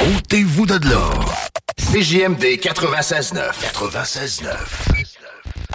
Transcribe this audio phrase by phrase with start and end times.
[0.00, 1.34] Ôtez-vous de l'or.
[1.76, 3.50] CJMD 96.9.
[3.74, 5.17] 96.9.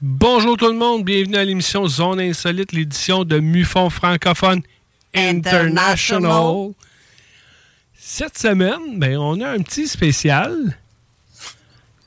[0.00, 4.62] Bonjour tout le monde, bienvenue à l'émission Zone Insolite, l'édition de MUFON francophone
[5.14, 6.72] International.
[7.94, 10.78] Cette semaine, ben, on a un petit spécial.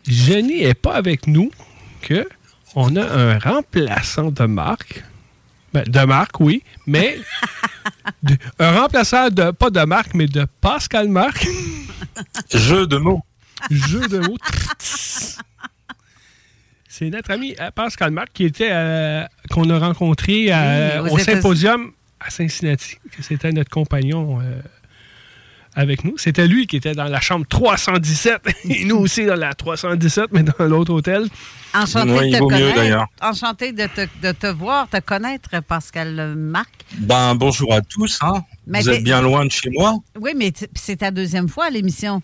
[0.07, 1.51] Jenny est pas avec nous,
[2.01, 2.27] que
[2.75, 5.03] on a un remplaçant de Marc.
[5.73, 7.19] Ben, de Marc, oui, mais
[8.23, 11.45] de- un remplaçant de pas de Marc, mais de Pascal Marc.
[12.53, 13.21] Jeu de mots.
[13.69, 14.37] Jeu de mots.
[17.03, 21.15] C'est notre ami euh, Pascal Marc qui était euh, qu'on a rencontré à- Oui, aux
[21.15, 22.95] au symposium à Cincinnati.
[23.15, 24.61] que C'était notre compagnon euh,
[25.75, 26.17] avec nous.
[26.17, 30.43] C'était lui qui était dans la chambre 317 et nous aussi dans la 317, mais
[30.43, 31.27] dans l'autre hôtel.
[31.73, 32.75] Enchanté de te vaut mieux, connaître.
[32.75, 33.07] d'ailleurs.
[33.21, 36.69] Enchanté de te, de te voir, te connaître, Pascal euh, Marc.
[36.99, 38.19] Ben, bonjour à tous.
[38.21, 38.43] Hein.
[38.67, 39.95] Vous t'es- êtes bien loin de chez moi.
[40.19, 42.21] Oui, mais c'est ta deuxième fois à l'émission.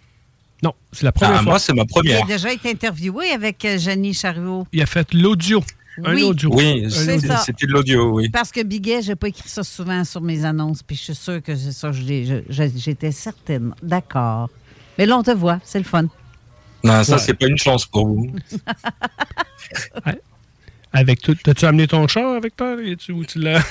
[0.64, 1.52] Non, c'est la première Ah, fois.
[1.52, 2.24] moi, c'est ma première.
[2.24, 4.68] as déjà été interviewé avec euh, Jenny Chariot.
[4.74, 5.64] Il a fait l'audio.
[6.04, 6.24] Un Oui.
[6.24, 6.50] audio.
[6.54, 8.30] Oui, c'était de l'audio, oui.
[8.30, 11.42] Parce que Biguet, j'ai pas écrit ça souvent sur mes annonces, puis je suis sûre
[11.44, 13.74] que c'est ça, j'étais certaine.
[13.84, 14.50] D'accord.
[14.98, 16.04] Mais là, on te voit, c'est le fun.
[16.84, 17.20] Non, ça, Ouais.
[17.20, 18.32] c'est pas une chance pour vous.
[20.92, 21.36] Avec tout.
[21.36, 22.76] T'as-tu amené ton char avec toi?
[22.84, 23.64] Et tu, ou tu l'as?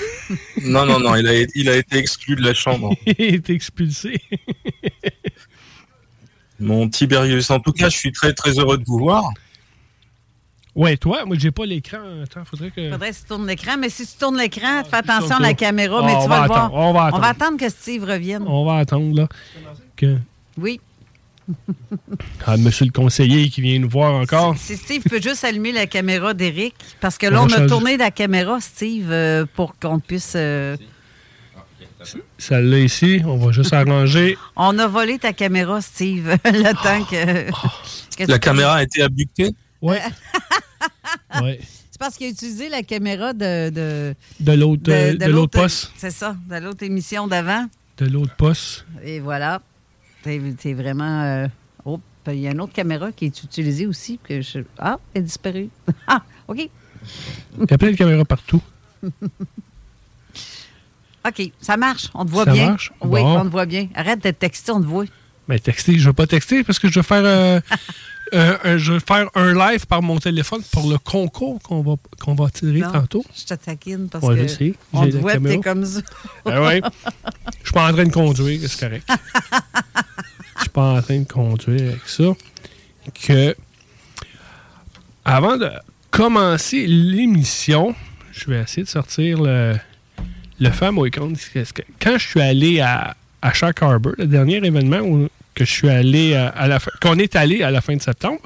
[0.63, 2.95] Non, non, non, il a, il a été exclu de la chambre.
[3.05, 4.21] il a été expulsé?
[6.59, 7.49] Mon Tiberius.
[7.51, 9.31] En tout cas, je suis très, très heureux de vous voir.
[10.75, 11.97] Ouais, toi, moi, j'ai pas l'écran.
[12.23, 12.89] Attends, faudrait que.
[12.91, 15.53] Faudrait que tu tournes l'écran, mais si tu tournes l'écran, fais tourne attention à la
[15.53, 16.65] caméra, Ah, mais on tu va vas le voir.
[16.65, 17.17] attendre, on va attendre.
[17.17, 18.43] On va attendre que Steve revienne.
[18.47, 19.27] On va attendre, là.
[19.95, 20.17] Que...
[20.57, 20.79] Oui.
[22.45, 24.55] Ah, monsieur le conseiller qui vient nous voir encore.
[24.57, 27.67] Si Steve peut juste allumer la caméra d'Éric, parce que là, On a changer.
[27.67, 30.33] tourné la caméra, Steve, euh, pour qu'on puisse.
[30.35, 30.77] euh,
[32.37, 34.37] Celle-là ici, on va juste arranger.
[34.55, 37.49] On a volé ta caméra, Steve, le temps que.
[38.17, 39.53] que tu- La caméra a été abductée?
[39.81, 40.01] Ouais.
[41.41, 41.59] ouais.
[41.91, 43.69] C'est parce qu'il a utilisé la caméra de.
[43.69, 45.91] De, De l'autre de- de, de l'autre poste.
[45.97, 47.65] C'est ça, de l'autre émission d'avant.
[47.97, 48.85] De l'autre poste.
[49.03, 49.61] Et voilà.
[50.23, 51.23] T'es t'es vraiment.
[51.23, 51.47] euh,
[51.85, 54.19] Oh, il y a une autre caméra qui est utilisée aussi.
[54.23, 54.59] Que je...
[54.77, 55.69] Ah, elle est disparue.
[56.07, 56.57] Ah, OK.
[56.59, 58.61] Il y a plein de caméras partout.
[61.27, 62.07] OK, ça marche.
[62.13, 62.69] On te voit Ça bien.
[62.71, 62.91] marche?
[63.01, 63.39] Oui, Bon.
[63.39, 63.87] on te voit bien.
[63.95, 65.05] Arrête de texter, on te voit.
[65.47, 67.23] Mais texter, je vais pas texter parce que je vais faire.
[67.25, 67.59] euh,
[68.33, 71.95] euh, un- je vais faire un live par mon téléphone pour le concours qu'on va,
[72.21, 73.25] qu'on va tirer Non, tantôt.
[73.35, 74.73] Je te taquine parce Ouais, je que sais.
[74.93, 76.01] on te voit, t'es comme ça.
[76.45, 76.81] Ah ouais.
[77.59, 79.09] Je suis pas en train de conduire, c'est correct.
[80.57, 82.23] Je suis pas en train de conduire avec ça.
[83.25, 83.55] Que
[85.25, 85.69] avant de
[86.11, 87.95] commencer l'émission,
[88.31, 89.75] je vais essayer de sortir le,
[90.59, 91.35] le fameux icône.
[91.99, 95.89] Quand je suis allé à, à Shark Harbor, le dernier événement où, que je suis
[95.89, 98.41] allé à, à la qu'on est allé à la fin de septembre,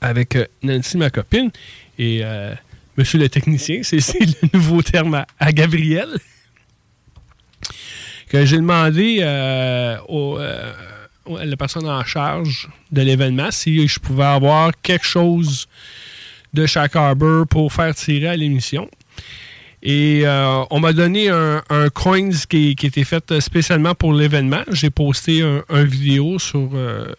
[0.00, 1.50] avec euh, Nancy, ma copine,
[1.98, 2.54] et euh,
[2.96, 6.08] Monsieur le technicien, c'est le nouveau terme à, Gabriel,
[8.28, 10.72] que j'ai demandé euh, euh,
[11.38, 15.68] à la personne en charge de l'événement si je pouvais avoir quelque chose
[16.52, 18.90] de Shack Harbor pour faire tirer à l'émission.
[19.82, 24.62] Et euh, on m'a donné un, un coins qui, qui était fait spécialement pour l'événement.
[24.70, 27.12] J'ai posté un, un vidéo sur euh,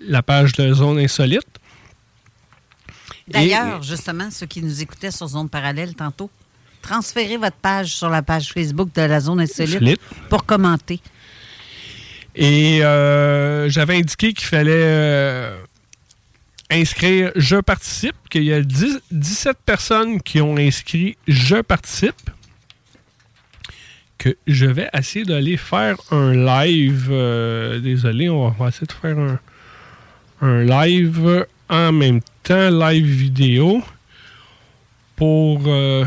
[0.00, 1.46] la page de Zone Insolite.
[3.26, 6.30] D'ailleurs, justement, ceux qui nous écoutaient sur Zone Parallèle tantôt,
[6.80, 10.00] transférez votre page sur la page Facebook de la Zone Insolite
[10.30, 11.00] pour commenter.
[12.34, 14.72] Et euh, j'avais indiqué qu'il fallait
[16.70, 22.30] inscrire Je participe, qu'il y a 10 17 personnes qui ont inscrit Je participe,
[24.18, 27.08] que je vais essayer d'aller faire un live.
[27.10, 29.38] euh, désolé, on va essayer de faire
[30.42, 33.82] un, live en même temps, live vidéo,
[35.16, 35.62] pour...
[35.66, 36.04] euh,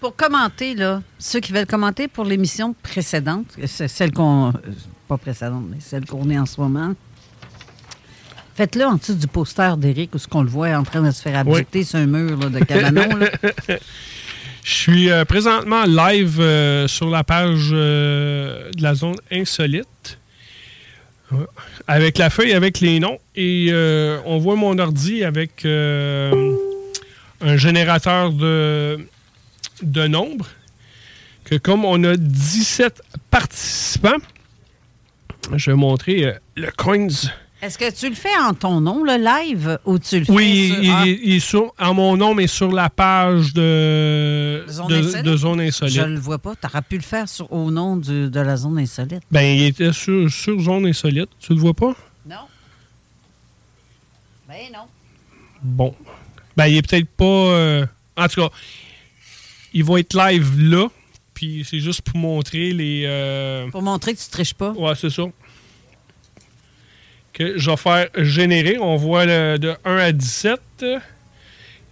[0.00, 4.48] Pour commenter, là, ceux qui veulent commenter pour l'émission précédente, c'est celle qu'on.
[4.48, 4.52] euh,
[5.08, 6.94] Pas précédente, mais celle qu'on est en ce moment.
[8.56, 11.20] Faites-le en dessous du poster d'Éric où ce qu'on le voit en train de se
[11.20, 13.16] faire abducter sur un mur là, de cabanon.
[13.16, 13.28] là.
[14.66, 20.18] Je suis euh, présentement live euh, sur la page euh, de la zone insolite.
[21.86, 23.18] Avec la feuille, avec les noms.
[23.36, 23.70] Et
[24.24, 26.36] on voit mon ordi avec un
[27.56, 28.98] générateur de,
[29.82, 30.48] de nombres.
[31.44, 34.18] Que comme on a 17 participants,
[35.54, 37.08] je vais montrer le coins.
[37.62, 40.68] Est-ce que tu le fais en ton nom, le live, ou tu le fais Oui,
[40.74, 44.64] sur- il, Ah, il- il est sur, en mon nom, mais sur la page de
[44.68, 45.24] Zone de, Insolite?
[45.24, 45.96] de Zone Insolite.
[45.96, 46.54] Je le vois pas.
[46.54, 49.22] Tu aurais pu le faire sur- au nom du- de la Zone Insolite.
[49.30, 51.30] Ben, il était sur, sur Zone Insolite.
[51.40, 51.94] Tu le vois pas?
[52.28, 52.36] Non.
[54.48, 54.84] Ben non.
[55.62, 55.94] Bon.
[56.56, 57.24] Ben, il est peut-être pas.
[57.24, 57.86] euh,
[58.18, 58.48] En tout cas,
[59.74, 60.88] il va être live là.
[61.34, 63.04] Puis c'est juste pour montrer les.
[63.06, 64.70] euh, Pour montrer que tu triches pas.
[64.72, 65.24] Ouais, c'est ça.
[67.36, 68.78] Que je vais faire générer.
[68.80, 70.58] On voit le, de 1 à 17.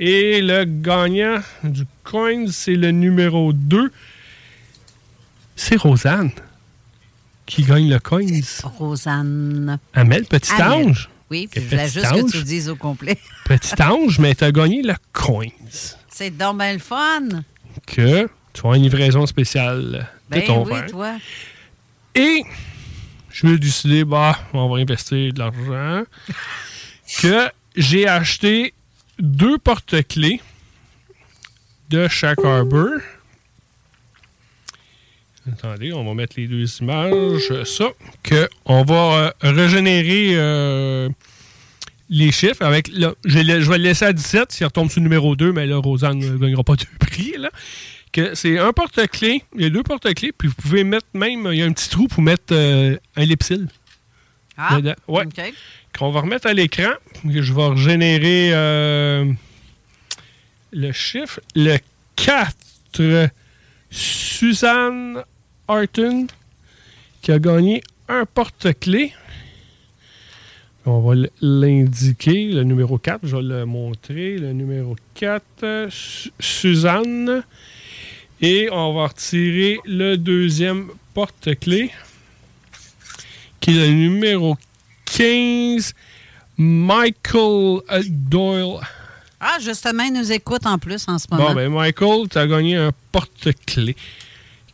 [0.00, 3.92] Et le gagnant du coin, c'est le numéro 2.
[5.54, 6.30] C'est Rosanne
[7.46, 8.24] qui gagne le coin.
[8.78, 9.78] Rosanne.
[9.92, 10.88] Amel, petit Amel.
[10.88, 11.10] ange.
[11.30, 13.18] Oui, puis je voulais juste que tu le dises au complet.
[13.44, 15.48] Petit ange, mais t'as gagné le coins.
[16.08, 17.28] C'est donc bien le fun.
[17.86, 20.86] Que tu as une livraison spéciale de Ben ton oui, verre.
[20.86, 21.16] toi.
[22.14, 22.42] Et
[23.34, 26.04] je me suis décidé, bah, on va investir de l'argent.
[27.20, 28.72] que j'ai acheté
[29.18, 30.40] deux porte-clés
[31.90, 32.90] de chaque Harbor.
[35.52, 37.64] Attendez, on va mettre les deux images.
[37.64, 37.88] Ça,
[38.22, 38.94] que on va
[39.44, 41.10] euh, régénérer euh,
[42.08, 42.88] les chiffres avec.
[42.88, 45.76] là, je, vais le- laisser à 17 s'il retombe sur le numéro 2, mais là,
[45.76, 47.34] Rosanne ne gagnera pas deux prix.
[47.36, 47.50] Là.
[48.14, 51.58] Que c'est un porte-clés, il y a deux porte-clés, puis vous pouvez mettre même, il
[51.58, 53.66] y a un petit trou pour mettre euh, un lipsil.
[54.56, 54.94] Ah, dedans.
[55.08, 55.24] Ouais.
[55.98, 56.92] Qu'on va remettre à l'écran.
[57.24, 59.32] que Je vais régénérer euh,
[60.72, 61.40] le chiffre.
[61.56, 61.76] Le
[62.14, 62.54] 4,
[63.90, 65.22] Suzanne
[65.66, 66.26] Harton,
[67.20, 69.12] qui a gagné un porte-clés.
[70.86, 74.36] On va l'indiquer, le numéro 4, je vais le montrer.
[74.38, 77.42] Le numéro 4, euh, Su- Suzanne.
[78.46, 81.90] Et on va retirer le deuxième porte-clés,
[83.58, 84.58] qui est le numéro
[85.06, 85.94] 15,
[86.58, 88.80] Michael Doyle.
[89.40, 91.48] Ah, justement, il nous écoute en plus en ce moment.
[91.48, 93.96] Bon, ben, Michael, tu as gagné un porte-clés.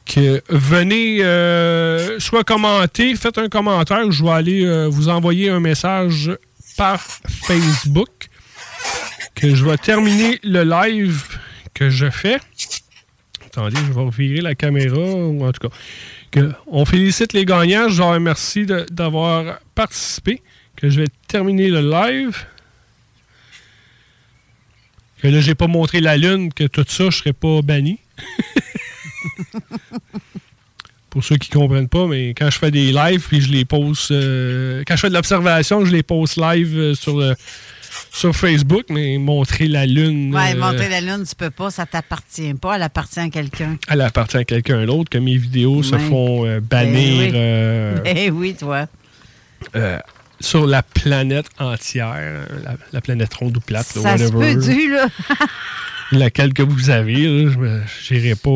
[0.04, 5.60] Que venez, euh, soit commenter, faites un commentaire, je vais aller euh, vous envoyer un
[5.60, 6.36] message
[6.76, 8.30] par Facebook.
[9.36, 11.22] Que je vais terminer le live
[11.72, 12.40] que je fais.
[13.52, 15.74] Attendez, je vais revirer la caméra, en tout cas.
[16.30, 17.88] Que on félicite les gagnants.
[17.88, 20.40] Je leur remercie d'avoir participé.
[20.76, 22.36] Que je vais terminer le live.
[25.20, 27.98] Que là, j'ai pas montré la lune, que tout ça, je serais pas banni.
[31.10, 34.08] pour ceux qui comprennent pas, mais quand je fais des lives, puis je les pose.
[34.12, 37.34] euh, quand je fais de l'observation, je les poste live euh, sur, le-
[38.12, 40.34] sur Facebook, mais montrer la Lune.
[40.34, 43.76] Ouais, euh, monter la lune, tu peux pas, ça t'appartient pas, elle appartient à quelqu'un.
[43.88, 47.32] Elle appartient à quelqu'un d'autre, que mes vidéos se font euh, bannir Ben oui.
[47.34, 48.86] euh, Eh oui, toi.
[50.40, 52.16] sur la planète entière,
[52.64, 54.54] la, la planète ronde ou plate, là, Ça se whatever.
[54.54, 55.06] peut du, là?
[56.12, 58.50] Laquelle que vous avez, là, je j'irai pas.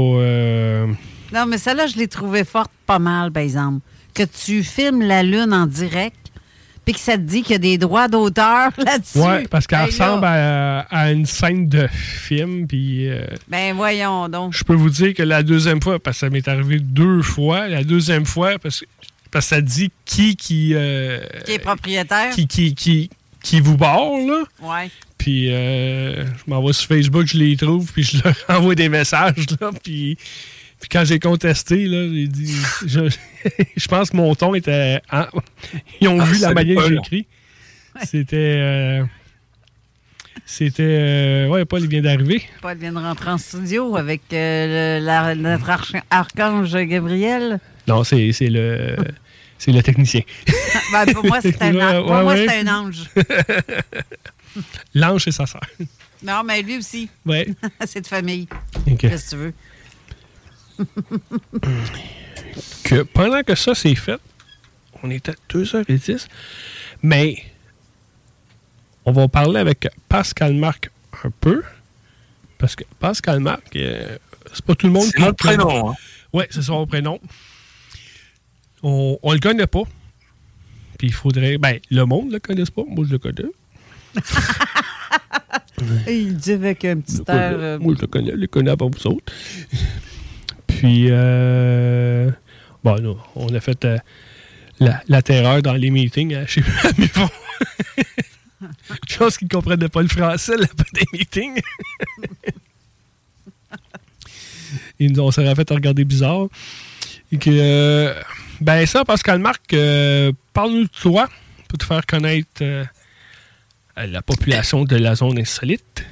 [1.33, 3.81] Non, mais celle-là, je l'ai trouvée forte pas mal, par exemple.
[4.15, 6.17] Que tu filmes la lune en direct,
[6.85, 9.19] puis que ça te dit qu'il y a des droits d'auteur là-dessus.
[9.19, 13.09] Ouais, parce qu'elle Hey, là, ressemble à, à une scène de film, puis.
[13.09, 14.53] euh, Ben voyons donc.
[14.57, 17.69] Je peux vous dire que la deuxième fois, parce que ça m'est arrivé deux fois,
[17.69, 18.87] la deuxième fois, parce que,
[19.31, 22.31] parce que ça dit qui qui, euh, Qui est propriétaire?
[22.35, 23.11] qui, qui, qui,
[23.43, 24.43] qui vous barre, là.
[24.63, 24.91] Ouais.
[25.19, 29.47] Puis euh, je m'envoie sur Facebook, je les trouve, puis je leur envoie des messages,
[29.61, 29.71] là.
[29.83, 30.19] Puis,
[30.81, 32.55] puis quand j'ai contesté, là, j'ai dit...
[32.87, 33.01] Je,
[33.77, 35.01] je pense que mon ton était...
[36.01, 36.99] ils ont Ah, vu la manière que j'ai Paul.
[37.05, 37.27] écrit.
[38.05, 38.37] C'était...
[38.37, 39.05] euh,
[40.47, 40.83] c'était...
[40.83, 42.43] euh, ouais, Paul, il vient d'arriver.
[42.61, 47.61] Paul vient de rentrer en studio avec euh, le- la- notre arch- archange Gabriel.
[47.87, 48.97] Non, c'est c'est le...
[49.59, 50.21] C'est le technicien.
[50.93, 52.47] Ben, pour moi, c'est un, an- Ouais, pour ouais, moi, ouais.
[52.49, 53.05] c'est un ange.
[54.95, 55.63] L'ange, c'est sa sœur.
[56.23, 57.09] Non, mais lui aussi.
[57.27, 57.49] Ouais.
[57.87, 58.47] c'est de famille.
[58.87, 58.99] Ok.
[58.99, 59.53] Qu'est-ce que tu veux?
[62.85, 64.21] que pendant que ça s'est fait,
[65.03, 66.27] on est à 2h10,
[67.03, 67.37] mais
[69.05, 70.91] on va parler avec Pascal Marc
[71.25, 71.63] un peu,
[72.59, 74.17] parce que Pascal Marc, euh,
[74.53, 75.95] c'est pas tout le monde C'est mon prénom, hein.
[76.33, 77.21] Ouais, c'est son prénom.
[78.83, 79.83] On, on le connaît pas.
[80.99, 81.59] Puis il faudrait.
[81.59, 82.83] Ben, le monde le connaisse pas.
[82.87, 83.51] Moi, je le connais.
[86.09, 87.53] Il dit avec un petit air.
[87.59, 88.31] euh, Moi, je le connais.
[88.33, 89.33] Je le connais pas vous autres.
[90.79, 92.31] Puis, euh,
[92.83, 93.99] bon, nous, on a fait euh,
[94.81, 96.65] la, la terreur dans les meetings hein, chez.
[99.09, 101.61] Chose qu'ils ne comprenaient pas le français, pas des meetings.
[104.99, 106.49] Ils nous ont fait regarder bizarre.
[107.31, 108.15] Et que, euh,
[108.61, 109.69] ben ça, Pascal Marc,
[110.53, 111.29] parle-nous de toi
[111.69, 112.65] pour te faire connaître
[113.97, 116.05] la population de la zone insolite.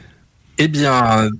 [0.58, 1.30] Eh bien,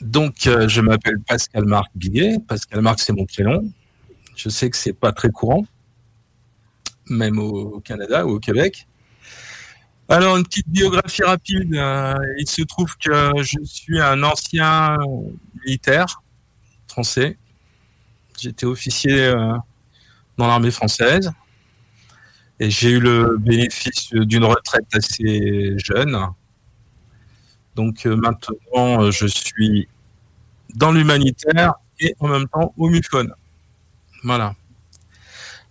[0.00, 2.38] donc, euh, je m'appelle Pascal Marc Billet.
[2.46, 3.70] Pascal Marc, c'est mon prénom.
[4.36, 5.66] Je sais que c'est pas très courant,
[7.08, 8.86] même au, Canada ou au Québec.
[10.08, 11.74] Alors, une petite biographie rapide.
[11.74, 14.96] Euh, il se trouve que je suis un ancien
[15.64, 16.22] militaire
[16.86, 17.36] français.
[18.40, 19.54] J'étais officier euh,
[20.36, 21.32] dans l'armée française.
[22.60, 26.16] Et j'ai eu le bénéfice d'une retraite assez jeune.
[27.78, 29.86] Donc euh, maintenant, euh, je suis
[30.74, 33.28] dans l'humanitaire et en même temps au MUFON.
[34.24, 34.56] Voilà.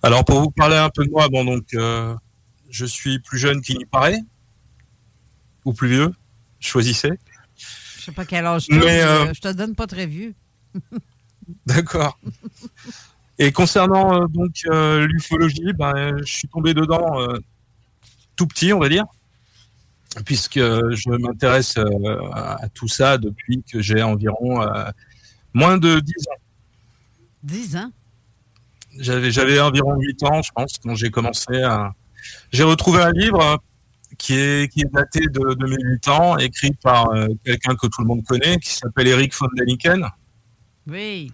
[0.01, 2.15] Alors pour vous parler un peu de moi, bon donc euh,
[2.69, 4.21] je suis plus jeune qu'il n'y paraît,
[5.65, 6.13] ou plus vieux,
[6.61, 7.11] choisissez.
[7.57, 10.33] Je sais pas quel âge Mais, euh, je te donne pas très vieux.
[11.65, 12.17] D'accord.
[13.37, 14.53] Et concernant euh, donc
[15.09, 17.17] l'ufologie, ben, je suis tombé dedans
[18.37, 19.03] tout petit, on va dire,
[20.25, 24.89] puisque je m'intéresse euh, à tout ça depuis que j'ai environ euh,
[25.53, 26.41] moins de 10 ans.
[27.43, 27.91] 10 ans?
[28.99, 31.93] J'avais, j'avais environ 8 ans, je pense, quand j'ai commencé à...
[32.51, 33.57] J'ai retrouvé un livre euh,
[34.17, 37.87] qui est, qui est daté de, de mes 8 ans, écrit par euh, quelqu'un que
[37.87, 40.07] tout le monde connaît, qui s'appelle Eric von Daniken.
[40.87, 41.31] Oui.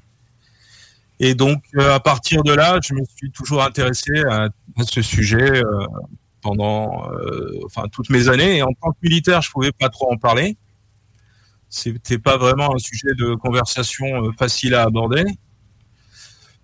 [1.20, 5.64] Et donc, à partir de là, je me suis toujours intéressé à, à ce sujet
[5.64, 5.86] euh,
[6.44, 8.58] pendant euh, enfin, toutes mes années.
[8.58, 10.58] Et en tant que militaire, je pouvais pas trop en parler.
[11.70, 15.24] C'était pas vraiment un sujet de conversation euh, facile à aborder.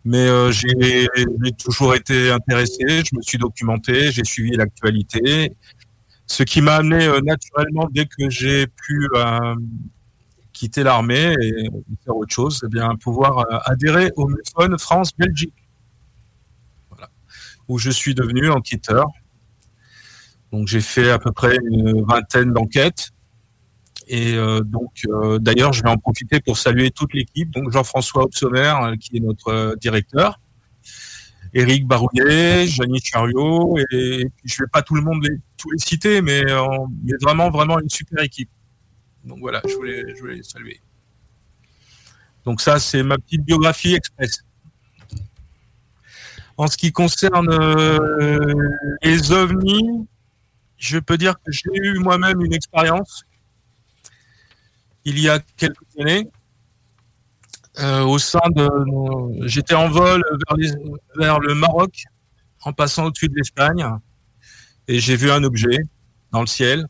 [0.06, 1.08] Mais euh, j'ai
[1.58, 5.56] toujours été intéressé, je me suis documenté, j'ai suivi l'actualité.
[6.26, 9.10] Ce qui m'a amené naturellement, dès que j'ai pu
[10.54, 11.70] quitter l'armée et
[12.06, 15.54] faire autre chose, eh bien pouvoir adhérer au MUFON France-Belgique,
[17.68, 19.06] où je suis devenu enquêteur.
[20.52, 23.12] Donc j'ai fait à peu près une vingtaine d'enquêtes.
[24.08, 27.52] Et euh, donc, euh, d'ailleurs, je vais en profiter pour saluer toute l'équipe.
[27.52, 30.40] Donc Jean-François Obsommer, euh, qui est notre directeur,
[31.54, 35.78] Éric Barouillet, Janie Chariot, et, et je vais pas tout le monde les, tous les
[35.78, 36.42] citer, mais,
[37.04, 38.50] mais vraiment, vraiment une super équipe.
[39.24, 40.80] Donc voilà, je voulais, je voulais les saluer.
[42.46, 44.44] Donc ça, c'est ma petite biographie express.
[46.58, 47.50] En ce qui concerne
[49.04, 50.08] les ovnis,
[50.80, 53.24] je peux dire que j'ai eu moi-même une expérience
[55.06, 56.30] il y a quelques années.
[57.80, 58.68] euh, au sein de.
[59.48, 60.22] J'étais en vol
[61.16, 62.04] vers, le Maroc,
[62.64, 63.86] en passant au-dessus de l'Espagne,
[64.88, 65.80] et j'ai vu un objet
[66.32, 66.88] dans le ciel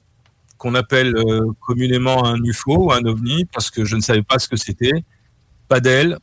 [0.57, 4.39] qu'on appelle euh, communément un UFO ou un ovni, parce que je ne savais pas
[4.39, 5.03] ce que c'était.
[5.67, 6.17] Pas d'aile,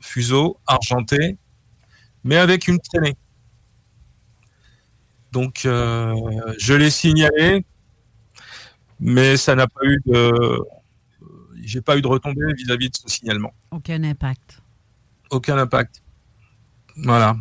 [0.00, 1.38] fuseau, argenté,
[2.24, 3.16] mais avec une traînée.
[5.38, 6.14] Donc, euh,
[6.58, 7.64] je l'ai signalé,
[8.98, 10.58] mais ça n'a pas eu de.
[11.62, 13.54] J'ai pas eu de retombée vis-à-vis de ce signalement.
[13.70, 14.60] Aucun impact.
[15.30, 16.02] Aucun impact.
[16.96, 17.36] Voilà.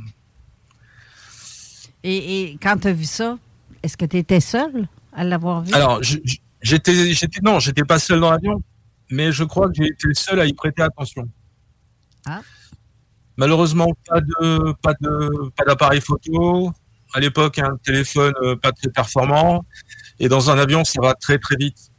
[2.03, 3.39] Et, et quand tu as vu ça,
[3.81, 5.73] est-ce que tu étais seul à l'avoir vu?
[5.73, 8.61] Alors, j'étais, j'étais, non, j'étais pas seul dans l'avion,
[9.09, 11.27] mais je crois que j'ai été seul à y prêter attention.
[12.27, 12.41] Ah.
[13.37, 16.71] Malheureusement, pas de, pas de, pas d'appareil photo.
[17.13, 19.65] À l'époque, un téléphone euh, pas très performant.
[20.19, 21.91] Et dans un avion, ça va très très vite.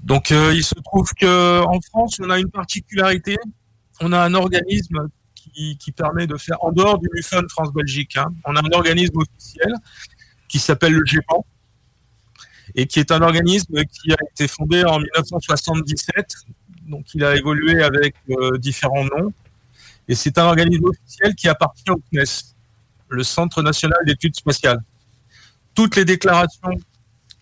[0.00, 3.36] Donc, euh, il se trouve que en France, on a une particularité.
[4.00, 8.28] On a un organisme qui, qui permet de faire, en dehors du MUFON France-Belgique, hein,
[8.44, 9.72] on a un organisme officiel
[10.48, 11.44] qui s'appelle le GEPAN
[12.74, 16.26] et qui est un organisme qui a été fondé en 1977.
[16.88, 19.32] Donc, il a évolué avec euh, différents noms.
[20.08, 22.54] Et c'est un organisme officiel qui appartient au CNES,
[23.08, 24.80] le Centre national d'études spatiales.
[25.74, 26.70] Toutes les déclarations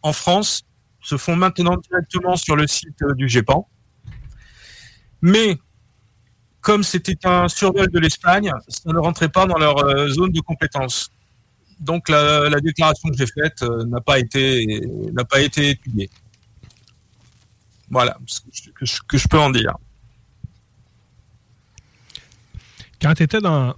[0.02, 0.62] en France
[1.00, 3.68] se font maintenant directement sur le site euh, du GEPAN.
[5.22, 5.58] Mais
[6.60, 10.40] comme c'était un survol de l'Espagne, ça ne rentrait pas dans leur euh, zone de
[10.40, 11.10] compétence.
[11.80, 14.80] Donc la, la déclaration que j'ai faite euh, n'a pas été
[15.12, 16.08] n'a pas été étudiée.
[17.90, 19.74] Voilà ce que je, que je- que je peux en dire.
[23.00, 23.74] Quand tu étais dans,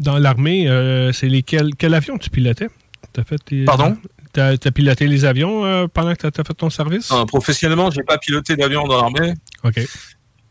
[0.00, 2.68] dans l'armée, euh, c'est lesquels quel avion tu pilotais?
[3.12, 3.96] T'as fait tes- Pardon?
[4.32, 7.10] T'as as piloté les avions euh, pendant que tu as fait ton service?
[7.10, 9.34] Non, professionnellement, j'ai pas piloté d'avion dans l'armée.
[9.62, 9.80] OK.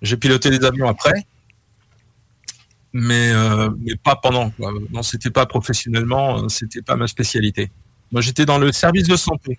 [0.01, 1.25] J'ai piloté des avions après,
[2.93, 4.49] mais euh, mais pas pendant.
[4.51, 4.71] quoi.
[4.91, 7.71] Non, c'était pas professionnellement, euh, c'était pas ma spécialité.
[8.11, 9.57] Moi, j'étais dans le service de santé,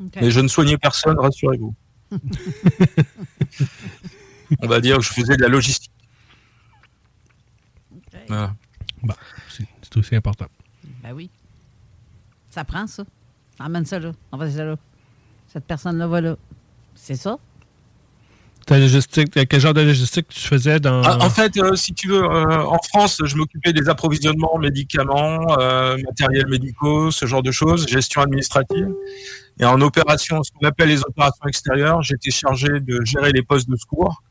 [0.00, 0.12] OK.
[0.20, 1.74] mais je ne soignais personne, rassurez-vous.
[4.60, 5.91] On va dire que je faisais de la logistique.
[8.28, 8.54] Voilà.
[9.02, 9.14] Bon,
[9.48, 10.46] c'est c'est aussi important.
[11.02, 11.30] Ben oui.
[12.50, 13.04] Ça prend ça.
[13.58, 14.12] Emmène ça là.
[14.30, 14.76] On va ça là.
[15.48, 16.36] Cette personne-là va là.
[16.94, 17.38] C'est ça?
[18.66, 21.02] Ta logistique, quel genre de logistique tu faisais dans.
[21.02, 25.58] Ah, en fait, euh, si tu veux, euh, en France, je m'occupais des approvisionnements, médicaments,
[25.58, 28.94] euh, matériels médicaux, ce genre de choses, gestion administrative.
[29.58, 33.68] Et en opération, ce qu'on appelle les opérations extérieures, j'étais chargé de gérer les postes
[33.68, 34.22] de secours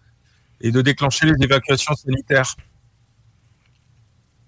[0.61, 2.55] et de déclencher les évacuations sanitaires.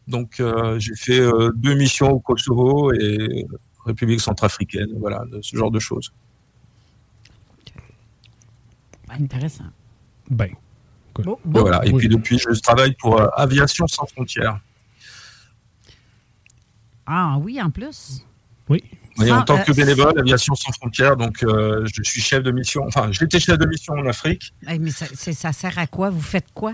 [0.07, 3.45] Donc, euh, j'ai fait euh, deux missions au Kosovo et
[3.85, 6.11] République centrafricaine, voilà, de ce genre de choses.
[9.07, 9.65] Ben, intéressant.
[10.29, 10.49] Ben.
[11.15, 11.61] Bon, Et, bon.
[11.61, 11.85] voilà.
[11.85, 11.99] et Oui.
[11.99, 14.59] puis depuis, je travaille pour euh, Aviation sans frontières.
[17.05, 18.25] Ah oui, en plus.
[18.69, 18.83] Oui.
[19.17, 22.51] Sans- en tant que euh, bénévole, Aviation sans frontières, donc euh, je suis chef de
[22.51, 22.83] mission.
[22.87, 24.53] Enfin, j'étais chef de mission en Afrique.
[24.65, 26.09] Hey, mais ça sert à quoi?
[26.09, 26.73] Vous faites quoi?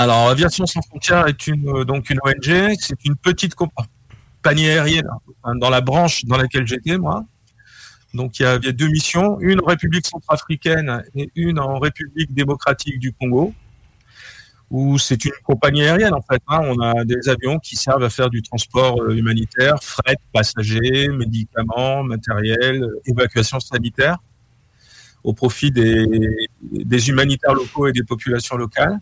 [0.00, 2.76] Alors, Aviation sans frontières est une euh, donc une ONG.
[2.78, 5.08] C'est une petite compagnie aérienne
[5.42, 7.24] hein, dans la branche dans laquelle j'étais moi.
[8.14, 13.00] Donc il y avait deux missions, une en République centrafricaine et une en République démocratique
[13.00, 13.52] du Congo,
[14.70, 16.40] où c'est une compagnie aérienne en fait.
[16.46, 16.60] hein.
[16.62, 22.04] On a des avions qui servent à faire du transport euh, humanitaire, fret, passagers, médicaments,
[22.04, 24.18] matériel, euh, évacuation sanitaire,
[25.24, 26.06] au profit des,
[26.62, 29.00] des humanitaires locaux et des populations locales.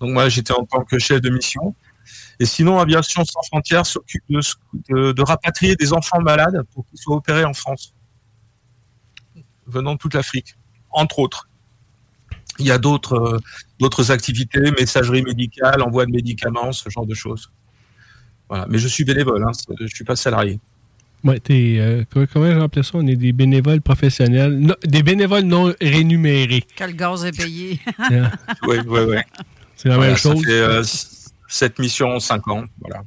[0.00, 1.74] Donc moi j'étais en tant que chef de mission.
[2.40, 4.40] Et sinon, Aviation sans frontières s'occupe de,
[4.88, 7.94] de, de rapatrier des enfants malades pour qu'ils soient opérés en France,
[9.66, 10.54] venant de toute l'Afrique,
[10.90, 11.48] entre autres.
[12.60, 13.38] Il y a d'autres euh,
[13.78, 17.50] d'autres activités, messagerie médicale, envoi de médicaments, ce genre de choses.
[18.48, 18.66] Voilà.
[18.68, 20.58] Mais je suis bénévole, hein, je suis pas salarié.
[21.24, 22.92] Ouais, t'es, euh, comment, comment j'ai appelé ça?
[22.94, 24.56] On est des bénévoles professionnels.
[24.58, 26.64] Non, des bénévoles non rémunérés.
[26.76, 27.80] Que le gaz est payé?
[28.66, 29.16] Oui, oui, oui.
[29.78, 30.44] C'est la Voilà, même ça chose.
[30.44, 30.82] fait euh,
[31.48, 32.64] cette mission, cinq ans.
[32.80, 33.02] Voilà.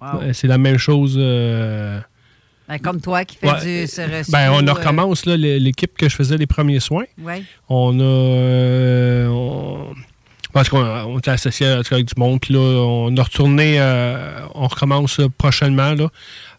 [0.00, 0.20] Wow.
[0.20, 1.16] Ouais, C'est la même chose.
[1.18, 1.98] euh,
[2.68, 3.60] Ben, comme toi qui fais Ouais.
[3.84, 7.04] du CRSO, Ben, on euh, recommence, là, l'é- l'équipe que je faisais les premiers soins.
[7.22, 7.42] ouais.
[7.68, 8.02] On a.
[8.02, 9.92] euh, on-
[10.52, 13.80] parce qu'on on était associé avec du monde, puis là, on a retourné.
[13.80, 16.08] euh, on recommence euh, prochainement là,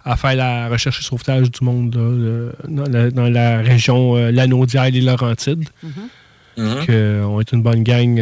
[0.05, 4.15] à faire la recherche et sauvetage du monde là, le- dans, la, dans la région
[4.15, 5.69] euh, Lanaudière et Laurentides.
[5.83, 6.85] Mhm.
[6.85, 8.19] Que, on est une bonne gang.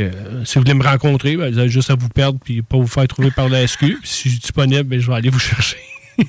[0.00, 2.62] Euh, que, si vous voulez me rencontrer, ben, vous avez juste à vous perdre puis
[2.62, 3.78] pas vous faire trouver par la SQ.
[3.78, 5.78] Puis si je suis disponible, ben, je vais aller vous chercher.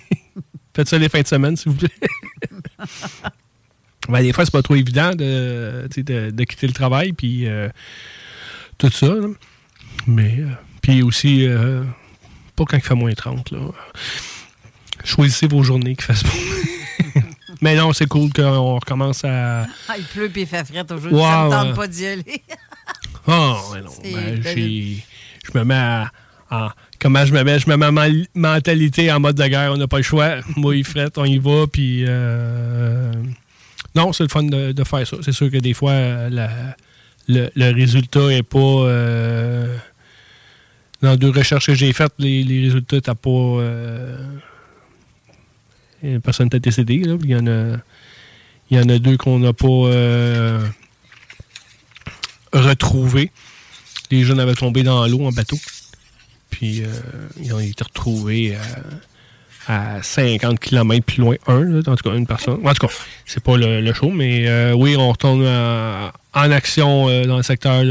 [0.75, 1.89] Faites ça les fins de semaine, s'il vous plaît.
[4.09, 7.69] Ben, des fois, c'est pas trop évident de, de, de quitter le travail, puis euh,
[8.77, 9.07] tout ça.
[9.07, 9.27] là.
[10.07, 10.47] Mais, euh,
[10.81, 11.83] puis aussi, euh,
[12.55, 13.51] pas quand il fait moins 30.
[13.51, 13.59] Là.
[15.05, 16.31] Choisissez vos journées qui fassent beau.
[17.61, 19.65] Mais non, c'est cool qu'on recommence à.
[19.87, 21.13] Ah, il pleut puis il fait frais aujourd'hui.
[21.13, 22.43] Ouais, ça me tente pas d'y aller.
[23.27, 23.89] Oh, non.
[24.03, 26.11] Ben, je me mets à.
[26.51, 27.59] en- comment je me mets?
[27.59, 29.71] Je me mets ma mentalité en mode de guerre.
[29.73, 30.35] On n'a pas le choix.
[30.57, 31.65] Moi, il frette, on y va.
[31.71, 32.03] Puis.
[32.07, 33.11] euh,
[33.95, 35.17] non, c'est le fun de, de faire ça.
[35.21, 36.75] C'est sûr que des fois, la-
[37.27, 38.57] le, le résultat est pas.
[38.59, 39.77] euh,
[41.01, 43.29] dans deux recherches que j'ai faites, les, les résultats n'étaient pas.
[43.29, 44.17] euh,
[46.23, 46.99] personne n'a décédé.
[46.99, 47.15] là.
[47.23, 47.77] Il y en a.
[48.71, 50.65] Il y en a deux qu'on n'a pas euh,
[52.53, 53.31] retrouvés.
[54.11, 55.57] Les jeunes avaient tombé dans l'eau en bateau.
[56.49, 56.87] Puis euh,
[57.41, 58.59] ils ont été retrouvés euh,
[59.67, 62.59] à 50 km plus loin, un, en tout cas, une personne.
[62.65, 62.93] En tout cas,
[63.25, 67.43] c'est pas le, show, mais euh, oui, on retourne en, en action euh, dans le
[67.43, 67.83] secteur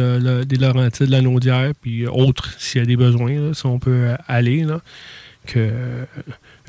[0.45, 4.09] des Laurentides, de la Naudière, puis autres, s'il y a des besoins, si on peut
[4.09, 4.67] euh, aller.
[5.47, 6.05] Que, euh,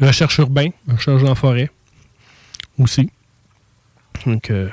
[0.01, 1.69] recherche urbain, recherche en forêt
[2.79, 3.09] aussi.
[4.25, 4.69] Donc, euh,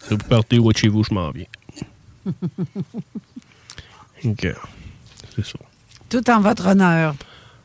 [0.00, 1.46] si vous partez ou chez vous, je m'en viens.
[4.24, 4.52] Euh,
[5.34, 5.58] c'est ça.
[6.08, 7.16] Tout en votre honneur.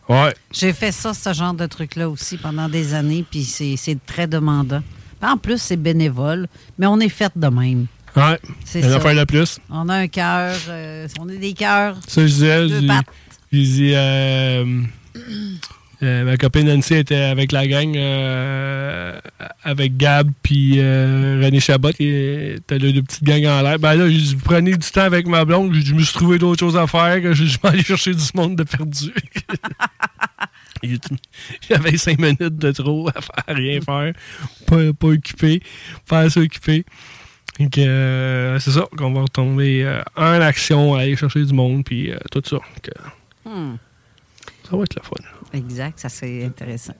[0.09, 0.33] Ouais.
[0.51, 4.25] J'ai fait ça, ce genre de truc-là aussi pendant des années, puis c'est c'est très
[4.25, 4.81] demandant.
[5.21, 6.47] En plus, c'est bénévole,
[6.79, 7.85] mais on est fait de même.
[8.15, 8.39] Ouais.
[8.65, 8.95] C'est ça.
[8.95, 9.59] affaire de plus.
[9.69, 11.97] On a un cœur, euh, on est des cœurs.
[12.07, 13.05] Ça, je disais, Deux je pattes.
[13.51, 14.81] je dis, euh,
[16.03, 19.19] euh, ma copine Nancy était avec la gang, euh,
[19.63, 23.79] avec Gab puis euh, René Chabot, les deux petites gangs en l'air.
[23.79, 26.37] Ben là, j'ai dit, vous prenez du temps avec ma blonde, je me suis trouvé
[26.37, 29.13] d'autres choses à faire, que je vais aller chercher du monde de perdu.
[31.67, 34.13] J'avais cinq minutes de trop à faire, rien faire,
[34.67, 35.61] pas, pas occupé,
[36.07, 36.85] pas assez occupé.
[37.59, 42.57] Donc, c'est ça qu'on va retomber en action, aller chercher du monde, puis tout ça.
[42.57, 42.89] Donc,
[43.47, 43.77] Hmm.
[44.69, 45.15] ça va être le fun.
[45.57, 46.93] Exact, ça c'est intéressant.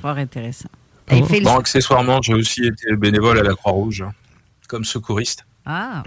[0.00, 0.68] Fort intéressant.
[1.08, 1.56] Ah Hey, bon?
[1.58, 4.12] accessoirement, j'ai aussi été bénévole à la Croix-Rouge, hein,
[4.68, 5.44] comme secouriste.
[5.66, 6.02] Ah,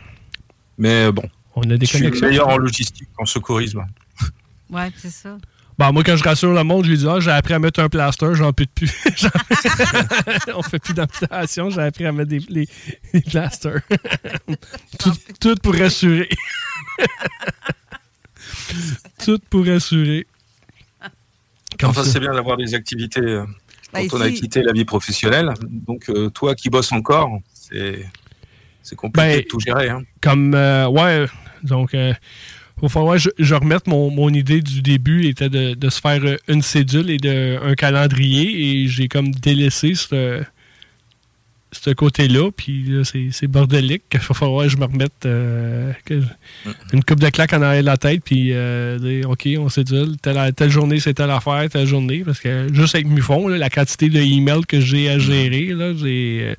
[0.77, 1.23] Mais bon,
[1.55, 3.85] On a des je suis meilleur en logistique qu'en secourisme.
[4.69, 5.37] ouais, c'est ça.
[5.79, 7.79] Bon, moi, quand je rassure le monde, je lui dis Ah, j'ai appris à mettre
[7.79, 8.91] un plaster, j'en peux de plus.
[10.55, 12.67] On fait plus d'amputation, j'ai appris à mettre des, les,
[13.13, 13.81] des plasters.
[14.97, 16.29] tout, tout pour rassurer.
[19.23, 20.25] tout pour rassurer.
[21.83, 23.45] Enfin, c'est bien d'avoir des activités euh,
[23.93, 25.53] quand Ben, on a quitté la vie professionnelle.
[25.61, 28.05] Donc, euh, toi qui bosses encore, c'est
[28.83, 29.89] c'est compliqué Ben, de tout gérer.
[29.89, 30.01] Hein.
[30.21, 31.25] comme euh, ouais
[31.63, 31.93] donc
[32.79, 35.89] il va falloir que je, je remette mon, mon idée du début était de, de
[35.89, 40.43] se faire euh, une cédule et de, un calendrier et j'ai comme délaissé ce,
[41.83, 46.21] ce côté-là puis là, c'est, bordélique qu'il va falloir que je me remette euh, que
[46.21, 49.69] je- une coupe de claques en arrière de la tête puis euh, dire ok on
[49.69, 53.57] cédule telle, telle journée c'est telle affaire telle journée parce que juste avec Mufon là,
[53.57, 56.55] la quantité de emails que j'ai à gérer là j'ai euh,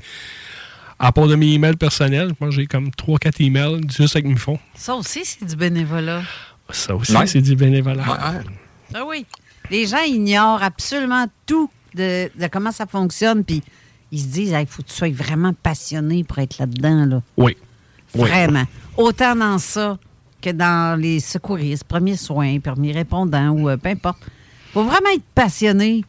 [0.99, 4.59] à part de mes emails personnels, moi j'ai comme 3-4 emails juste avec Mufon.
[4.75, 6.23] Ça aussi, c'est du bénévolat.
[6.71, 7.27] Ça aussi, Ouais.
[7.29, 8.05] c'est du bénévolat.
[8.95, 9.25] Ah oui.
[9.71, 13.63] Les gens ignorent absolument tout de, de comment ça fonctionne, puis
[14.12, 17.07] ils se disent il faut que tu sois vraiment passionné pour être là-dedans.
[17.07, 17.23] Là.
[17.37, 17.57] Oui.
[18.14, 18.29] Oui.
[18.29, 18.64] Vraiment.
[18.97, 19.99] Autant dans ça
[20.40, 24.18] que dans les secouristes, premiers soins, premiers répondants ou euh, peu importe.
[24.73, 26.05] faut vraiment être passionné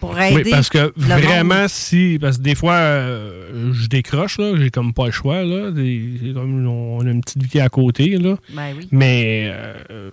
[0.00, 0.42] pour aider.
[0.44, 1.68] Oui, parce que vraiment, monde.
[1.68, 2.18] si.
[2.20, 4.56] Parce que des fois, euh, je décroche, là.
[4.56, 5.70] J'ai comme pas le choix, là.
[5.70, 8.36] Des- on a une petite vie à côté, là.
[8.52, 8.88] Ben oui.
[8.90, 10.10] Mais euh,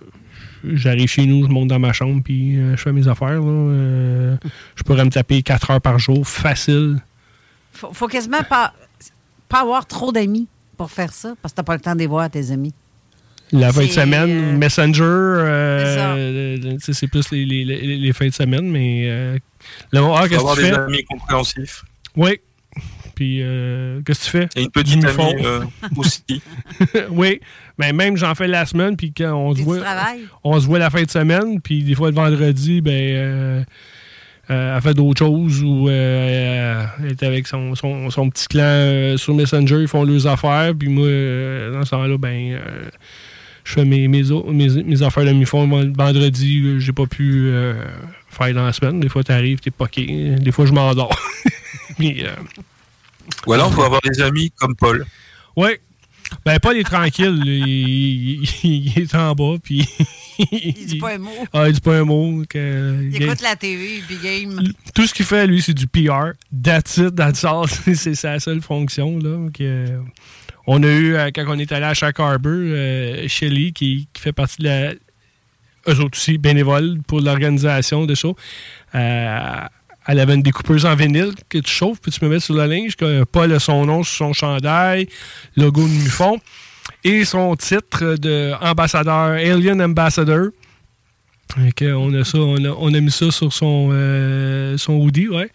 [0.64, 3.46] j'arrive chez nous, je monte dans ma chambre, puis euh, je fais mes affaires, là.
[3.46, 4.36] Euh,
[4.76, 6.98] je pourrais me taper 4 heures par jour, facile.
[7.72, 8.72] Faut, faut quasiment pas,
[9.48, 12.06] pas avoir trop d'amis pour faire ça, parce que t'as pas le temps de les
[12.06, 12.74] voir, tes amis.
[13.52, 18.28] La fin de semaine, euh, Messenger, euh, c'est euh, plus les, les- les- les fins
[18.28, 19.38] de semaine, mais euh,
[19.92, 20.78] là, ah, Faut qu'est-ce avoir que tu des fais?
[20.80, 21.84] amis compréhensifs.
[22.16, 22.38] Oui.
[23.20, 24.48] Puis, euh, qu'est-ce que tu fais?
[24.56, 25.60] Et une petite Du amie euh,
[25.98, 26.24] aussi.
[27.10, 27.38] oui.
[27.76, 29.76] Mais même, j'en fais la semaine, puis quand on se voit.
[29.80, 29.84] tu.
[30.42, 32.92] On se voit la fin de semaine, puis des fois le vendredi, ben.
[32.94, 33.64] euh,
[34.48, 38.62] euh, elle fait d'autres choses ou euh, elle est avec son, son- son petit clan
[38.64, 42.58] euh, sur Messenger, ils font leurs affaires, puis moi, euh, dans ce temps-là, ben, euh,
[43.64, 45.66] je fais mes, mes, mes- mes affaires de mi-fond.
[45.82, 47.74] Le Vendredi, j'ai pas pu euh,
[48.30, 48.98] faire dans la semaine.
[48.98, 50.36] Des fois, t'arrives, t'es poqué.
[50.40, 51.14] Des fois, je m'endors.
[51.98, 52.30] Puis, euh,
[53.46, 55.06] Ou alors, il faut avoir des amis comme Paul.
[55.56, 55.80] Ouais.
[56.44, 57.42] Ben, Paul est tranquille.
[57.44, 59.88] Il, il- il est en bas, puis
[60.38, 61.30] Il dit pas un mot.
[61.52, 62.42] Ah, il dit pas un mot.
[62.48, 64.62] que- Il écoute la TV, puis game.
[64.94, 66.32] tout ce qu'il fait, lui, c'est du PR.
[66.62, 67.66] That's it, that's all.
[67.94, 69.18] c'est sa seule fonction.
[69.18, 69.98] Là, que,
[70.66, 74.22] on a eu, euh, quand on est allé à Shack Harbor, euh, Shelly, qui, qui
[74.22, 74.92] fait partie de la.
[75.88, 78.28] Eux autres aussi, bénévoles pour l'organisation de ça.
[78.94, 79.60] Euh,
[80.10, 82.66] elle avait une découpeuse en vinyle que tu chauffes, puis tu me mets sur la
[82.66, 82.96] linge.
[82.96, 85.08] que Paul a son nom sur son chandail,
[85.56, 86.40] logo de Mufon,
[87.04, 90.48] et son titre de ambassadeur, Alien Ambassador.
[91.56, 95.50] On a ça, on a, on a mis ça sur son, euh, son hoodie, ouais.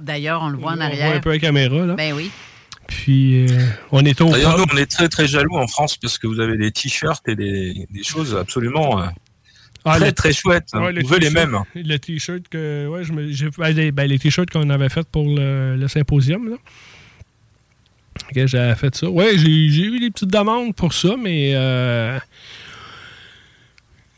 [0.00, 1.14] D'ailleurs, on le voit en On voit arrière.
[1.16, 1.94] un peu la caméra, là.
[1.94, 2.30] Ben oui.
[2.86, 6.18] Puis, euh, on est au D'ailleurs, nous, on est très très jaloux en France parce
[6.18, 9.06] que vous avez des t-shirts et des, des choses absolument euh,
[9.84, 10.68] Ah, très très chouettes.
[10.74, 11.58] Ouais, le vous voulez les mêmes.
[11.74, 12.86] Le t-shirt que.
[12.88, 16.50] Ouais, je me, ben, les, ben, les t-shirts qu'on avait fait pour le, le symposium,
[16.50, 16.56] là.
[18.46, 19.08] J'avais fait ça.
[19.08, 21.52] Ouais, j'ai, eu des petites demandes pour ça, mais.
[21.54, 22.18] euh,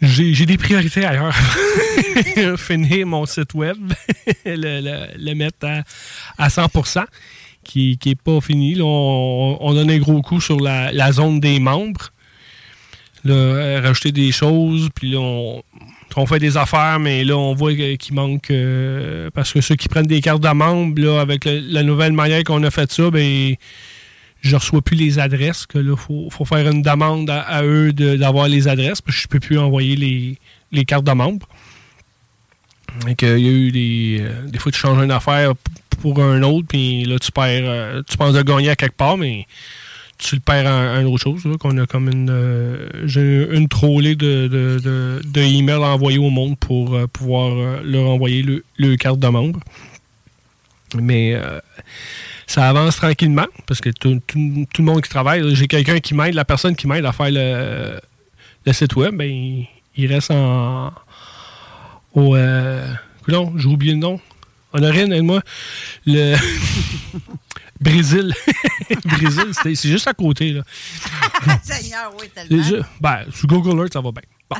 [0.01, 1.35] j'ai, j'ai des priorités ailleurs.
[2.59, 3.77] Finir mon site web,
[4.44, 5.83] le, le- le mettre à,
[6.38, 7.05] à 100%,
[7.62, 8.75] qui n'est pas fini.
[8.75, 12.11] Là, on, on donne un gros coup sur la, la zone des membres.
[13.24, 15.62] Là, euh, rajouter des choses, puis là, on,
[16.16, 18.50] on fait des affaires, mais là, on voit qu'il manque.
[18.50, 22.42] euh, parce que ceux qui prennent des cartes de membres, là, avec la nouvelle manière
[22.42, 23.54] qu'on a fait ça, ben
[24.40, 28.48] je reçois plus les adresses, que là, faut, faut faire une demande à, eux d'avoir
[28.48, 30.37] les adresses, parce que je peux plus envoyer les,
[30.72, 31.46] les cartes de membres.
[33.08, 34.18] Et qu'il y a eu des.
[34.20, 35.52] euh, des fois, tu changes une affaire
[36.00, 37.62] pour un autre, puis là, tu perds.
[37.64, 39.46] euh, tu penses de gagner à quelque part, mais
[40.22, 41.42] tu le perds en, en autre chose.
[41.58, 42.30] qu'on a comme une.
[42.30, 42.88] euh,
[43.52, 44.78] une trollée de, de,
[46.18, 48.64] au monde pour euh, pouvoir euh, leur envoyer le,
[48.96, 49.61] carte de membre.
[51.00, 51.58] Mais euh,
[52.46, 56.14] ça avance tranquillement parce que tout, tout- tout le monde qui travaille, j'ai quelqu'un qui
[56.14, 57.98] m'aide, la personne qui m'aide à faire le,
[58.66, 59.64] le site web, ben,
[59.96, 60.92] il, reste en.
[62.14, 62.37] Au.
[63.28, 64.20] Non, j'ai oublié le nom.
[64.74, 65.40] Honorine, aide-moi.
[66.06, 66.35] Le.
[67.83, 68.33] Brésil.
[69.05, 70.53] Brésil, c'est juste à côté.
[70.53, 70.62] Là.
[71.62, 72.62] Seigneur, oui, tellement.
[72.62, 74.23] ju- Ben, sur Google Earth, ça va bien.
[74.51, 74.57] Bon.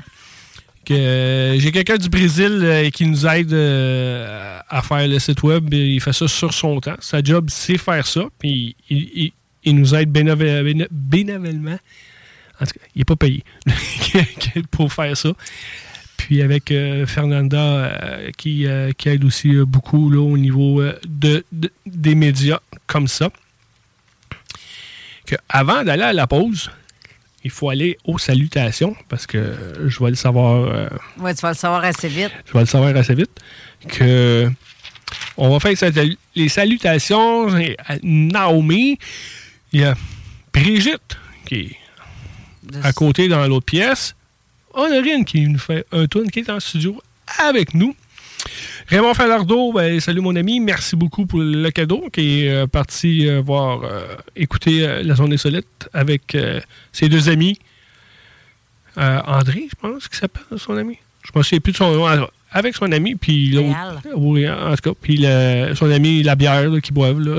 [0.85, 5.43] Que, euh, J'ai quelqu'un du Brésil euh, qui nous aide euh, à faire le site
[5.45, 5.73] web.
[5.73, 6.97] Il fait ça sur son temps.
[6.99, 8.23] Sa job, c'est faire ça.
[8.39, 9.33] Puis il, il-
[9.65, 11.79] il nous aide bénévolement.
[12.61, 13.45] En tout cas, il n'est pas payé
[14.73, 15.31] pour faire ça.
[16.23, 21.45] Puis avec euh, Fernanda euh, qui, euh, qui aide aussi beaucoup là, au niveau de,
[21.51, 23.29] de- des médias comme ça.
[25.27, 26.71] Que avant d'aller à la pause,
[27.45, 29.53] il faut aller aux salutations parce que
[29.87, 32.31] je vais le savoir, euh, Ouais, tu vas le savoir assez vite.
[32.47, 33.31] je vais le savoir assez vite.
[33.89, 34.49] Que
[35.37, 35.93] on va faire
[36.37, 37.49] les salutations
[37.87, 38.97] à Naomi.
[39.73, 39.95] Il y a
[40.53, 41.77] Brigitte qui est
[42.85, 44.15] à côté dans l'autre pièce.
[44.75, 47.01] Honorine qui nous fait un tour qui est en studio
[47.39, 47.95] avec nous.
[48.89, 53.29] Raymond Falardeau, ben, salut mon ami, merci beaucoup pour le cadeau qui est euh, parti
[53.29, 56.37] euh, voir euh, écouter la zone insolite avec
[56.93, 57.59] ses deux amis.
[58.97, 60.99] André, je pense qu'il s'appelle son ami.
[61.25, 62.29] Je me souviens plus de son nom.
[62.55, 63.69] Avec son ami, puis l'autre.
[64.15, 64.99] Oui, en tout cas.
[65.01, 67.21] Puis le- son ami, la bière qu'ils boivent.
[67.21, 67.37] Là.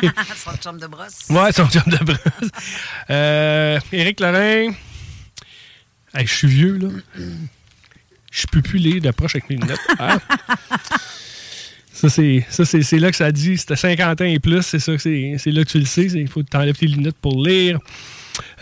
[0.36, 1.26] Son chum de brosse.
[1.28, 3.82] Ouais, son job de brosse.
[3.92, 4.70] Éric Lorrain.
[6.14, 6.88] Hey, je suis vieux, là.
[8.30, 9.78] Je peux plus lire d'approche avec mes lunettes.
[9.98, 10.18] Ah.
[11.96, 13.56] Ça, c'est, là que ça dit.
[13.56, 16.04] C'était 50 ans et plus, c'est ça que c'est, là que tu le sais.
[16.04, 17.78] Il faut que tu enlèves tes lunettes pour lire.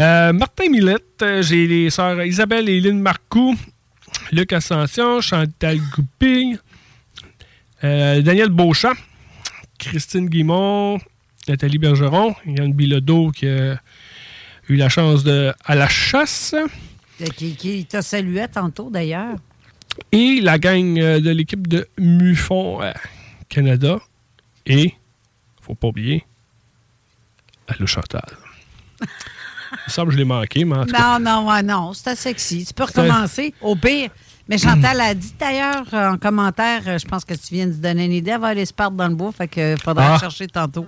[0.01, 3.57] Euh, Martin Millette, euh, j'ai les sœurs Isabelle et Lynn Marcoux,
[4.31, 6.61] Luc Ascension, Chantal Goupil,
[7.83, 8.95] euh, Daniel Beauchamp,
[9.81, 11.01] Christine Guimont,
[11.49, 13.81] Nathalie Bergeron, Yann Bilodeau qui a
[14.69, 16.55] eu la chance de à la chasse.
[17.21, 19.37] Euh, Qui, qui t'a salué tantôt, d'ailleurs.
[20.11, 22.93] Et la gang euh, de l'équipe de Mufon euh,
[23.49, 23.99] Canada.
[24.67, 24.95] Et,
[25.61, 26.25] faut pas oublier,
[27.69, 28.25] Allô Chantal.
[29.01, 29.07] Il
[29.87, 31.19] me semble que je l'ai manqué, mais en tout cas.
[31.19, 32.65] Non, non, ouais, non, c'était sexy.
[32.67, 33.55] Tu peux recommencer.
[33.61, 34.11] Au pire.
[34.49, 38.13] Mais Chantal a dit d'ailleurs en commentaire, je pense que tu viens de donner une
[38.13, 40.13] idée, elle va aller se perdre dans le bois, fait que faudra Ah.
[40.13, 40.87] la chercher tantôt.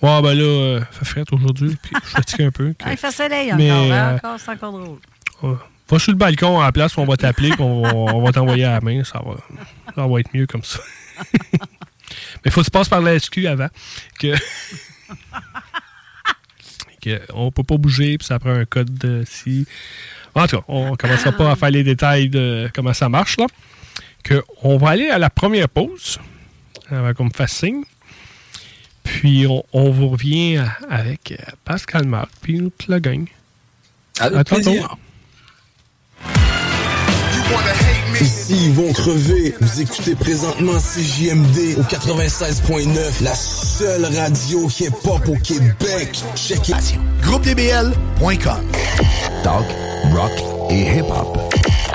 [0.00, 2.74] Ouais, ben là, euh, fait fret aujourd'hui, puis je suis fatigué un peu.
[2.82, 4.98] Ah, il fait soleil Mais, encore, hein, encore, c'est encore drôle.
[5.42, 8.64] Va sur le balcon à la place, on va t'appeler, on va, on va t'envoyer
[8.64, 9.02] à la main.
[9.02, 9.34] Ça va,
[9.94, 10.78] ça va être mieux comme ça.
[11.52, 11.58] Mais
[12.46, 13.68] il faut que tu passes par la SQ avant.
[14.18, 14.34] Que,
[17.02, 19.66] que on peut pas bouger, puis ça prend un code de si.
[20.34, 23.36] En tout cas, on ne commencera pas à faire les détails de comment ça marche.
[23.36, 23.46] là.
[24.22, 26.18] Que on va aller à la première pause,
[26.88, 27.82] avant qu'on me fasse signe.
[29.02, 33.26] Puis on, on vous revient avec Pascal Marc, puis toute la gang.
[34.20, 34.76] Avec À tantôt.
[38.20, 39.54] Ici, ils vont crever.
[39.60, 46.22] Vous écoutez présentement CJMD au 96.9, la seule radio hip-hop au Québec.
[46.36, 46.98] Check it.
[47.22, 48.66] GroupeDBL.com.
[49.42, 49.64] Talk,
[50.12, 50.32] rock
[50.70, 51.59] et hip-hop.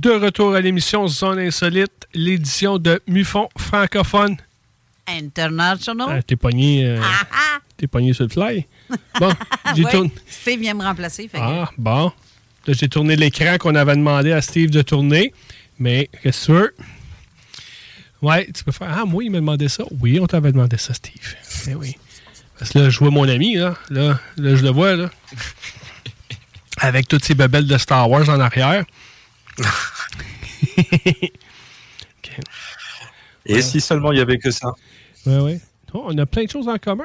[0.00, 4.34] De retour à l'émission Zone Insolite, l'édition de Mufon francophone.
[5.06, 6.06] International.
[6.10, 7.02] Ah, t'es pogné, euh,
[7.76, 8.66] t'es pogné sur le fly?
[9.20, 9.30] Bon,
[9.76, 10.10] j'ai Ouais, tourné.
[10.26, 11.28] Steve vient me remplacer.
[11.28, 12.12] fait que- Ah, bon.
[12.66, 15.34] Là, j'ai tourné l'écran qu'on avait demandé à Steve de tourner.
[15.78, 16.74] Mais, qu'est-ce que tu veux?
[18.22, 18.96] Ouais, tu peux faire.
[18.98, 19.84] Ah, moi, il m'a demandé ça.
[20.00, 21.34] Oui, on t'avait demandé ça, Steve.
[21.68, 21.94] Eh oui.
[22.58, 23.74] Parce que là, je vois mon ami, là.
[23.90, 25.10] Là, là je le vois, là.
[26.78, 28.84] Avec toutes ces bebelles de Star Wars en arrière.
[33.46, 34.72] Et si seulement il y avait que ça?
[35.26, 35.60] Ouais, ouais.
[35.92, 37.04] Oh, on a plein de choses en commun.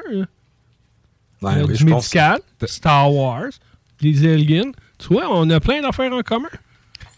[1.42, 2.04] Ouais, a oui, du je pense.
[2.04, 3.50] médical, Star Wars,
[4.00, 4.70] les aliens.
[4.98, 6.48] Tu vois, on a plein d'affaires en commun.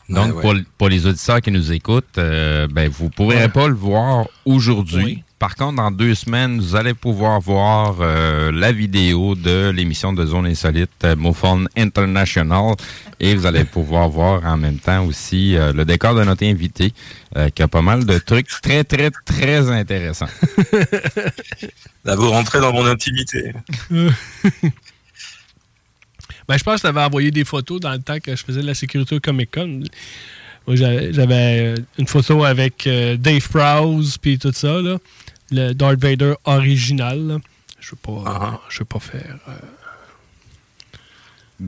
[0.08, 3.48] Donc, Pour, pour les auditeurs qui nous écoutent, euh, ben, vous ne pourrez Ouais.
[3.48, 5.22] pas le voir aujourd'hui.
[5.38, 10.27] Par contre, dans deux semaines, vous allez pouvoir voir euh, la vidéo de l'émission de
[10.27, 12.74] Zone Insolite euh, MoFone International
[13.20, 16.92] et vous allez pouvoir voir en même temps aussi euh, le décor de notre invité
[17.37, 20.27] euh, qui a pas mal de trucs très, très, très intéressants.
[22.05, 23.53] Là, vous rentrez dans mon intimité.
[26.48, 28.62] Ben, je pense que tu avais envoyé des photos dans le temps que je faisais
[28.62, 29.83] de la sécurité au Comic Con.
[30.66, 34.96] Moi, j'avais une photo avec Dave Prowse puis tout ça, là.
[35.50, 37.18] Le Darth Vader original.
[37.26, 37.38] là.
[37.80, 39.38] Je ne veux, pas- je veux pas faire.
[39.48, 39.52] euh,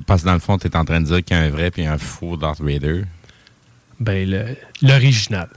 [0.07, 1.51] Parce que dans le fond, tu es en train de dire qu'il y a un
[1.51, 3.05] vrai puis un faux Darth Vader.
[3.99, 5.49] ben, le- l'original.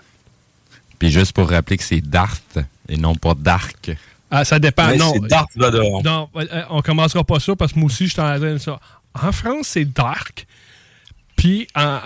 [0.99, 2.59] Puis juste pour rappeler que c'est Darth
[2.89, 3.91] et non pas Dark.
[4.31, 4.87] Ah, ça dépend.
[4.87, 5.89] Mais non, Darth Vader.
[6.03, 8.57] Non, euh, on commencera pas ça parce que moi aussi, je suis en train de
[8.57, 8.79] ça.
[9.13, 10.47] En France, c'est dark.
[11.35, 11.99] Puis, en-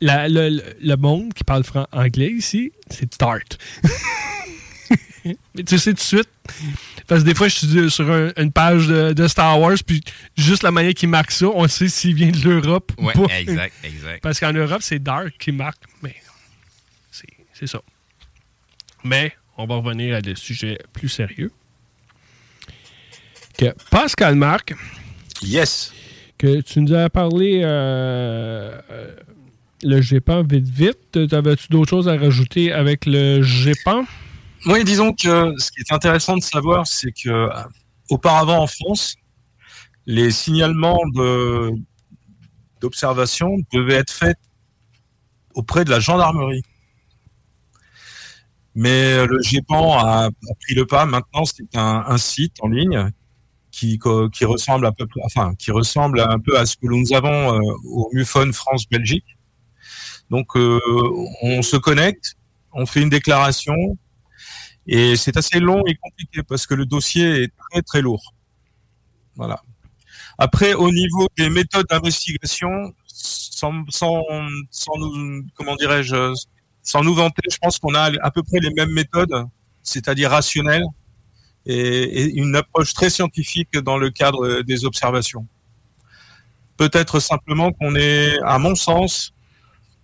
[0.00, 3.38] la- le, le- monde qui parle fran- anglais ici, c'est tart.
[5.54, 6.28] Mais tu sais tout de suite.
[7.06, 10.00] Parce que des fois, je suis sur un- une page de, de Star Wars, puis
[10.36, 13.26] juste la manière qu'ils marquent ça, on sait s'il vient de l'Europe ou Ouais, pas.
[13.38, 14.22] exact, exact.
[14.22, 16.14] Parce qu'en Europe, c'est Dark qui marque, mais
[17.10, 17.80] c'est c'est ça.
[19.04, 21.50] Mais on va revenir à des sujets plus sérieux.
[23.58, 24.74] Que Pascal Marc.
[25.42, 25.92] Yes.
[26.38, 29.14] Que tu nous as parlé euh, euh,
[29.82, 31.28] le GEPAN vite vite.
[31.28, 34.04] T'avais-tu d'autres choses à rajouter avec le GEPAN?
[34.66, 37.48] Oui, disons que ce qui est intéressant de savoir, c'est que euh,
[38.10, 39.16] auparavant en France,
[40.04, 41.00] les signalements
[42.80, 44.36] d'observation devaient être faits
[45.54, 46.62] auprès de la gendarmerie.
[48.74, 50.28] Mais euh, le GEPAN a,
[50.60, 51.06] pris le pas.
[51.06, 53.10] Maintenant, c'est un, site en ligne
[53.70, 53.98] qui,
[54.32, 57.60] qui ressemble à peu enfin, qui ressemble un peu à ce que nous avons euh,
[57.84, 59.38] au MUFON France-Belgique.
[60.28, 62.36] Donc, on se connecte,
[62.72, 63.74] on fait une déclaration,
[64.86, 68.34] et c'est assez long et compliqué parce que le dossier est très très lourd.
[69.36, 69.62] Voilà.
[70.38, 74.22] Après, au niveau des méthodes d'investigation, sans, sans,
[74.70, 76.32] sans nous, comment dirais-je,
[76.82, 79.46] sans nous vanter, je pense qu'on a à peu près les mêmes méthodes,
[79.82, 80.86] c'est-à-dire rationnelles
[81.66, 85.46] et, et une approche très scientifique dans le cadre des observations.
[86.76, 89.34] Peut-être simplement qu'on est, à mon sens,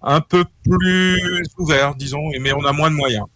[0.03, 3.27] un peu plus ouvert, disons, mais on a moins de moyens.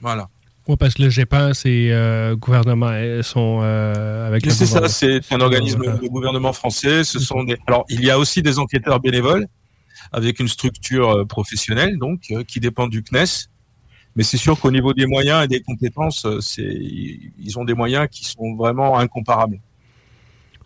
[0.00, 0.28] Voilà.
[0.66, 2.92] Oui, parce que le GEPAN, c'est euh, gouvernement.
[2.92, 7.04] Ils sont euh, avec c'est ça, c'est un organisme de gouvernement français.
[7.04, 7.56] Ce sont des.
[7.66, 9.46] Alors, il y a aussi des enquêteurs bénévoles
[10.12, 13.48] avec une structure euh, professionnelle, donc euh, qui dépend du CNES.
[14.14, 17.74] Mais c'est sûr qu'au niveau des moyens et des compétences, euh, c'est ils ont des
[17.74, 19.58] moyens qui sont vraiment incomparables.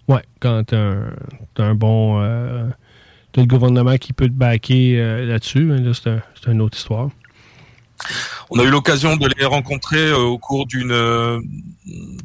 [0.09, 1.12] Ouais, quand t'as un,
[1.59, 2.20] un bon.
[2.20, 2.68] euh,
[3.30, 4.32] t'as le gouvernement qui peut te
[4.98, 7.09] euh, là-dessus, hein, là, c'est un- c'est une autre histoire.
[8.55, 11.40] On a eu l'occasion de les rencontrer euh, au cours d'une, euh,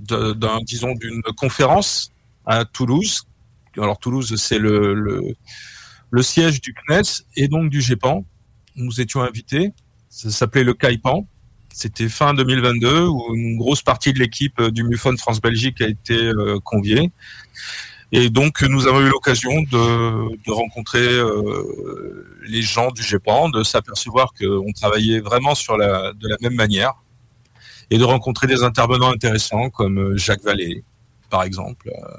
[0.01, 2.11] d'un, disons, d'une conférence
[2.45, 3.23] à Toulouse.
[3.77, 5.35] Alors Toulouse, c'est le, le,
[6.11, 8.25] le siège du CNES et donc du GEPAN.
[8.75, 9.71] Nous étions invités.
[10.09, 11.25] Ça s'appelait le CAIPAN.
[11.71, 16.31] C'était fin 2022 où une grosse partie de l'équipe du MUFON France-Belgique a été
[16.65, 17.09] conviée.
[18.11, 23.63] Et donc, nous avons eu l'occasion de, de, rencontrer euh, les gens du GEPAN, de
[23.63, 26.93] s'apercevoir qu'on travaillait vraiment sur la, de la même manière,
[27.89, 30.83] et de rencontrer des intervenants intéressants comme euh, Jacques Vallée,
[31.29, 32.17] par exemple, euh,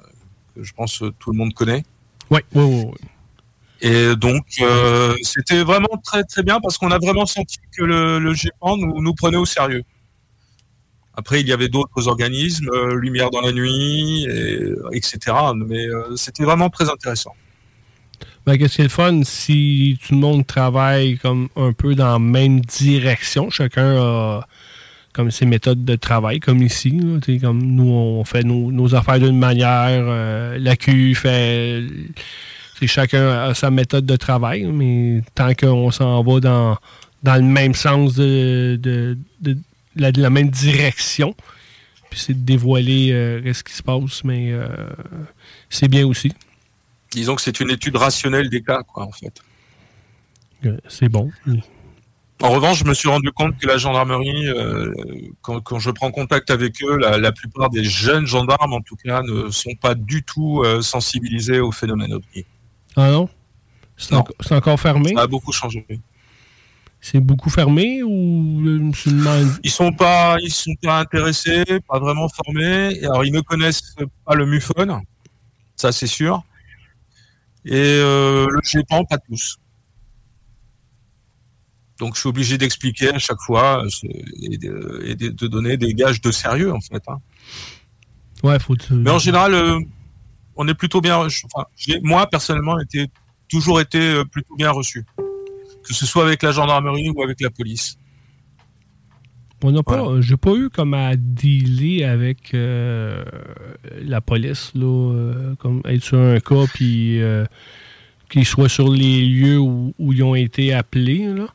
[0.55, 1.85] que je pense que tout le monde connaît.
[2.31, 3.09] Oui, oui, oui.
[3.81, 8.19] Et donc, euh, c'était vraiment très, très bien parce qu'on a vraiment senti que le,
[8.19, 9.85] le GEPAN nous, nous prenait au sérieux.
[11.19, 14.25] Après, il y avait d'autres organismes, euh, Lumière dans la nuit,
[14.93, 15.19] etc.
[15.57, 17.35] Mais euh, c'était vraiment très intéressant.
[18.47, 22.13] Ben, Qu'est-ce qui est le fun si tout le monde travaille comme un peu dans
[22.13, 23.51] la même direction?
[23.51, 24.47] Chacun a
[25.13, 26.97] comme ses méthodes de travail, comme ici.
[27.41, 30.05] comme nous, on fait nos, affaires d'une manière.
[30.07, 31.83] Euh, la Q fait.
[32.83, 36.77] Chacun a sa méthode de travail, mais tant qu'on s'en va dans,
[37.25, 39.19] dans le même sens de,
[39.99, 41.35] la, même direction.
[42.11, 44.69] Puis c'est de dévoiler euh, ce qui se passe, mais euh,
[45.69, 46.33] c'est bien aussi.
[47.11, 49.43] Disons que c'est une étude rationnelle des cas, quoi, en fait.
[50.65, 51.31] Euh, c'est bon.
[52.41, 54.47] En revanche, je me suis rendu compte que la gendarmerie,
[55.43, 59.51] quand, je prends contact avec eux, la, plupart des jeunes gendarmes, en tout cas, ne
[59.51, 62.45] sont pas du tout sensibilisés au phénomène ovni.
[62.97, 63.29] Ah non?
[63.97, 64.15] C'est
[64.55, 65.13] encore fermé?
[65.15, 65.85] Ça a beaucoup changé.
[67.01, 68.93] C'est beaucoup fermé ou
[69.63, 72.99] Ils sont pas, ils sont pas intéressés, pas vraiment formés.
[73.05, 73.95] Alors ils ne connaissent
[74.25, 75.01] pas le MUFON,
[75.77, 76.43] ça c'est sûr.
[77.65, 79.59] Et euh, le GEPAN, pas tous.
[81.99, 83.85] Donc je suis obligé d'expliquer à chaque fois
[84.43, 87.03] et, de, donner des gages de sérieux en fait.
[87.09, 87.19] Hein.
[88.43, 88.77] Ouais, faut.
[88.91, 89.81] Mais en général, euh,
[90.57, 91.17] on est plutôt bien.
[91.19, 91.67] Enfin,
[92.03, 93.07] moi personnellement, été
[93.49, 95.05] toujours été euh, plutôt bien reçu
[95.89, 97.99] que ce soit avec la gendarmerie ou avec la police.
[99.65, 103.25] On n'a pas, j'ai pas eu comme à dealer avec euh,
[104.01, 107.45] la police là, euh, comme être sur un cas puis euh,
[108.29, 111.49] qu'ils soient sur les lieux où, ils ont été appelés là.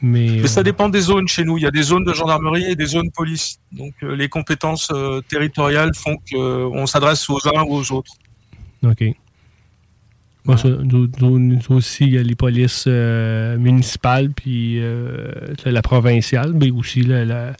[0.00, 1.58] Mais, ça dépend des zones chez nous.
[1.58, 3.58] Il y a des zones de gendarmerie et des zones police.
[3.72, 4.92] Donc les compétences
[5.28, 8.12] territoriales font qu'on s'adresse aux uns ou aux autres.
[8.84, 9.04] OK
[10.48, 15.30] nous, aussi, il y a les polices euh, municipales, puis euh,
[15.66, 17.54] la provinciale, mais aussi la,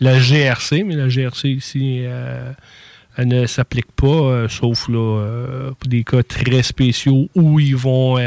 [0.00, 0.82] GRC.
[0.84, 2.52] Mais la GRC ici, euh,
[3.16, 8.18] elle ne s'applique pas, sauf là, pour des cas très spéciaux où ils vont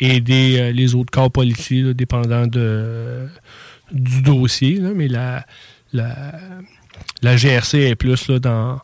[0.00, 3.26] aider les autres corps policiers, dépendant de,
[3.92, 4.80] du dossier.
[4.94, 5.46] mais la,
[5.92, 8.80] la, GRC est plus là, dans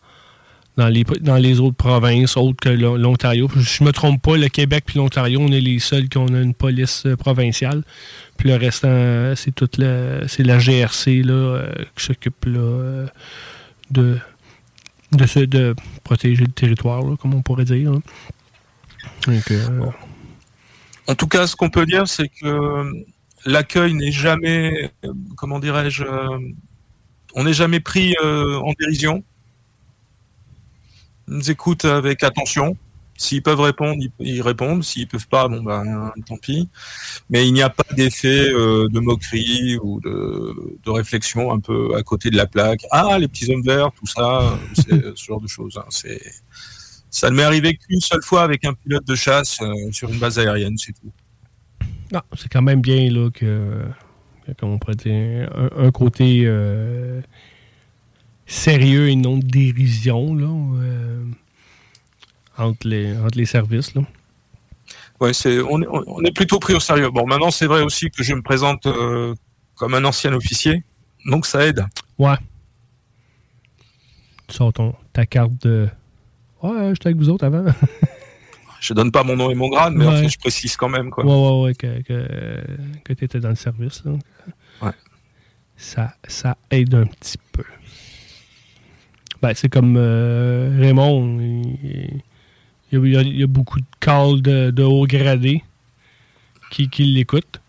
[0.81, 3.51] dans les, dans les autres provinces autres que l'Ontario.
[3.55, 6.55] Je me trompe pas, le Québec puis l'Ontario, on est les seuls qui ont une
[6.55, 7.83] police euh, provinciale.
[8.39, 13.07] Puis le restant, c'est toute la, c'est la GRC là, euh, qui s'occupe euh,
[13.91, 14.17] de,
[15.13, 17.93] de, de protéger le territoire, comme on pourrait dire.
[21.07, 22.91] en tout cas, ce qu'on peut dire, c'est que
[23.45, 24.91] l'accueil n'est jamais,
[25.37, 26.05] comment dirais-je,
[27.35, 29.23] on n'est jamais pris en dérision
[31.31, 32.77] nous écoutent avec attention.
[33.17, 34.83] S'ils peuvent répondre, ils répondent.
[34.83, 36.69] S'ils peuvent pas, bon ben tant pis.
[37.29, 42.03] Mais il n'y a pas d'effet euh, de moquerie ou de, réflexion un peu à
[42.03, 42.81] côté de la plaque.
[42.91, 45.77] Ah, les petits hommes verts, tout ça, c'est ce genre de choses.
[45.77, 45.87] Hein.
[45.91, 46.21] C'est
[47.11, 50.19] ça ne m'est arrivé qu'une seule fois avec un pilote de chasse euh, sur une
[50.19, 51.11] base aérienne, c'est tout.
[52.13, 53.83] Non, c'est quand même bien là que,
[54.59, 57.21] comme on pourrait dire, un, côté euh,
[58.51, 61.25] sérieux et non de dérision là, euh,
[62.59, 63.95] entre, les, entre les services.
[63.95, 64.03] Là.
[65.21, 67.11] Ouais, c'est, on, est, on est plutôt pris au sérieux.
[67.11, 69.35] Bon, maintenant, c'est vrai aussi que je me présente euh,
[69.77, 70.83] comme un ancien officier,
[71.27, 71.87] donc ça aide.
[72.19, 72.37] Ouais.
[74.49, 75.89] Tu sors ton, ta carte de.
[76.63, 77.65] Ouais, j'étais avec vous autres avant.
[78.81, 81.11] je donne pas mon nom et mon grade, mais en fait, je précise quand même.
[81.11, 81.25] Quoi.
[81.25, 82.65] Ouais, ouais, ouais, que, que,
[83.05, 84.03] que tu étais dans le service.
[84.05, 84.13] Là.
[84.83, 84.93] Ouais.
[85.77, 87.65] Ça, ça aide un petit peu.
[89.43, 91.39] Ben, c'est comme euh, Raymond.
[92.93, 95.63] Il, y a, beaucoup de calls de, haut gradé
[96.71, 97.61] qui, qui l'écoutent.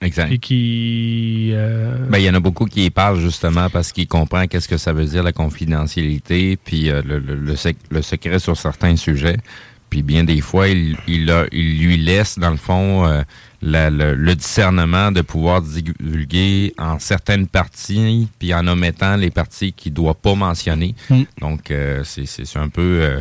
[0.00, 0.32] Exact.
[0.32, 1.50] Et qui.
[1.52, 4.68] Euh, ben, il y en a beaucoup qui y parlent justement parce qu'ils comprennent qu'est-ce
[4.68, 9.36] que ça veut dire la confidentialité, puis euh, le, le, secret sur certains sujets.
[9.90, 13.22] Puis bien des fois, il, il, il lui laisse, dans le fond,
[13.62, 19.96] le, discernement de pouvoir divulguer en certaines parties, puis en omettant les parties qu'il ne
[19.96, 20.94] doit pas mentionner.
[21.08, 21.22] Mm.
[21.40, 23.20] Donc, euh, c'est un peu euh,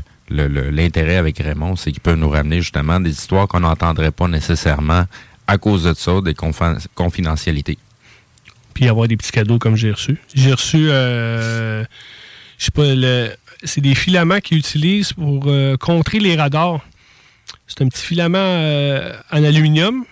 [0.71, 5.05] l'intérêt avec Raymond, c'est qu'il peut nous ramener justement des histoires qu'on n'entendrait pas nécessairement
[5.47, 6.35] à cause de ça, des
[6.95, 7.77] confidentialités.
[8.73, 10.17] puis avoir des petits cadeaux comme j'ai reçu.
[10.33, 11.83] J'ai reçu, euh,
[12.57, 13.31] je sais pas, le,
[13.63, 16.79] c'est des filaments qu'ils utilisent pour euh, contrer les radars.
[17.67, 18.37] C'est un petit filament
[19.31, 20.05] en aluminium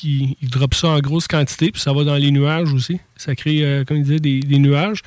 [0.00, 3.00] qui ils drop ça en grosse quantité, puis ça va dans les nuages aussi.
[3.16, 5.02] Ça crée, euh, comme il disait, des, des nuages.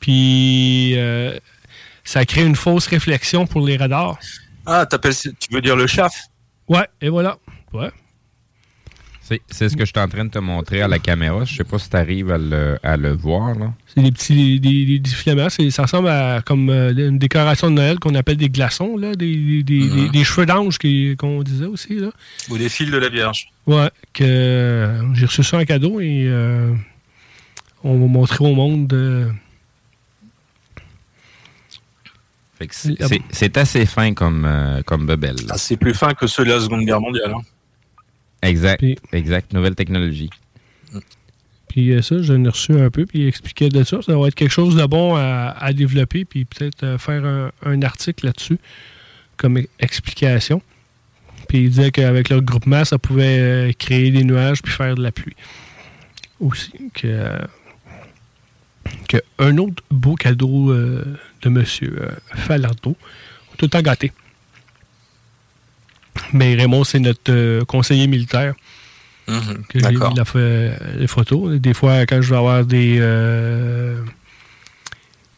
[0.00, 1.38] Puis euh,
[2.04, 4.18] ça crée une fausse réflexion pour les radars.
[4.66, 6.14] Ah, t'appelles, tu veux dire le chaf?
[6.68, 7.38] Ouais, et voilà.
[7.72, 7.90] Ouais.
[9.24, 11.44] C'est c'est ce que je suis en train de te montrer à la caméra.
[11.44, 13.54] Je sais pas si tu arrives à le, à le voir.
[13.56, 13.72] Là.
[13.94, 15.48] C'est des petits des, des- des filaments.
[15.48, 19.14] C'est- Ça ressemble à comme euh, une décoration de Noël qu'on appelle des glaçons, là,
[19.14, 20.08] des, des, Mhm.
[20.10, 20.78] des cheveux d'ange
[21.16, 21.94] qu'on disait aussi.
[22.00, 22.10] Là.
[22.50, 26.24] Ou des fils de la Vierge Ouais, que euh, j'ai reçu ça en cadeau et
[26.26, 26.72] euh,
[27.84, 28.92] on va montrer au monde.
[28.92, 29.30] euh,
[32.58, 35.36] Fait que c'est- assez fin comme, euh, comme bebelle.
[35.50, 37.32] Ah, C'est plus fin que ceux de la Seconde Guerre mondiale.
[37.36, 37.40] hein.
[38.42, 38.84] Exact.
[39.12, 39.52] Exact.
[39.52, 40.30] Nouvelle technologie.
[41.68, 44.02] Puis euh, ça, j'en ai reçu un peu, puis il expliquait de ça.
[44.02, 47.50] Ça va être quelque chose de bon à, à développer, puis peut-être euh, faire un,
[47.64, 48.58] un article là-dessus
[49.38, 50.60] comme explication.
[51.48, 55.02] Puis il disait qu'avec leur groupement, ça pouvait euh, créer des nuages puis faire de
[55.02, 55.36] la pluie.
[56.40, 56.72] Aussi.
[56.94, 57.38] Que,
[59.08, 61.04] que un autre beau cadeau euh,
[61.42, 61.64] de M.
[62.34, 62.96] Falardeau.
[63.56, 64.12] Tout le temps gâté.
[66.32, 68.54] Mais Raymond, c'est notre euh, conseiller militaire
[69.28, 70.12] Mhm, que j'ai D'accord.
[70.14, 71.60] il a fait euh, les photos.
[71.60, 74.02] Des fois, quand je vais avoir des, euh,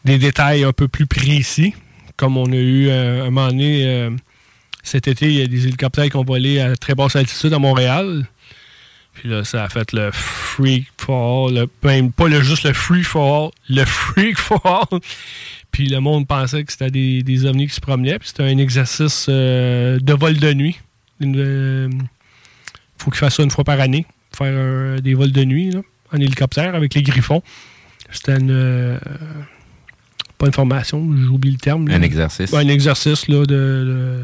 [0.05, 1.73] des détails un peu plus précis,
[2.17, 4.09] comme on a eu euh, un moment donné euh,
[4.81, 7.59] cet été, il y a des hélicoptères qui ont volé à très basse altitude à
[7.59, 8.25] Montréal.
[9.13, 13.03] Puis là, ça a fait le freak fall, le, ben, pas le, juste le free
[13.03, 14.99] fall, le freak fall.
[15.75, 18.17] Puis le monde pensait que c'était des, des ovnis qui se promenaient.
[18.17, 20.79] Puis c'était un exercice euh, de vol de nuit.
[21.19, 21.89] Une, euh,
[22.97, 25.81] faut qu'il fasse ça une fois par année, faire des vols de nuit là,
[26.13, 27.41] en hélicoptère avec les griffons.
[28.09, 28.51] C'était une.
[28.51, 28.97] euh,
[30.37, 31.89] pas une formation, j'oublie le terme.
[31.89, 31.95] là.
[31.95, 32.51] Un exercice.
[32.53, 34.23] Ouais, un exercice là, de, de-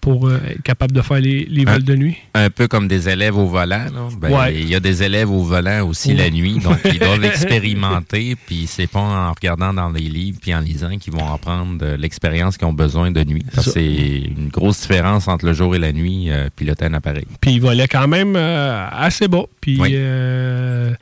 [0.00, 2.16] pour euh, être capable de faire les, les vols de nuit.
[2.34, 3.86] Un peu comme des élèves au volant.
[4.20, 4.54] Ben, Ouais.
[4.54, 6.14] Il y a des élèves au volant aussi Ouais.
[6.14, 10.54] la nuit, donc ils doivent expérimenter, puis c'est pas en regardant dans les livres puis
[10.54, 13.44] en lisant qu'ils vont apprendre l'expérience qu'ils ont besoin de nuit.
[13.60, 17.26] C'est une grosse différence entre le jour et la nuit, euh, piloter un appareil.
[17.40, 19.44] Puis il volait quand même euh, assez bas.
[19.60, 19.90] Puis Oui.
[19.94, 20.92] euh,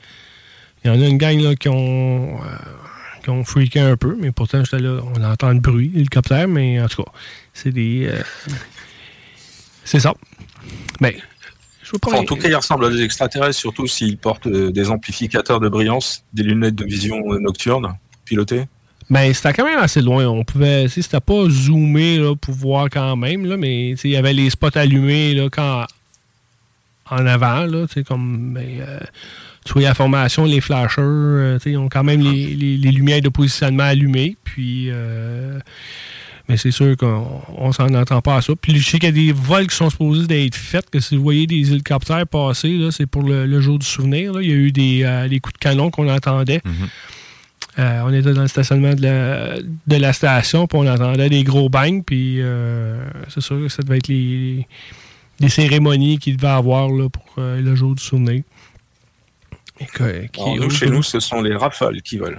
[0.85, 2.39] il y en a une gang là, qui ont.
[3.45, 7.03] freaké un peu, mais pourtant, j'étais là, on entend le bruit, l'hélicoptère, mais en tout
[7.03, 7.11] cas,
[7.53, 8.07] c'est des.
[8.09, 8.21] euh,
[9.87, 10.13] c'est ça.
[11.01, 11.17] Mais,
[11.83, 11.93] je.
[12.05, 15.61] Enfin, en tout cas, ils ressemblent à des extraterrestres, surtout s'ils portent euh, des amplificateurs
[15.61, 18.65] de brillance, des lunettes de vision euh, nocturne pilotées.
[19.09, 20.27] Mais c'était quand même assez loin.
[20.27, 24.33] On pouvait, c'était pas zoomé là, pour voir quand même, là, mais il y avait
[24.33, 25.87] les spots allumés là, quand,
[27.09, 28.99] en avant, là, comme mais, euh,
[29.65, 33.21] tu voyais la formation, les flashers, euh, ils ont quand même les, les- les lumières
[33.21, 34.37] de positionnement allumées.
[34.43, 35.61] Puis, euh,
[36.49, 38.53] mais c'est sûr qu'on on s'en entend pas à ça.
[38.61, 41.17] Puis je sais qu'il y a des vols qui sont supposés d'être faits, que si
[41.17, 44.33] vous voyez des hélicoptères passer, c'est pour le, le jour du souvenir.
[44.35, 44.43] là.
[44.43, 46.61] Il y a eu des euh, les coups de canon qu'on entendait.
[47.79, 51.45] Euh, on était dans le stationnement de la, de la station, puis on entendait des
[51.45, 54.67] gros bangs, puis euh, c'est sûr que ça devait être les,
[55.41, 58.43] les cérémonies qu'il devait avoir là, pour le jour du souvenir.
[59.79, 62.39] Et que- qui- Alors, nous, chez nous, ce sont les rafales qui volent.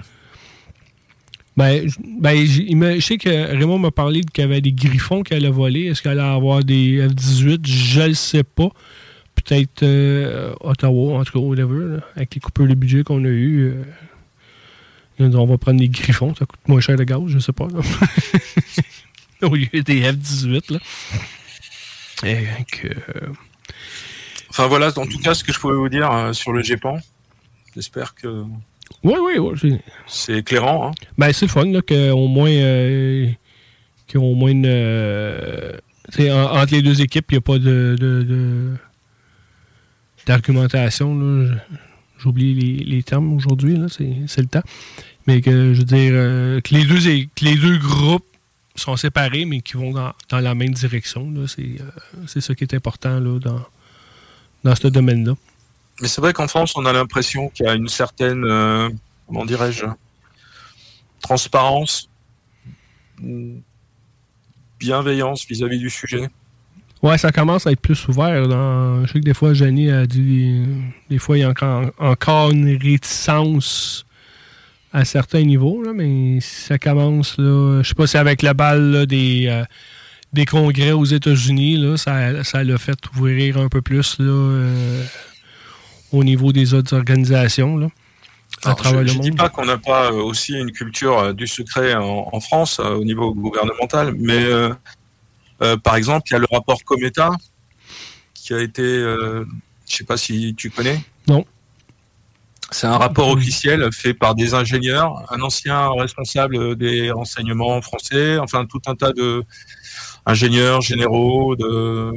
[1.58, 1.90] Ben,
[2.20, 5.86] ben, je sais que Raymond m'a parlé qu'il y avait des griffons qui allaient voler.
[5.86, 7.66] Est-ce qu'il allait avoir des F-18?
[7.66, 8.70] Je le sais pas.
[9.34, 13.74] Peut-être euh, Ottawa, en tout cas, whatever, avec les coupures de budget qu'on a eues.
[15.20, 17.68] euh, on va prendre des griffons, ça coûte moins cher de gaz, je sais pas.
[19.42, 20.80] Au lieu des F-18, là.
[22.24, 23.34] Et que, euh,
[24.50, 26.98] Enfin voilà, en tout cas, ce que je pouvais vous dire sur le GEPAN.
[27.76, 28.44] J'espère que
[29.08, 29.78] Oui, oui, oui.
[30.08, 30.90] c'est- éclairant.
[30.90, 30.92] hein.
[31.18, 33.28] Ben, c'est le fun, là, qu'au moins, euh,
[34.16, 34.66] au moins une.
[34.66, 35.78] euh,
[36.20, 38.74] en- entre les deux équipes, il n'y a pas de.
[40.26, 41.56] d'argumentation, là.
[42.20, 43.86] J'oublie les, les termes aujourd'hui, là.
[43.90, 44.64] C'est, le temps.
[45.28, 48.26] Mais que, je veux dire, euh, que, les deux, que les deux groupes
[48.76, 51.48] sont séparés, mais qui vont dans, dans la même direction, là.
[51.48, 53.62] C'est, euh, c'est ça qui est important, là, dans,
[54.64, 55.34] dans ce domaine-là.
[56.02, 58.90] Mais c'est vrai qu'en France, on a l'impression qu'il y a une certaine, euh,
[59.26, 59.86] comment dirais-je,
[61.22, 62.10] transparence,
[64.80, 66.30] bienveillance vis-à-vis du sujet.
[67.04, 68.44] Ouais, ça commence à être plus ouvert.
[68.46, 70.64] Je sais que des fois, Jenny a dit.
[71.10, 71.54] Des fois, il y a
[72.00, 74.06] encore, une réticence
[74.94, 77.38] à certains niveaux, mais ça commence.
[77.38, 79.64] Là, je sais pas si avec la balle des, euh,
[80.34, 85.04] des congrès aux États-Unis, ça l'a fait ouvrir un peu plus là, euh,
[86.12, 87.78] au niveau des autres organisations.
[87.78, 87.88] Là.
[88.64, 89.24] à travers je le ne monde?
[89.24, 92.80] dis pas qu'on n'a pas euh, aussi une culture euh, du secret en, en France
[92.80, 94.44] euh, au niveau gouvernemental, mais
[95.84, 97.32] par exemple, il y a le rapport Cometa
[98.36, 99.46] qui a été, je ne
[99.86, 101.00] sais pas si tu connais.
[101.28, 101.44] Non.
[102.70, 108.66] C'est un rapport officiel fait par des ingénieurs, un ancien responsable des renseignements français, enfin
[108.66, 109.44] tout un tas de
[110.28, 112.12] ingénieurs généraux, de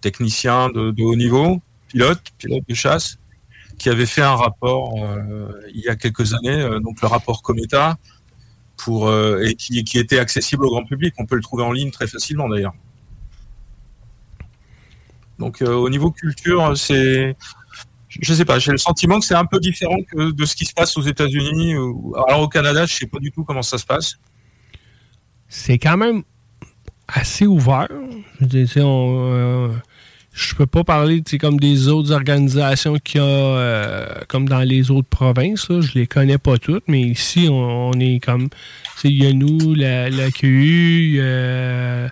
[0.00, 3.18] techniciens de, de haut niveau, pilotes, pilotes de chasse,
[3.78, 7.42] qui avaient fait un rapport euh, il y a quelques années, euh, donc le rapport
[7.42, 7.96] Cometa,
[8.76, 11.14] pour euh, et qui, était accessible au grand public.
[11.18, 12.74] On peut le trouver en ligne très facilement d'ailleurs.
[15.38, 17.36] Donc au niveau culture, c'est
[18.08, 20.72] je sais pas, j'ai le sentiment que c'est un peu différent de ce qui se
[20.72, 21.74] passe aux États-Unis.
[22.26, 24.14] Alors au Canada, je sais pas du tout comment ça se passe.
[25.48, 26.22] c'est quand même
[27.06, 27.88] assez ouvert.
[28.40, 28.46] Je
[30.36, 34.90] je peux pas parler comme des autres organisations qu'il y a euh, comme dans les
[34.90, 35.68] autres provinces.
[35.70, 35.80] Là.
[35.80, 38.48] Je les connais pas toutes, mais ici, on, est comme.
[39.02, 42.08] Il y a nous, la, la QU, euh,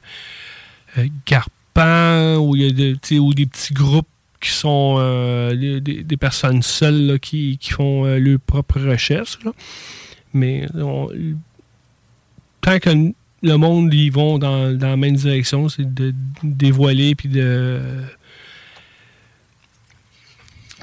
[2.55, 2.97] il y a de-
[3.35, 4.09] des petits groupes
[4.41, 9.39] qui sont euh, des, des- personnes seules là, qui, qui font euh, leurs propres recherches.
[9.45, 9.53] là.
[10.33, 11.09] Mais on-
[12.63, 13.13] tant que
[13.45, 17.81] le monde ils vont dans, dans la même direction, c'est de dévoiler puis de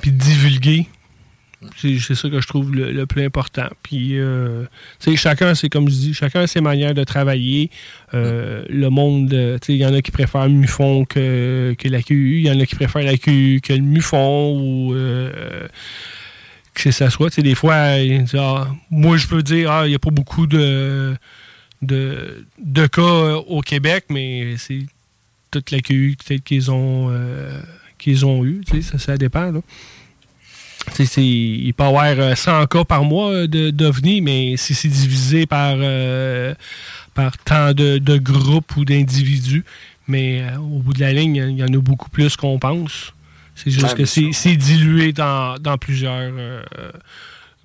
[0.02, 0.88] puis de divulguer.
[1.78, 3.68] C'est ça que je trouve le, le plus important.
[3.84, 4.66] Puis, euh,
[5.16, 7.70] chacun, c'est comme je dis, chacun a ses manières de travailler.
[8.16, 12.40] Euh, Le monde, euh, il y en a qui préfèrent MUFON que, que la QU,
[12.40, 15.68] il y en a qui préfèrent la QU que le MUFON ou euh,
[16.74, 17.30] que ça soit.
[17.30, 17.76] Tu sais, des fois,
[18.34, 21.16] Ah, moi, je peux dire, ah, il n'y a pas beaucoup de,
[21.82, 24.86] de, de cas euh, au Québec, mais c'est
[25.52, 27.60] toute la QU peut-être qu'ils ont, euh,
[27.98, 28.62] qu'ils ont eu.
[28.82, 29.52] Ça, ça dépend.
[29.52, 29.62] Là.
[31.18, 34.88] Il peut y avoir euh, 100 cas par mois euh, de- d'OVNI, mais si c'est
[34.88, 36.54] divisé par, euh,
[37.14, 39.64] par tant de, de groupes ou d'individus,
[40.08, 43.14] mais euh, au bout de la ligne, il y en a beaucoup plus qu'on pense.
[43.56, 46.64] C'est juste Ouais, que c'est c'est dilué dans, dans plusieurs euh,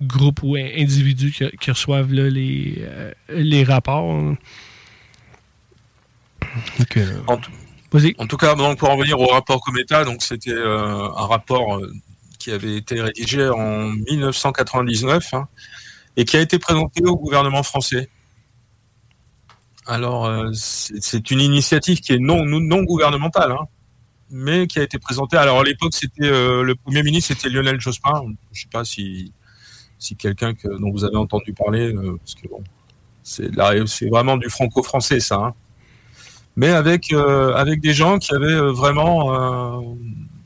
[0.01, 4.21] groupes ou in- individus qui, qui reçoivent là, les, euh, les rapports.
[6.79, 7.51] Donc, euh, En, tout-
[7.91, 8.15] Vas-y.
[8.17, 11.77] en tout cas, donc, pour en revenir au rapport Cometa, donc c'était euh, un rapport
[11.77, 11.91] euh,
[12.39, 15.47] qui avait été rédigé en 1999 hein,
[16.15, 18.09] et qui a été présenté au gouvernement français.
[19.85, 23.65] Alors, euh, c'est c'est une initiative qui est non, non, non gouvernementale, hein,
[24.29, 25.37] mais qui a été présentée.
[25.37, 28.21] Alors, à l'époque, c'était euh, le premier ministre, c'était Lionel Jospin.
[28.51, 29.31] Je ne sais pas si,
[29.99, 32.63] si quelqu'un que, dont vous avez entendu parler, euh, parce que bon,
[33.23, 35.35] c'est là, c'est vraiment du franco-français, ça.
[35.37, 35.53] hein
[36.57, 39.95] mais avec euh, avec des gens qui avaient euh, vraiment euh,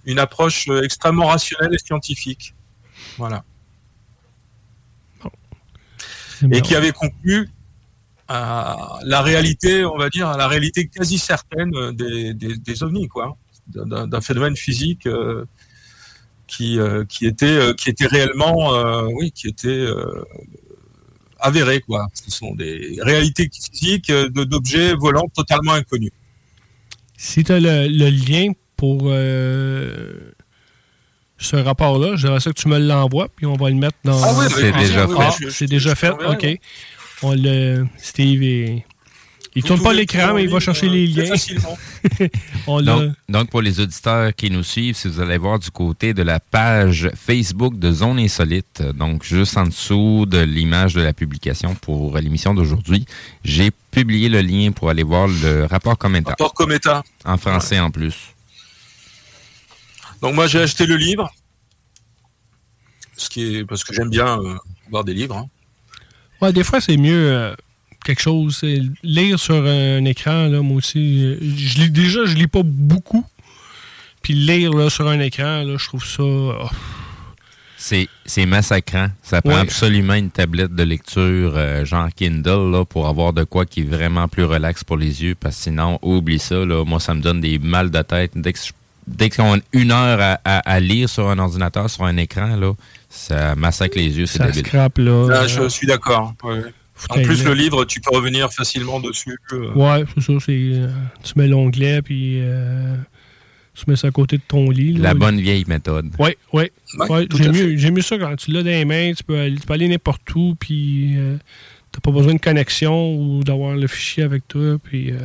[0.05, 2.53] une approche extrêmement rationnelle et scientifique.
[3.17, 3.43] Voilà.
[6.51, 7.49] Et qui avaient conclu
[8.27, 13.07] à la réalité, on va dire, à la réalité quasi certaine des, des, des ovnis,
[13.07, 13.37] quoi,
[13.67, 15.07] d'un d'un phénomène physique
[16.51, 20.21] qui euh, qui était euh, qui était réellement, euh, oui, qui était euh,
[21.39, 22.07] avéré, quoi.
[22.13, 26.11] Ce sont des réalités physiques de- d'objets volants totalement inconnus.
[27.17, 30.33] Si tu as le, le lien pour euh,
[31.37, 34.21] ce rapport-là, j'aimerais ça que tu me l'envoies, puis on va le mettre dans.
[34.23, 35.49] Ah oui, C'est déjà oui, fait.
[35.51, 36.59] c'est déjà fait, ok.
[37.23, 38.85] On le, Steve est.
[39.53, 41.33] Il Vous tourne pas l'écran, mais il va chercher euh, les liens.
[42.67, 42.95] On l'a.
[42.95, 46.23] Donc, donc, pour les auditeurs qui nous suivent, si vous allez voir du côté de
[46.23, 51.75] la page Facebook de Zone Insolite, donc juste en dessous de l'image de la publication
[51.75, 53.05] pour l'émission d'aujourd'hui,
[53.43, 56.31] j'ai publié le lien pour aller voir le rapport commentaire.
[56.31, 57.03] Rapport Cometa.
[57.25, 58.15] En français en plus.
[60.21, 61.29] Donc moi j'ai acheté le livre,
[63.17, 64.55] ce qui est parce que j'aime bien euh,
[64.89, 65.35] voir des livres.
[65.35, 65.49] hein.
[66.41, 67.55] Ouais, des fois, c'est mieux euh,
[68.03, 68.57] quelque chose.
[68.59, 71.23] c'est Lire sur un écran, là, moi aussi.
[71.25, 73.25] euh, Je lis, déjà, je lis pas beaucoup.
[74.21, 76.21] Puis lire là, sur un écran, là, je trouve ça.
[76.23, 76.67] oh,
[77.77, 79.07] C'est c'est massacrant.
[79.23, 79.59] Ça prend Ouais.
[79.59, 83.83] absolument une tablette de lecture euh, genre Kindle là, pour avoir de quoi qui est
[83.89, 85.33] vraiment plus relax pour les yeux.
[85.39, 86.63] Parce que sinon, oublie ça.
[86.63, 88.33] Là, moi, ça me donne des mal de tête.
[88.35, 88.71] Dès que je-
[89.07, 92.55] dès qu'on a une heure à, à- à lire sur un ordinateur, sur un écran,
[92.55, 92.73] là,
[93.09, 94.27] ça massacre les yeux.
[94.27, 94.67] C'est ça débile.
[94.67, 95.27] scrape, là.
[95.27, 96.35] Là, euh, je suis d'accord.
[96.43, 96.61] ouais.
[97.09, 99.37] En plus le livre, tu peux revenir facilement dessus.
[99.53, 99.71] euh.
[99.73, 100.33] Ouais, c'est ça.
[100.45, 100.87] c'est, euh,
[101.23, 102.95] tu mets l'onglet, puis euh,
[103.73, 104.93] tu mets ça à côté de ton lit.
[104.93, 105.09] là.
[105.09, 106.11] La bonne vieille méthode.
[106.19, 106.63] Oui, oui.
[106.97, 107.49] Ouais, Ouais, tout fait.
[107.49, 109.73] mieux, j'aime mieux ça quand tu l'as dans les mains, tu peux aller, tu peux
[109.73, 111.37] aller n'importe où, puis euh,
[111.91, 115.11] t'as pas besoin de connexion ou d'avoir le fichier avec toi, puis...
[115.11, 115.17] euh,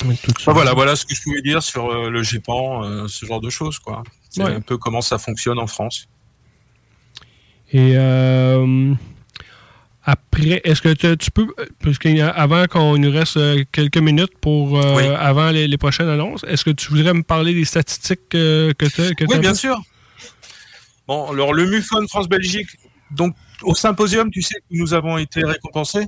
[0.00, 3.40] Enfin, voilà, voilà ce que je pouvais dire sur euh, le GEPAN, euh, ce genre
[3.40, 4.04] de choses, quoi.
[4.30, 4.52] C'est Ouais.
[4.54, 6.06] un peu comment ça fonctionne en France.
[7.72, 8.94] Et euh,
[10.10, 11.46] après, est-ce que tu peux,
[11.84, 15.04] parce qu'avant qu'on nous reste euh, quelques minutes pour euh, Oui.
[15.06, 18.86] avant les, les prochaines annonces, est-ce que tu voudrais me parler des statistiques euh, que
[18.86, 19.10] tu as?
[19.28, 19.78] Oui, bien sûr.
[21.06, 22.68] Bon, alors le MUFON France-Belgique,
[23.10, 26.06] donc au symposium, tu sais que nous avons été récompensés?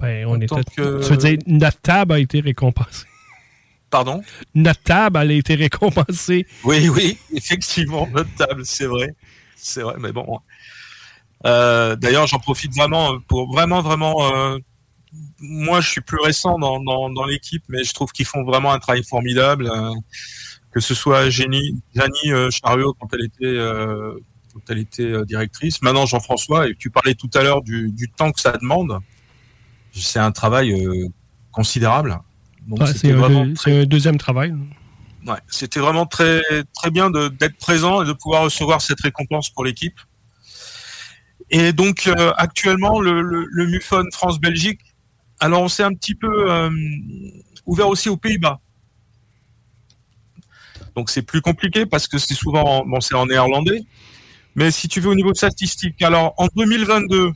[0.00, 3.06] Ben, on était, que- Tu veux dire, notre table a été récompensée.
[3.90, 4.22] Pardon?
[4.56, 6.46] Notre table, elle a été récompensée.
[6.64, 9.14] Oui, oui, effectivement, notre table, c'est vrai.
[9.54, 10.40] C'est vrai, mais bon.
[11.46, 14.34] Euh, D'ailleurs, j'en profite vraiment pour vraiment, vraiment.
[14.34, 14.58] euh,
[15.40, 18.72] moi, je suis plus récent dans, dans, dans l'équipe, mais je trouve qu'ils font vraiment
[18.72, 19.68] un travail formidable.
[19.70, 19.92] euh,
[20.70, 24.14] que ce soit Jenny, Janie euh, Chariot quand elle était, euh,
[24.54, 28.08] quand elle était euh, directrice, maintenant Jean-François, et tu parlais tout à l'heure du, du
[28.10, 28.98] temps que ça demande.
[29.92, 31.08] C'est un travail euh,
[31.50, 32.18] considérable.
[32.66, 34.54] Donc, Ouais, c'est un, c'est deuxième travail.
[35.26, 36.40] Ouais, c'était vraiment très
[36.74, 40.00] très bien d'être présent et de pouvoir recevoir cette récompense pour l'équipe.
[41.50, 44.80] Et donc euh, actuellement le, MUFON France-Belgique,
[45.40, 46.70] alors on s'est un petit peu euh,
[47.66, 48.60] ouvert aussi aux Pays-Bas.
[50.94, 53.82] Donc c'est plus compliqué parce que c'est souvent en, bon c'est en néerlandais.
[54.54, 57.32] Mais si tu veux au niveau statistique, alors en 2022,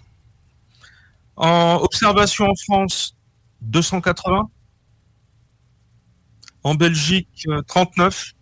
[1.37, 3.17] en observation en France,
[3.63, 4.51] 280.
[6.63, 8.33] En Belgique, euh, 39.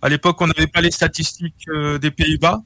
[0.00, 2.62] À l'époque, on n'avait pas les statistiques euh, des Pays-Bas.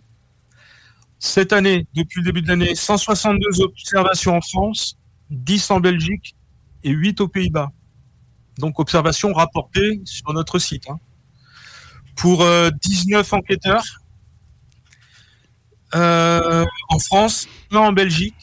[1.19, 4.97] Cette année, depuis le début de l'année, 162 observations en France,
[5.31, 6.37] 10 en Belgique
[6.85, 7.71] et 8 aux Pays-Bas.
[8.59, 10.89] Donc, observations rapportées sur notre site.
[10.89, 10.99] hein.
[12.17, 13.85] Pour euh, 19 enquêteurs
[15.95, 18.35] euh, en France, un en Belgique,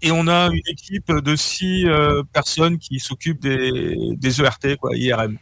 [0.00, 1.86] et on a une équipe de 6
[2.32, 5.38] personnes qui s'occupent des, ERT, quoi, IRM.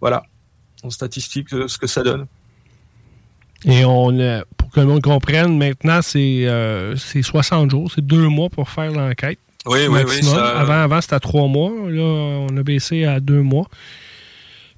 [0.00, 0.22] Voilà,
[0.82, 2.26] en statistique, euh, ce que ça donne.
[3.64, 4.12] Et on,
[4.76, 8.90] que le monde comprenne, maintenant, c'est euh, c'est 60 jours, c'est deux mois pour faire
[8.92, 9.38] l'enquête.
[9.66, 11.72] Oui, oui, oui, ça- Avant, avant c'était à trois mois.
[11.88, 13.66] Là, on a baissé à deux mois.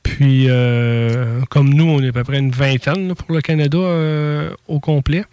[0.03, 3.76] Puis, euh, comme nous, on est à peu près une vingtaine là, pour le Canada
[3.76, 5.24] euh, au complet.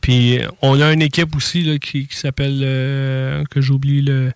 [0.00, 4.32] Puis, on a une équipe aussi là, qui, qui s'appelle, euh, que j'oublie le,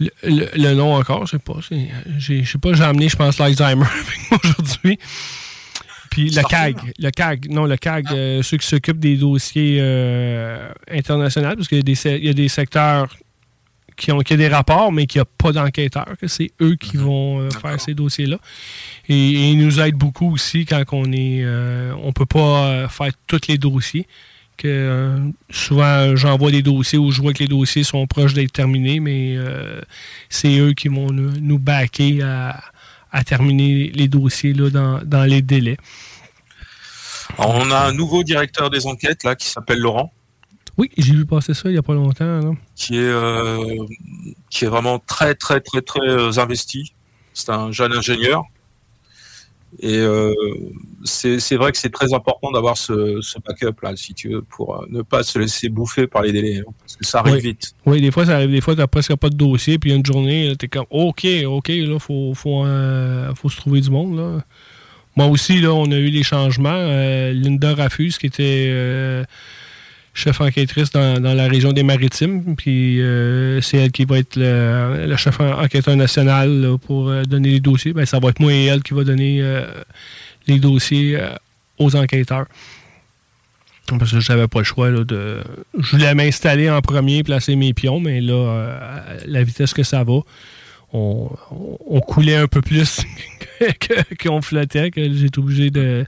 [0.00, 1.58] le, le- le nom encore, je sais pas.
[2.18, 4.98] Je sais pas, j'ai amené, je pense, l'Alzheimer avec moi aujourd'hui.
[6.12, 10.70] Puis le CAG, le CAG, non, le CAG, euh, ceux qui s'occupent des dossiers euh,
[10.90, 13.16] internationaux, parce qu'il y, a des se- il y a des secteurs
[13.96, 16.96] qui ont qui ont des rapports, mais qui n'ont pas d'enquêteurs, que c'est eux qui
[16.96, 18.38] vont euh, faire ces dossiers-là.
[19.08, 22.88] Et, et ils nous aident beaucoup aussi quand on est euh, on peut pas euh,
[22.88, 24.06] faire tous les dossiers.
[24.58, 25.18] Que euh,
[25.50, 29.34] souvent j'envoie des dossiers où je vois que les dossiers sont proches d'être terminés, mais
[29.36, 29.80] euh,
[30.28, 32.62] c'est eux qui vont nous, nous backer à,
[33.12, 35.76] à terminer les dossiers là, dans, dans les délais.
[37.38, 40.12] Alors, on a un nouveau directeur des enquêtes là qui s'appelle Laurent,
[40.78, 42.24] Oui, j'ai vu passer ça il n'y a pas longtemps.
[42.40, 42.50] là.
[42.74, 43.76] qui est euh,
[44.50, 46.92] qui est vraiment très très très très euh, investi.
[47.34, 48.44] C'est un jeune ingénieur
[49.80, 50.32] et euh,
[51.04, 54.76] c'est vrai que c'est très important d'avoir ce, ce backup là, si tu veux, pour
[54.76, 57.40] euh, ne pas se laisser bouffer par les délais, hein, parce que ça arrive Oui.
[57.40, 57.72] vite.
[57.86, 58.50] Oui, des fois, ça arrive.
[58.50, 61.26] Des fois, tu n'as presque pas de dossier, puis une journée, tu es comme OK,
[61.46, 64.16] OK, là, faut, faut, euh, faut se trouver du monde.
[64.16, 64.44] Là.
[65.16, 66.70] Moi aussi, là, on a eu des changements.
[66.72, 69.24] Euh, Linda Raffus, qui était
[70.14, 75.16] chef enquêtrice dans, la région des Maritimes, puis euh, c'est elle qui va être le,
[75.16, 77.92] chef en- enquêteur national pour euh, donner les dossiers.
[77.92, 79.66] Ben, ça va être moi et elle qui va donner euh,
[80.46, 81.18] les dossiers
[81.78, 82.46] aux enquêteurs.
[83.98, 85.40] Parce que j'avais pas le choix de.
[85.78, 90.20] Je voulais m'installer en premier, placer mes pions, mais là, la vitesse que ça va,
[90.92, 93.02] on, coulait un peu plus
[94.22, 96.06] qu'on flottait, que été obligé de,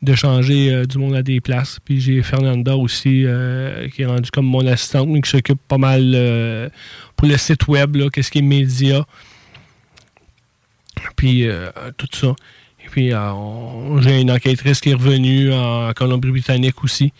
[0.00, 1.78] de changer euh, du monde à des places.
[1.84, 5.78] Puis j'ai Fernanda aussi, euh, qui est rendue comme mon assistante, mais qui s'occupe pas
[5.78, 6.68] mal euh,
[7.16, 9.04] pour le site web, qu'est-ce qui est média.
[11.16, 11.46] Puis
[11.96, 12.34] tout ça.
[12.84, 13.12] Et puis
[14.00, 17.12] j'ai une enquêtrice qui est revenue en Colombie-Britannique aussi,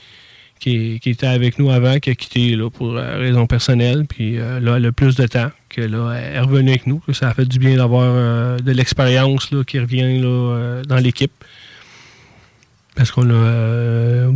[0.59, 4.05] qui, était avec nous avant, qui a quitté là, pour raison personnelle.
[4.09, 7.01] Puis là, elle a plus de temps, que là, elle est revenue avec nous.
[7.13, 11.33] ça a fait du bien d'avoir de l'expérience qui revient là, dans l'équipe.
[12.99, 14.33] Parce qu'on a euh,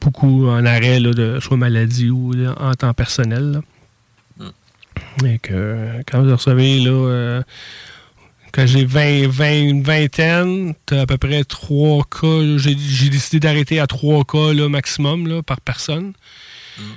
[0.00, 3.52] beaucoup en arrêt là, de soit maladie ou là, en temps personnel.
[3.52, 3.60] là.
[5.24, 7.42] Et que quand vous recevez là, euh,
[8.52, 12.56] quand j'ai 20, 20, une vingtaine, t'as à peu près 3 cas.
[12.56, 16.12] J'ai décidé d'arrêter à 3 cas là, maximum là, par personne.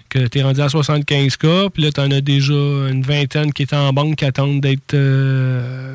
[0.10, 3.54] que tu es rendu à 75 cas, puis là, tu en as déjà une vingtaine
[3.54, 5.94] qui est en banque qui attendent d'être euh,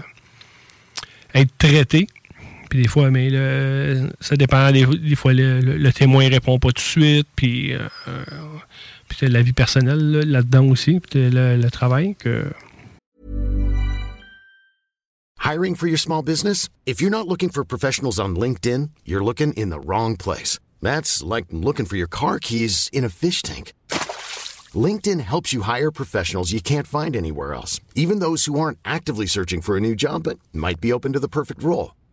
[1.35, 2.07] être traités.
[2.69, 3.31] Puis des fois, mais
[4.21, 4.71] ça dépend.
[4.71, 7.27] Des, fois, le, témoin répond pas tout de suite.
[7.37, 8.25] Puis, euh, euh,
[9.09, 11.01] puis la vie personnelle là, là-dedans aussi.
[11.01, 12.15] Puis le travail.
[12.19, 12.45] que
[15.41, 16.69] Hiring for your small business?
[16.85, 20.59] If you're not looking for professionals on LinkedIn, you're looking in the wrong place.
[20.83, 23.73] That's like looking for your car keys in a fish tank.
[24.75, 29.25] LinkedIn helps you hire professionals you can't find anywhere else, even those who aren't actively
[29.25, 31.93] searching for a new job but might be open to the perfect role.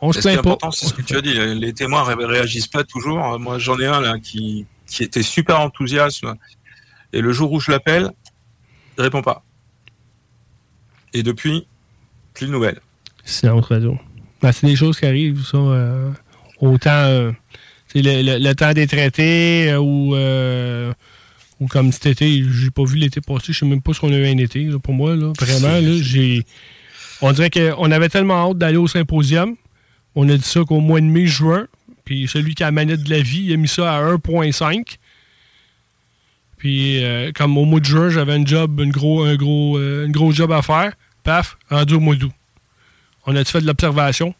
[0.00, 0.50] on se Ce qui est plaint pas.
[0.50, 1.34] important, c'est ce que tu as dit.
[1.34, 3.38] Les témoins ré- réagissent pas toujours.
[3.38, 6.24] Moi, j'en ai un là qui, qui était super enthousiaste.
[7.12, 8.10] Et le jour où je l'appelle,
[8.98, 9.42] il répond pas.
[11.12, 11.66] Et depuis,
[12.34, 12.80] plus de nouvelles.
[13.24, 13.98] Silence radio.
[14.42, 15.58] Ben, c'est des choses qui arrivent, ça.
[15.58, 16.10] euh,
[16.60, 17.32] autant euh,
[17.94, 20.92] le, le- le temps des traités euh, ou, euh,
[21.58, 24.08] ou comme cet été, j'ai pas vu l'été passé, je sais même pas si on
[24.12, 25.14] a eu un été là, pour moi.
[25.16, 25.32] Là.
[25.38, 26.44] Vraiment, là, j'ai.
[27.20, 29.56] On dirait qu'on avait tellement hâte d'aller au symposium.
[30.14, 31.66] On a dit ça qu'au mois de mai, juin.
[32.04, 34.96] Puis celui qui a la manette de la vie, il a mis ça à 1.5.
[36.56, 40.06] Puis euh, comme au mois de juin, j'avais un job, une gros, un gros, euh,
[40.08, 40.92] gros job à faire.
[41.22, 42.32] Paf, rendu au mois d'août.
[43.26, 44.34] On a-tu fait de l'observation?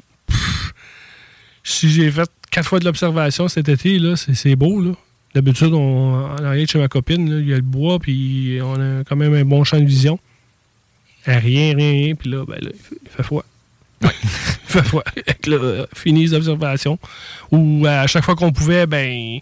[1.62, 4.80] Si j'ai fait quatre fois de l'observation cet été, là, c'est, beau.
[4.80, 4.92] Là.
[5.34, 9.16] D'habitude, on, en chez ma copine, il y a le bois, puis on a quand
[9.16, 10.18] même un bon champ de vision.
[11.26, 12.14] Rien, rien, rien.
[12.14, 13.44] Puis là, ben, là, il fait froid.
[14.66, 14.82] Fait
[15.42, 16.98] que là, euh, fini les observations.
[17.50, 19.40] Ou à chaque fois qu'on pouvait, ben.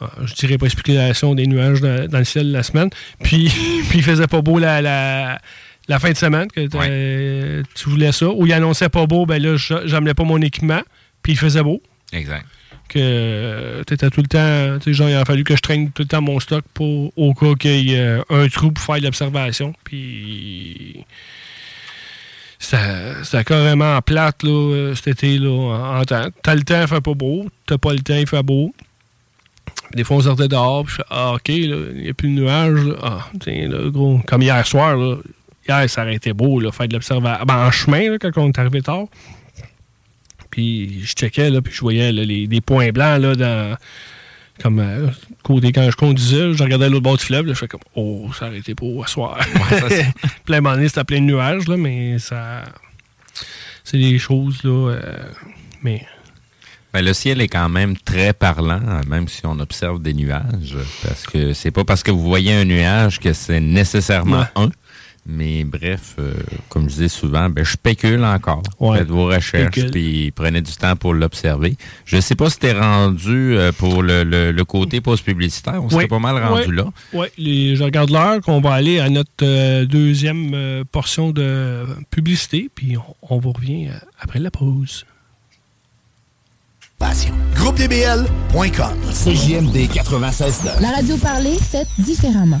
[0.00, 2.90] ah, je dirais précipitation des nuages dans, dans le ciel la semaine.
[3.22, 3.48] Puis,
[3.88, 5.40] puis il faisait pas beau la, la,
[5.88, 6.78] la fin de semaine, que t'as-
[7.74, 8.28] tu voulais ça.
[8.28, 10.82] Ou il annonçait pas beau, ben là, je- j'amenais pas mon équipement.
[11.22, 11.82] Puis il faisait beau.
[12.12, 12.46] Exact.
[12.88, 14.78] Que tu étais tout le temps.
[14.78, 17.12] Tu sais, genre, il a fallu que je traîne tout le temps mon stock pour,
[17.18, 19.74] au cas qu'il y ait un trou pour faire l'observation.
[19.84, 21.04] Puis.
[22.58, 25.38] C'était c'était carrément plate là, euh, cet été.
[25.38, 27.46] T'as le temps, il fait pas beau.
[27.66, 28.74] T'as pas le temps, il fait beau.
[29.94, 32.80] Des fois, on sortait dehors, puis je Ah, OK, il n'y a plus de nuages.
[33.02, 34.20] Ah, tiens, là, gros.
[34.26, 35.16] Comme hier soir, là,
[35.68, 37.44] hier, ça aurait été beau, là, faire de l'observation.
[37.46, 39.06] Ben, en chemin, là, quand on est arrivé tard.
[40.50, 43.76] Puis je checkais, là, puis je voyais là, les, des points blancs là, dans.
[44.62, 45.08] Comme euh,
[45.42, 48.28] côté quand je conduisais, je regardais l'autre bord du fleuve, là, je fais comme Oh,
[48.38, 49.38] ça été beau à soir.
[49.38, 49.48] à un
[50.60, 52.64] moment c'était plein de nuages, là, mais ça.
[53.84, 54.70] C'est des choses, là.
[54.92, 55.28] euh,
[55.82, 56.04] mais.
[56.92, 60.76] Ben, le ciel est quand même très parlant, euh, même si on observe des nuages,
[61.06, 64.44] parce que c'est pas parce que vous voyez un nuage que c'est nécessairement Ouais.
[64.64, 64.70] un.
[65.30, 66.32] Mais bref, euh,
[66.70, 68.62] comme je dis souvent, ben, je spécule encore.
[68.80, 68.98] Ouais.
[68.98, 71.76] Faites vos recherches, puis prenez du temps pour l'observer.
[72.06, 75.84] Je sais pas si t'es rendu euh, pour le, le- le côté pause publicitaire.
[75.84, 76.08] On serait Ouais.
[76.08, 76.76] pas mal rendu Ouais.
[76.76, 76.84] là.
[77.12, 82.70] Oui, je regarde l'heure qu'on va aller à notre euh, deuxième euh, portion de publicité,
[82.74, 85.04] puis on, on vous revient euh, après la pause.
[87.54, 88.96] GroupeDBL.com.
[89.12, 92.60] CJMD 96 La radio parlée, faite différemment.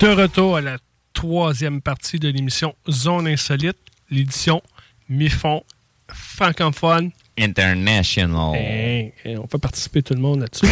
[0.00, 0.78] De retour à la
[1.12, 3.76] troisième partie de l'émission Zone Insolite,
[4.10, 4.62] l'édition
[5.08, 5.64] mi-fond
[6.06, 7.10] francophone.
[7.36, 8.54] International.
[8.54, 10.66] Hey, hey, on peut participer tout le monde là-dessus.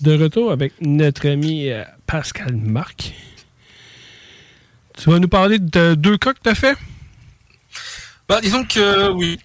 [0.00, 3.12] De retour avec notre ami euh, Pascal Marc.
[4.96, 6.76] Tu vas nous parler de deux cas que tu as fait?
[8.28, 9.40] Bah, disons que oui.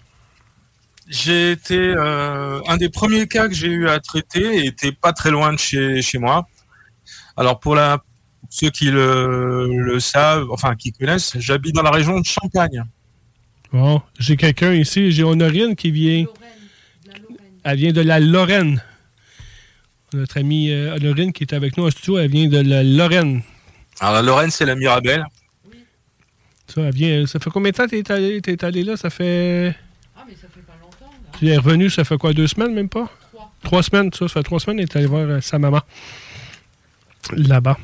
[1.08, 5.12] J'ai été euh, un des premiers cas que j'ai eu à traiter et était pas
[5.12, 6.46] très loin de chez, chez moi.
[7.36, 8.00] Alors pour la
[8.50, 12.84] ceux qui le, savent, enfin qui connaissent, j'habite dans la région de Champagne.
[13.72, 16.26] Bon, j'ai quelqu'un ici, j'ai Honorine qui vient.
[17.62, 18.82] Elle vient de la Lorraine.
[20.12, 23.42] Notre amie euh, Honorine qui est avec nous en studio, elle vient de la Lorraine.
[24.00, 25.24] Alors la Lorraine, c'est la Mirabelle.
[26.66, 28.96] Ça, elle vient, ça fait combien de temps que tu es allé, allé là?
[28.96, 29.76] Ça fait.
[31.38, 33.08] Tu es revenu, ça fait quoi, deux semaines, même pas?
[33.32, 33.52] Trois.
[33.62, 35.80] Trois semaines, ça, ça fait trois semaines, et est allé voir euh, sa maman
[37.32, 37.78] là-bas.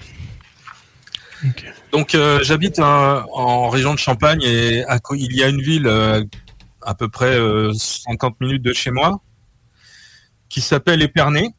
[1.93, 4.85] Donc, euh, j'habite en région de Champagne et
[5.15, 6.25] il y a une ville euh,
[6.83, 7.39] à peu près
[7.73, 9.21] 50 minutes de chez moi
[10.49, 11.51] qui s'appelle Épernay.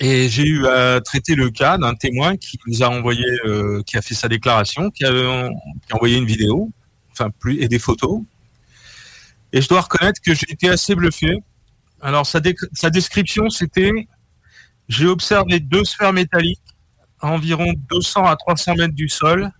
[0.00, 3.26] Et j'ai eu à traiter le cas d'un témoin qui nous a envoyé,
[3.84, 6.70] qui a fait sa déclaration, qui a, qui a envoyé une vidéo,
[7.10, 8.20] enfin plus et des photos.
[9.52, 11.42] Et je dois reconnaître que j'ai été assez bluffé.
[12.00, 12.40] Alors, sa,
[12.74, 13.90] sa description, c'était
[14.88, 16.60] j'ai observé deux sphères métalliques
[17.20, 19.50] à environ 200 à 300 mètres du sol.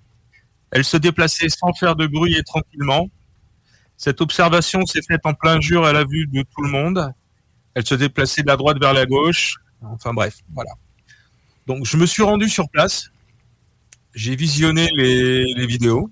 [0.70, 3.08] Elles se déplaçaient sans faire de bruit et tranquillement.
[3.96, 7.12] Cette observation s'est faite en plein jour à la vue de tout le monde.
[7.74, 9.56] Elles se déplaçaient de la droite vers la gauche.
[9.82, 10.70] Enfin bref, voilà.
[11.66, 13.10] Donc je me suis rendu sur place.
[14.14, 16.10] J'ai visionné les, les vidéos.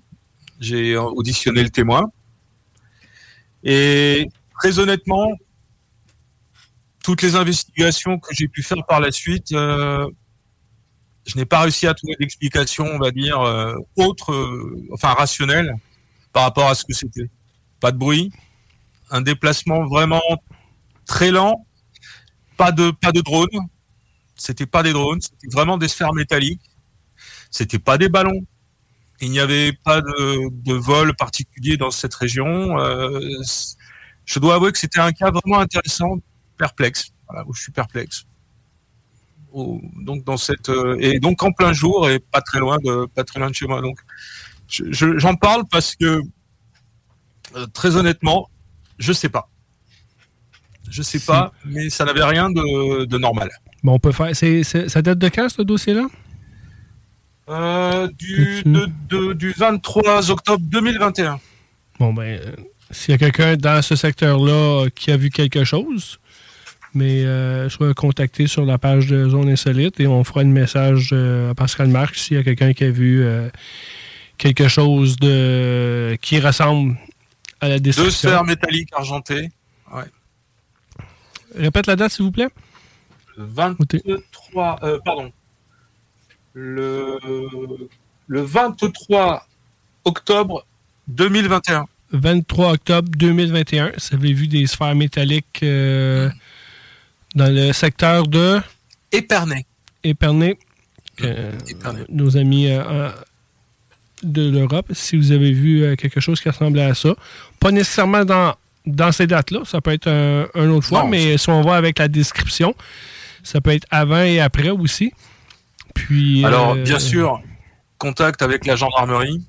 [0.59, 2.11] J'ai auditionné le témoin.
[3.63, 4.27] Et
[4.59, 5.29] très honnêtement,
[7.03, 10.09] toutes les investigations que j'ai pu faire par la suite, euh,
[11.27, 15.75] je n'ai pas réussi à trouver d'explication, on va dire, euh, autre, euh, enfin rationnelle
[16.33, 17.29] par rapport à ce que c'était.
[17.79, 18.31] Pas de bruit,
[19.11, 20.21] un déplacement vraiment
[21.05, 21.67] très lent,
[22.55, 23.49] pas de pas de drone,
[24.35, 26.61] c'était pas des drones, c'était vraiment des sphères métalliques,
[27.51, 28.45] c'était pas des ballons,
[29.19, 32.79] il n'y avait pas de, vol particulier dans cette région.
[32.79, 33.19] Euh,
[34.25, 36.17] je dois avouer que c'était un cas vraiment intéressant,
[36.57, 37.09] perplexe.
[37.27, 38.25] Voilà, où je suis perplexe.
[39.95, 43.23] Donc dans cette euh, et donc en plein jour et pas très loin de pas
[43.23, 43.81] très loin de chez moi.
[43.81, 43.97] Donc
[44.69, 46.21] j'en parle parce que
[47.55, 48.49] euh, très honnêtement,
[48.97, 49.49] je sais pas.
[50.89, 53.49] Je sais pas, mais ça n'avait rien de, normal.
[53.83, 54.33] Bon, on peut faire.
[54.33, 56.07] ça date de quand ce dossier-là?
[57.49, 58.63] Euh, du,
[59.35, 61.39] du 23 octobre 2021.
[61.99, 62.39] Bon, ben,
[62.91, 66.19] s'il y a quelqu'un dans ce secteur-là qui a vu quelque chose,
[66.93, 71.13] mais euh, soit contacté sur la page de Zone Insolite et on fera un message
[71.13, 73.25] à Pascal Marc s'il y a quelqu'un qui a vu
[74.37, 76.97] quelque chose de qui ressemble
[77.61, 78.03] à la description.
[78.05, 79.49] Deux sphères métalliques argentées.
[79.93, 80.03] Ouais.
[81.55, 82.49] Répète la date, s'il vous plaît.
[83.37, 85.31] 23, pardon,
[86.53, 87.19] le,
[88.27, 89.47] le 23
[90.05, 90.65] octobre
[91.07, 91.85] 2021.
[92.11, 96.29] 23 octobre 2021, vous avez vu des sphères métalliques euh,
[97.35, 98.59] dans le secteur de...
[99.11, 99.65] Épernay.
[100.03, 100.57] Épernay.
[101.23, 101.51] Euh,
[102.09, 103.09] nos amis euh,
[104.23, 107.15] de l'Europe, si vous avez vu quelque chose qui ressemblait à ça.
[107.59, 108.53] Pas nécessairement dans,
[108.85, 112.07] dans ces dates-là, ça peut être un, autre fois, mais si on voit avec la
[112.07, 112.75] description,
[113.43, 115.11] ça peut être avant et après aussi.
[116.43, 117.41] Alors, euh, bien sûr,
[117.97, 119.43] contact avec la gendarmerie,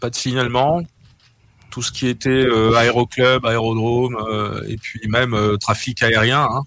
[0.00, 0.82] pas de signalement,
[1.70, 6.48] tout ce qui était euh, aéroclub, aérodrome, euh, et puis même trafic aérien.
[6.50, 6.62] Hein.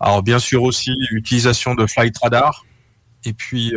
[0.00, 2.64] Alors, bien sûr aussi, utilisation de flight radar,
[3.24, 3.72] et puis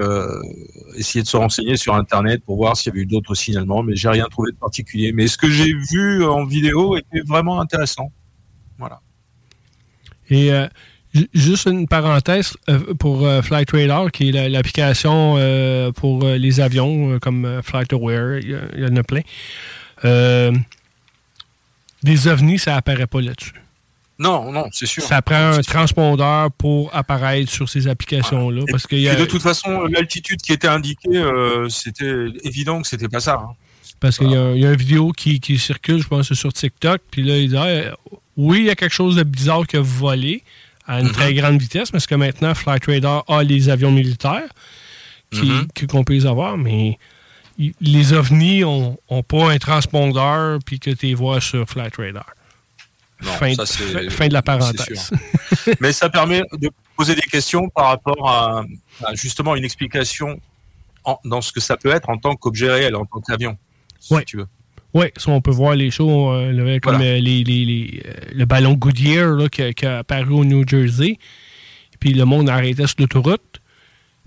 [0.96, 3.96] essayer de se renseigner sur Internet pour voir s'il y avait eu d'autres signalements, mais
[3.96, 5.14] j'ai rien trouvé de particulier.
[5.14, 8.12] Mais ce que j'ai vu en vidéo était vraiment intéressant.
[8.78, 9.02] Voilà.
[10.30, 10.52] Et
[11.34, 17.20] Juste une parenthèse euh, pour euh, Flight Radar, qui est l'application euh, pour les avions
[17.20, 19.22] comme Flight Aware, il y, en a plein.
[22.02, 23.62] des ovnis, ça apparaît pas là-dessus.
[24.22, 25.04] Non, non, c'est sûr.
[25.04, 28.64] Ça prend un transpondeur pour apparaître sur ces applications-là.
[28.70, 31.24] Parce que de toute façon, l'altitude qui était indiquée,
[31.70, 33.42] c'était évident que c'était pas ça.
[33.44, 33.56] Hein.
[34.00, 37.02] Parce qu'il y, a une vidéo qui, circule, je pense, sur TikTok.
[37.12, 37.96] Puis là, il dit ah,
[38.36, 40.44] Oui, il y a quelque chose de bizarre qui a volé
[40.88, 41.38] à une très mhm.
[41.38, 44.50] grande vitesse, parce que maintenant, Flight Radar a les avions militaires
[45.34, 45.68] mhm.
[45.88, 46.98] qu'on peut les avoir, mais
[47.80, 48.98] les ovnis ont,
[49.28, 52.26] pas un transpondeur puis que tu les vois sur Flight Radar.
[53.22, 55.12] Fin, de la parenthèse.
[55.80, 58.64] mais ça permet de poser des questions par rapport à,
[59.14, 60.40] justement une explication
[61.26, 63.58] dans ce que ça peut être en tant qu'objet réel, en tant qu'avion,
[64.00, 64.48] si tu veux.
[64.94, 69.86] Oui, on peut voir les shows euh, comme euh, les, euh, le ballon Goodyear qui,
[69.86, 71.18] a, apparu au New Jersey.
[72.00, 73.62] puis le monde arrêtait sur l'autoroute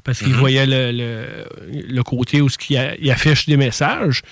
[0.04, 0.38] parce qu'il Mhm.
[0.38, 1.46] voyait le, le-
[1.86, 4.22] le côté où a- il affiche des messages.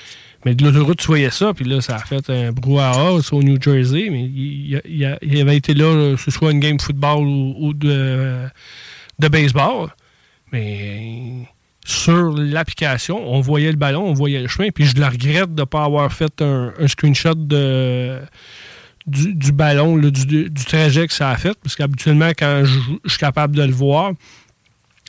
[0.45, 3.61] Mais de l'autoroute, tu voyais ça, puis là, ça a fait un brouhaha au New
[3.63, 7.73] Jersey, mais il, il- il- avait été là, que ce soit une game football ou,
[7.75, 8.49] de,
[9.21, 9.89] de baseball.
[10.51, 11.47] Mais
[11.85, 15.61] sur l'application, on voyait le ballon, on voyait le chemin, puis je le regrette de
[15.63, 18.19] ne pas avoir fait un, screenshot de,
[19.07, 22.79] du, ballon, du, trajet que ça a fait, parce qu'habituellement, quand je,
[23.09, 24.13] suis capable de le voir,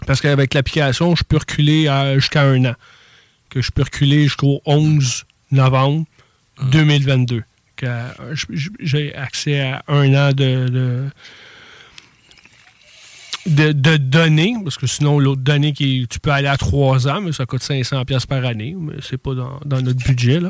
[0.05, 2.75] parce qu'avec l'application, je peux reculer à- jusqu'à un an.
[3.53, 6.05] Que je peux reculer jusqu'au 11 novembre
[6.71, 7.43] 2022.
[7.75, 8.35] Que, euh,
[8.79, 11.09] J'ai accès à un an de, de,
[13.45, 17.21] de- de données, parce que sinon, l'autre donnée, qui, tu peux aller à trois ans,
[17.21, 20.39] mais ça coûte 500$ piastres par année, mais c'est pas dans, dans notre budget.
[20.39, 20.49] Là.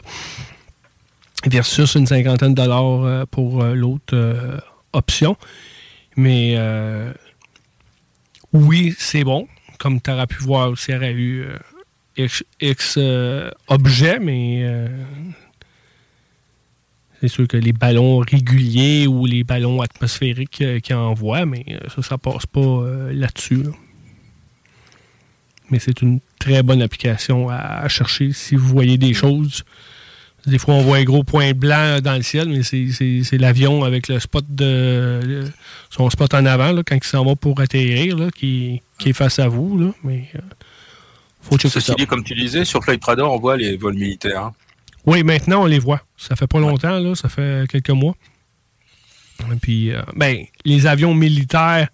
[1.45, 4.57] Versus une cinquantaine de dollars euh, pour euh, l'autre euh,
[4.93, 5.35] option.
[6.15, 7.11] Mais euh,
[8.53, 9.47] oui, c'est bon.
[9.79, 11.57] Comme tu auras pu voir, s'il y aurait eu euh,
[12.17, 13.49] X, X, euh,
[14.21, 14.87] mais euh,
[17.21, 21.89] c'est sûr que les ballons réguliers ou les ballons atmosphériques euh, qu'ils envoient, mais euh,
[21.95, 23.63] ça, ça passe pas là-dessus.
[23.63, 23.71] là.
[25.71, 29.63] Mais c'est une très bonne application à, chercher si vous voyez des choses.
[30.45, 34.09] Des fois, on voit un gros point blanc dans le ciel, mais c'est- l'avion avec
[34.09, 35.45] le spot de
[35.89, 39.13] son spot en avant là, quand il s'en va pour atterrir, là, qui, qui est
[39.13, 39.79] face à vous.
[39.79, 40.29] Là, mais
[41.43, 41.93] faut Ceci ça.
[41.95, 44.41] dit, comme tu disais, sur Flight Radar, on voit les vols militaires.
[44.45, 44.53] hein.
[45.05, 46.01] Oui, maintenant, on les voit.
[46.17, 48.15] Ça fait pas longtemps, là, ça fait quelques mois.
[49.51, 51.89] Et puis, euh, ben, les avions militaires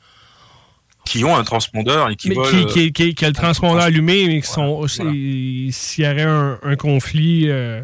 [1.06, 2.50] Qui ont un transpondeur et qui mais volent.
[2.50, 4.88] qui, euh, qui, qui- qui a le transpondeur allumé, mais qui sont.
[4.88, 5.72] S'il
[6.04, 7.82] y aurait un, un conflit, euh,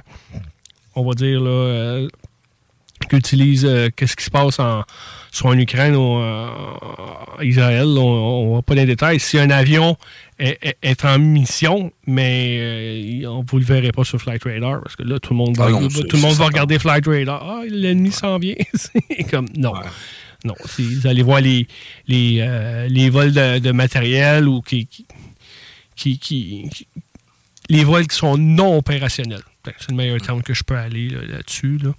[0.93, 2.07] on va dire, là,
[3.05, 4.83] euh, qu'utilise euh, qu'est-ce qui se passe en,
[5.31, 9.19] soit en Ukraine ou en Israël, on ne va pas dans les détails.
[9.19, 9.97] Si un avion
[10.39, 14.81] est, est- est en mission, mais euh, on vous le verrez pas sur Flight Radar,
[14.81, 17.05] parce que là, tout le monde va, Ah non, tout le monde va regarder Flight
[17.05, 17.43] Radar.
[17.43, 18.55] Ah, l'ennemi s'en vient.
[18.73, 19.73] C'est comme, non.
[20.43, 21.67] Non, c'est- vous allez voir les,
[22.07, 25.05] les, euh, les vols de, de matériel ou qui, qui,
[25.95, 26.87] qui- qui- qui-
[27.69, 29.41] les vols qui sont non opérationnels.
[29.65, 31.79] Ben, C'est le meilleur terme que je peux aller là, là-dessus.
[31.81, 31.91] Là.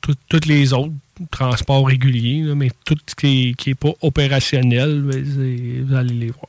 [0.00, 0.92] Tout- toutes les autres
[1.30, 6.48] transports réguliers, mais tout ce qui n'est pas opérationnel, ben, vous allez les voir.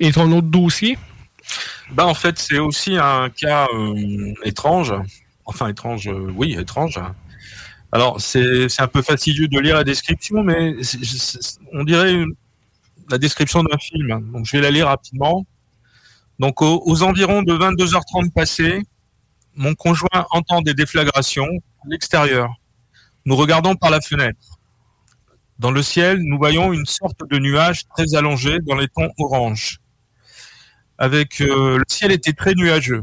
[0.00, 0.98] Et ton autre dossier?
[1.92, 4.92] Bah, en fait, c'est aussi un cas euh, étrange.
[5.46, 7.00] Enfin, étrange, euh, oui, étrange.
[7.90, 10.76] Alors, c'est un peu fastidieux de lire la description, mais
[11.72, 12.22] on dirait
[13.10, 14.30] la description d'un film.
[14.32, 15.46] Donc, je vais la lire rapidement.
[16.38, 18.82] Donc, aux, aux environs de 22h30 passées,
[19.58, 21.48] mon conjoint entend des déflagrations
[21.84, 22.48] à l'extérieur.
[23.26, 24.58] Nous regardons par la fenêtre.
[25.58, 29.80] Dans le ciel, nous voyons une sorte de nuage très allongé dans les tons orange
[30.98, 33.02] avec euh, le ciel était très nuageux.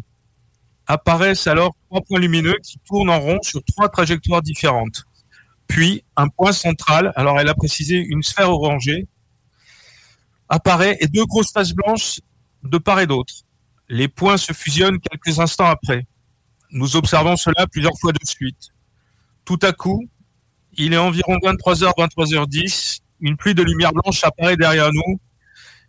[0.86, 5.04] Apparaissent alors trois points lumineux qui tournent en rond sur trois trajectoires différentes.
[5.68, 9.08] Puis un point central, alors elle a précisé une sphère orangée,
[10.50, 12.20] apparaît et deux grosses taches blanches
[12.64, 13.34] de part et d'autre.
[13.88, 16.06] Les points se fusionnent quelques instants après.
[16.72, 18.74] Nous observons cela plusieurs fois de suite.
[19.46, 20.08] Tout à coup,
[20.74, 25.20] il est environ 23h, 23h10, une pluie de lumière blanche apparaît derrière nous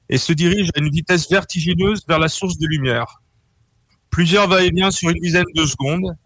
[0.09, 3.23] et se dirige à une vitesse vertigineuse vers la source de lumière.
[4.11, 6.17] Plusieurs va-et-vient sur une dizaine de secondes,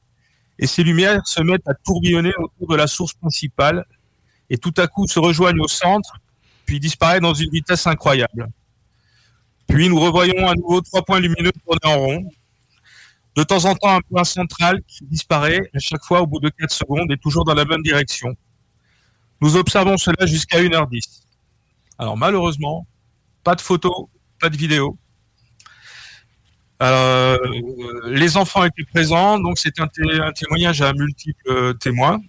[0.59, 3.87] et ces lumières se mettent à tourbillonner autour de la source principale,
[4.51, 6.19] et tout à coup se rejoignent au centre,
[6.67, 8.49] puis disparaissent dans une vitesse incroyable.
[9.67, 12.31] Puis nous revoyons à nouveau trois points lumineux tourner en rond.
[13.37, 16.49] De temps en temps, un point central qui disparaît à chaque fois au bout de
[16.49, 18.35] 4 secondes et toujours dans la même direction.
[19.41, 21.23] Nous observons cela jusqu'à 1h10.
[21.99, 22.87] Alors malheureusement,
[23.45, 24.07] pas de photos,
[24.41, 24.99] pas de vidéos.
[26.83, 27.37] Euh,
[28.07, 32.21] les enfants étaient présents, donc c'est un, té- un témoignage à multiples témoins.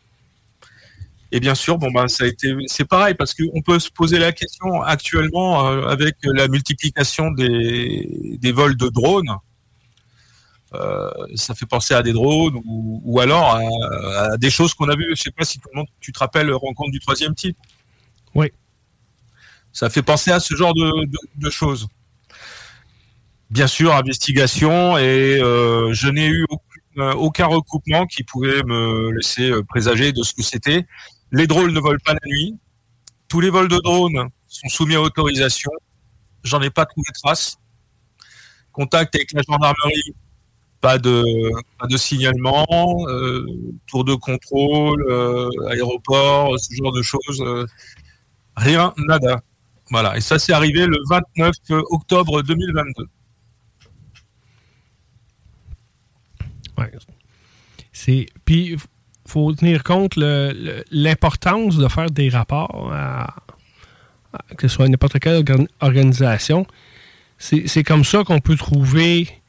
[1.32, 4.20] Et bien sûr, bon ben ça a été, c'est pareil parce qu'on peut se poser
[4.20, 9.34] la question actuellement euh, avec la multiplication des vols de drones.
[10.74, 13.60] Euh, ça fait penser à des drones ou, ou alors à,
[14.34, 15.14] à des choses qu'on a vues.
[15.16, 17.58] Je sais pas si tout le monde, tu te rappelles Rencontre du troisième type.
[18.36, 18.52] Oui.
[19.74, 21.88] Ça fait penser à ce genre de, de- de choses.
[23.50, 29.12] Bien sûr, investigation et euh, je n'ai eu aucune- euh, aucun recoupement qui pouvait me
[29.12, 30.86] laisser présager de ce que c'était.
[31.34, 32.58] Les drones ne volent pas la nuit.
[33.28, 35.72] Tous les vols de drones sont soumis à autorisation.
[36.44, 37.58] J'en ai pas trouvé trace.
[38.74, 40.14] Contact avec la gendarmerie,
[40.82, 41.24] pas de,
[41.96, 42.66] signalement,
[43.08, 43.46] euh,
[43.88, 47.42] tour de contrôle, euh, aéroport, ce genre de choses.
[47.42, 47.66] euh,
[48.58, 49.42] rien, nada.
[49.92, 51.54] Voilà, et ça c'est arrivé le 29
[51.92, 53.08] octobre 2022.
[56.78, 56.92] Ouais.
[57.92, 58.78] C'est puis
[59.28, 62.92] faut tenir compte l'importance de faire des rapports
[64.58, 65.44] que ce soit n'importe quelle
[65.82, 66.66] organisation.
[67.38, 69.41] C'est comme ça qu'on peut trouver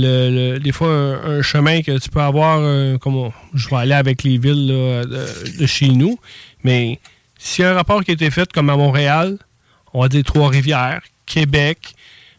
[0.00, 4.38] des fois un, chemin que tu peux avoir, euh, comme je vais aller avec les
[4.38, 6.18] villes de, chez nous,
[6.62, 7.00] mais
[7.38, 9.38] s'il y a un rapport qui a été fait comme à Montréal,
[9.92, 11.94] on va dire Trois-Rivières, Québec,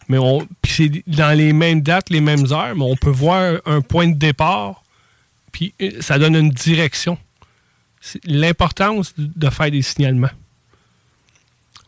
[0.09, 3.81] mais on c'est dans les mêmes dates, les mêmes heures, mais on peut voir un
[3.81, 4.84] point de départ,
[5.51, 7.17] puis euh, ça donne une direction.
[8.25, 10.29] L'importance de faire des signalements.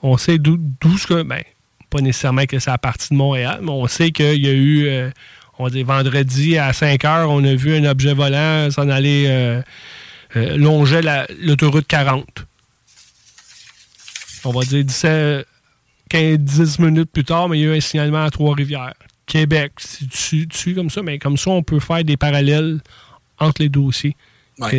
[0.02, 0.58] On sait d'où
[0.98, 1.24] ce que.
[1.24, 1.44] Ben,
[1.90, 4.88] pas nécessairement que c'est à partir de Montréal, mais on sait qu'il y a eu.
[4.88, 5.12] Euh,
[5.60, 9.26] on va dire vendredi à 5 heures, on a vu un objet volant s'en aller
[9.28, 9.62] euh,
[10.58, 11.02] longer
[11.42, 12.26] l'autoroute 40.
[14.46, 15.46] On va dire 17,
[16.10, 18.94] 15, 10 minutes plus tard, mais il y a eu un signalement à Trois-Rivières.
[19.26, 22.80] Québec, c'est dessus comme ça, mais comme ça, on peut faire des parallèles
[23.38, 24.16] entre les dossiers.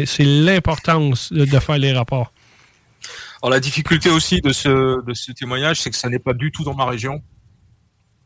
[0.07, 2.33] C'est l'importance de, faire les rapports.
[3.43, 6.51] Alors la difficulté aussi de ce, de ce témoignage, c'est que ça n'est pas du
[6.53, 7.23] tout dans ma région.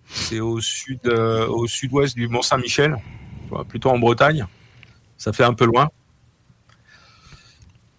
[0.09, 2.97] C'est au sud, euh, au sud-ouest du Mont Saint-Michel,
[3.69, 4.47] plutôt en Bretagne.
[5.17, 5.89] Ça fait un peu loin.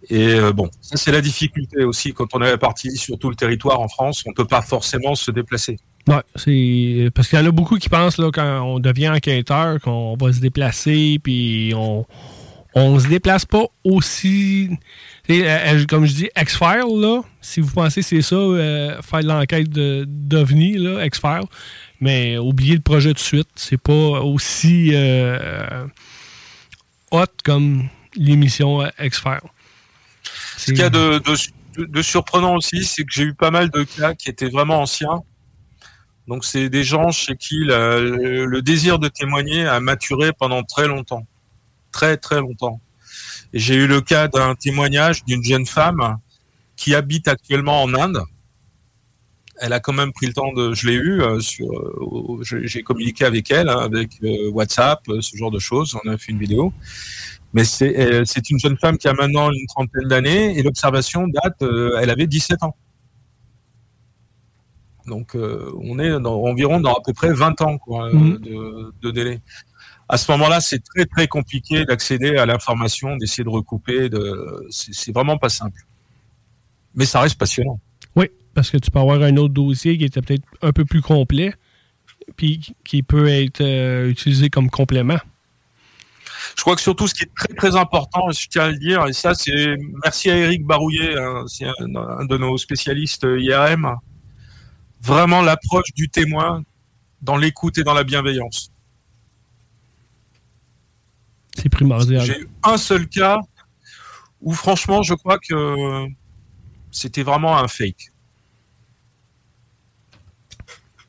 [0.10, 3.36] Et euh, bon, ça c'est la difficulté aussi quand on est parti sur tout le
[3.36, 5.80] territoire en France, on ne peut pas forcément se déplacer.
[6.07, 9.82] Oui, c'est parce qu'il y en a beaucoup qui pensent là, quand on devient enquêteur
[9.82, 12.06] qu'on va se déplacer, puis on
[12.77, 14.69] on se déplace pas aussi.
[15.30, 18.36] Euh, euh, comme je dis, X-File, là, si vous pensez que c'est ça,
[19.02, 21.45] faire l'enquête d'OVNI, là, X-File,
[22.06, 23.49] mais oubliez le projet de suite.
[23.56, 24.94] C'est pas aussi
[27.10, 29.40] hot comme l'émission X-File.
[30.57, 34.14] Ce qu'il y a de, surprenant aussi, c'est que j'ai eu pas mal de cas
[34.14, 35.23] qui étaient vraiment anciens.
[36.27, 41.26] Donc c'est des gens chez qui le, désir de témoigner a maturé pendant très longtemps.
[41.91, 42.80] Très très longtemps.
[43.52, 46.19] J'ai eu le cas d'un témoignage d'une jeune femme
[46.76, 48.22] qui habite actuellement en Inde.
[49.61, 52.84] Elle a quand même pris le temps de, je l'ai eu euh, sur, euh, j'ai
[52.84, 55.95] communiqué avec elle hein, avec euh, WhatsApp, ce genre de choses.
[56.03, 56.73] On a fait une vidéo.
[57.53, 62.10] Mais c'est une jeune femme qui a maintenant une trentaine d'années et l'observation date, elle
[62.10, 62.76] avait 17 ans.
[65.07, 68.40] Donc on est dans, environ dans à peu près 20 ans mhm.
[69.02, 69.40] de, délai.
[70.10, 74.10] À ce moment-là, c'est très très compliqué d'accéder à l'information, d'essayer de recouper.
[74.10, 74.68] De...
[74.69, 75.80] C'est vraiment pas simple.
[76.94, 77.80] Mais ça reste passionnant.
[78.18, 81.02] Oui, parce que tu peux avoir un autre dossier qui était peut-être un peu plus
[81.02, 81.53] complet,
[82.38, 83.61] puis qui peut être
[84.07, 85.19] utilisé comme complément.
[86.56, 89.06] Je crois que surtout, ce qui est très très important, je tiens à le dire,
[89.07, 93.94] et ça, c'est merci à Eric Barouillet, hein, c'est un, de nos spécialistes IRM,
[95.02, 96.64] vraiment l'approche du témoin
[97.22, 98.72] dans l'écoute et dans la bienveillance.
[101.57, 102.22] C'est primordial.
[102.22, 103.40] J'ai eu un seul cas
[104.41, 106.06] où, franchement, je crois que
[106.91, 108.11] c'était vraiment un fake.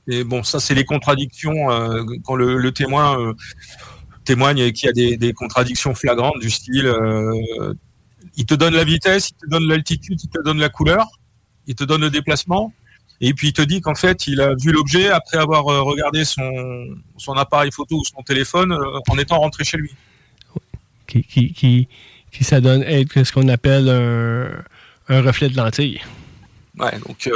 [0.09, 3.35] Et bon, ça, c'est les contradictions euh, quand le, témoin euh,
[4.25, 7.75] témoigne qu'il y a des, contradictions flagrantes du style euh,
[8.37, 11.07] il te donne la vitesse, il te donne l'altitude, il te donne la couleur,
[11.67, 12.73] il te donne le déplacement,
[13.21, 16.51] et puis il te dit qu'en fait il a vu l'objet après avoir regardé son,
[17.17, 18.77] son appareil photo ou son téléphone
[19.09, 19.95] en étant rentré chez lui.
[21.07, 21.89] Qui, qui, qui,
[22.31, 24.51] qui ça donne être ce qu'on appelle un,
[25.09, 26.01] un reflet de lentille.
[26.79, 27.31] Ouais, donc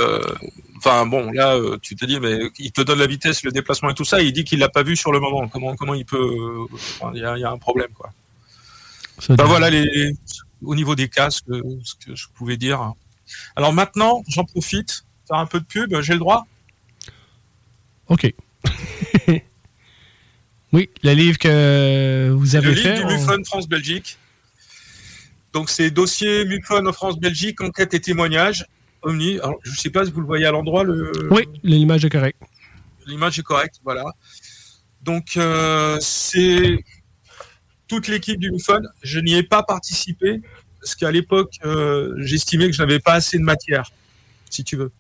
[0.82, 3.90] Enfin bon, là, euh, tu te dis, mais il te donne la vitesse, le déplacement
[3.90, 5.46] et tout ça, il dit qu'il l'a pas vu sur le moment.
[5.46, 8.10] Comment, comment il peut euh, Il y, a un problème, quoi.
[9.28, 10.14] Ben voilà les,
[10.62, 11.60] au niveau des cas, ce que,
[12.14, 12.94] je pouvais dire.
[13.56, 16.00] Alors maintenant, j'en profite, faire un peu de pub.
[16.00, 16.46] J'ai le droit?
[18.08, 18.32] Ok.
[20.72, 22.88] oui, le livre que vous avez fait.
[22.88, 24.16] Le livre du MUFON France-Belgique.
[25.52, 28.64] Donc c'est dossier MUFON France-Belgique, enquête et témoignages
[29.02, 29.38] Omni.
[29.62, 30.84] je ne sais pas si vous le voyez à l'endroit.
[30.84, 31.12] Le...
[31.30, 32.42] Oui, l'image est correcte.
[33.06, 34.04] L'image est correcte, voilà.
[35.02, 36.84] Donc, euh, c'est
[37.88, 38.82] toute l'équipe du MUFON.
[39.02, 40.42] Je n'y ai pas participé
[40.80, 43.90] parce qu'à l'époque, euh, j'estimais que je n'avais pas assez de matière,
[44.48, 44.90] si tu veux.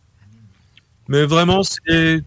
[1.08, 2.22] Mais vraiment, c'est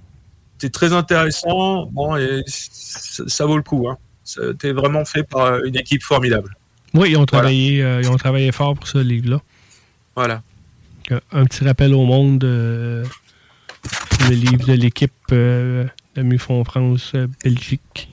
[0.72, 1.86] très intéressant.
[1.88, 3.88] Bon, et ça, vaut le coup.
[3.90, 3.98] Hein.
[4.24, 6.56] C'était vraiment fait par une équipe formidable.
[6.94, 9.41] Oui, ils ont travaillé, euh, ils ont travaillé fort pour ce livre-là.
[10.16, 10.44] Voilà.
[11.32, 13.06] Un petit rappel au monde euh,
[14.30, 15.86] le livre de l'équipe euh,
[16.16, 18.10] de MUFON France euh, Belgique.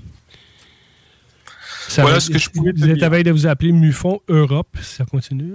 [1.99, 4.97] voilà ce que je pouvais Vous êtes à veille de vous appeler MUFON Europe, si
[4.97, 5.55] ça continue.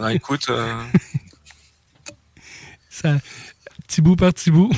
[0.00, 0.46] Ah, écoute.
[2.90, 3.18] ça,
[3.86, 4.70] petit bout par petit bout,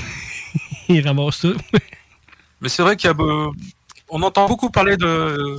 [0.88, 1.56] il ramasse tout.
[2.60, 3.50] Mais c'est vrai qu'il y a, euh,
[4.08, 5.56] on entend beaucoup parler de,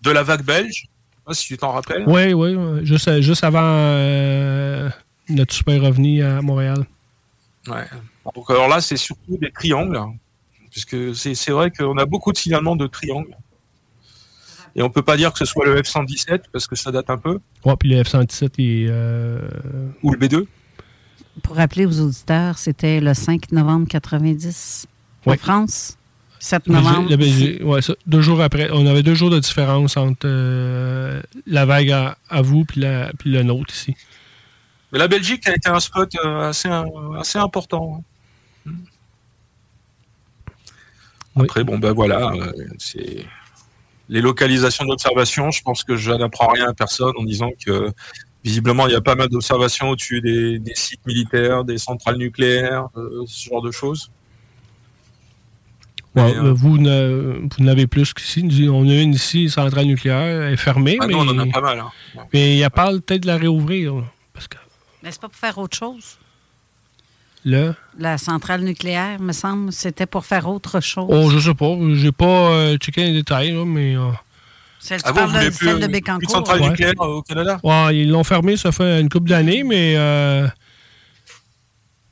[0.00, 0.86] de la vague belge.
[1.32, 2.04] si tu t'en rappelles.
[2.06, 4.88] Oui, oui, juste, juste avant euh,
[5.30, 6.86] notre super revenu à Montréal.
[7.68, 7.84] Ouais.
[8.34, 10.00] Donc alors là, c'est surtout des triangles,
[10.70, 13.36] puisque c'est vrai qu'on a beaucoup de signalements de triangles.
[14.76, 17.18] Et on peut pas dire que ce soit le F-117 parce que ça date un
[17.18, 17.40] peu.
[17.64, 18.86] Ouais, puis le F-117 est.
[18.88, 19.40] Euh,
[20.02, 20.46] Ou le B2.
[21.42, 24.86] Pour rappeler aux auditeurs, c'était le 5 novembre 90
[25.26, 25.96] en France.
[26.38, 27.10] 7 novembre.
[27.64, 28.70] ouais, ça, deux jours après.
[28.72, 33.30] On avait deux jours de différence entre euh, la vague à, vous puis, la, puis
[33.30, 33.94] le nôtre ici.
[34.92, 36.68] Mais la Belgique a été un spot euh, assez,
[37.18, 38.02] assez important.
[41.36, 42.32] Après, bon, ben voilà,
[42.78, 43.24] c'est
[44.10, 47.92] les localisations d'observation, je pense que je n'apprends rien à personne en disant que
[48.42, 53.22] visiblement il y a pas mal d'observations au-dessus des, sites militaires, des centrales nucléaires, euh,
[53.26, 54.10] ce genre de choses.
[56.18, 58.68] Euh, vous, n'avez plus qu'ici.
[58.68, 60.98] On a une ici, centrale nucléaire, elle est fermée.
[61.00, 61.78] Ah mais, on en a pas mal.
[61.78, 61.90] Hein.
[62.32, 63.94] Mais il y a pas peut-être de la réouvrir.
[64.32, 64.56] parce que...
[65.02, 66.18] Mais c'est pas pour faire autre chose.
[67.44, 67.74] Le?
[67.98, 71.08] La centrale nucléaire, me semble, c'était pour faire autre chose.
[71.08, 71.74] Oh, je sais pas.
[71.94, 73.96] J'ai pas euh, checké les détails, mais.
[73.96, 74.10] Euh...
[74.78, 76.20] Celle, ah de, celle de Bécancourt.
[76.20, 77.60] Plus centrale nucléaire euh, au Canada?
[77.62, 79.94] Ouais, ils l'ont fermé, ça fait une couple d'années, mais.
[79.96, 80.48] Euh,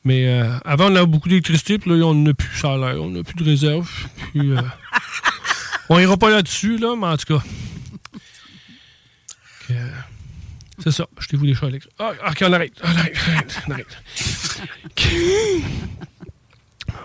[0.05, 3.23] mais euh, avant, on avait beaucoup d'électricité, puis là, on n'a plus, ça On n'a
[3.23, 3.91] plus de réserve.
[4.33, 4.53] Puis,
[5.89, 7.43] on ira pas là-dessus, là, mais en tout cas.
[10.79, 11.07] C'est ça.
[11.19, 11.95] Jetez-vous des chats électriques.
[11.99, 12.73] Ah, ok, on arrête.
[12.83, 13.17] On arrête.
[13.67, 13.99] On arrête.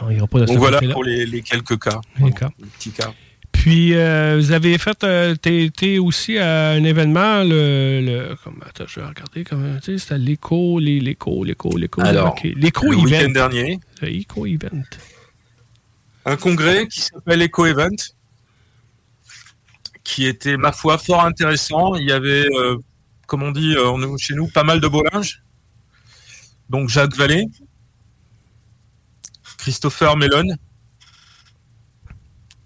[0.02, 2.02] on ira pas Donc voilà pour les, les, quelques cas.
[2.20, 2.50] Les, cas.
[2.60, 3.14] les petits cas.
[3.52, 8.86] Puis, euh, vous avez fait, euh, été aussi à un événement, le, le comme, attends,
[8.88, 12.02] je vais regarder, comment, tu sais, c'était l'éco, l'éco, l'éco, l'éco.
[12.02, 13.80] Alors, l'éco le week-end dernier.
[14.02, 14.84] L'éco event.
[16.26, 17.96] Un congrès qui s'appelle Eco Event,
[20.04, 21.96] qui était, ma foi, fort intéressant.
[21.96, 22.78] Il y avait euh,
[23.28, 25.44] comme on dit euh, chez nous, pas mal de beau linge.
[26.70, 27.46] Donc Jacques Vallée,
[29.58, 30.56] Christopher Mellon,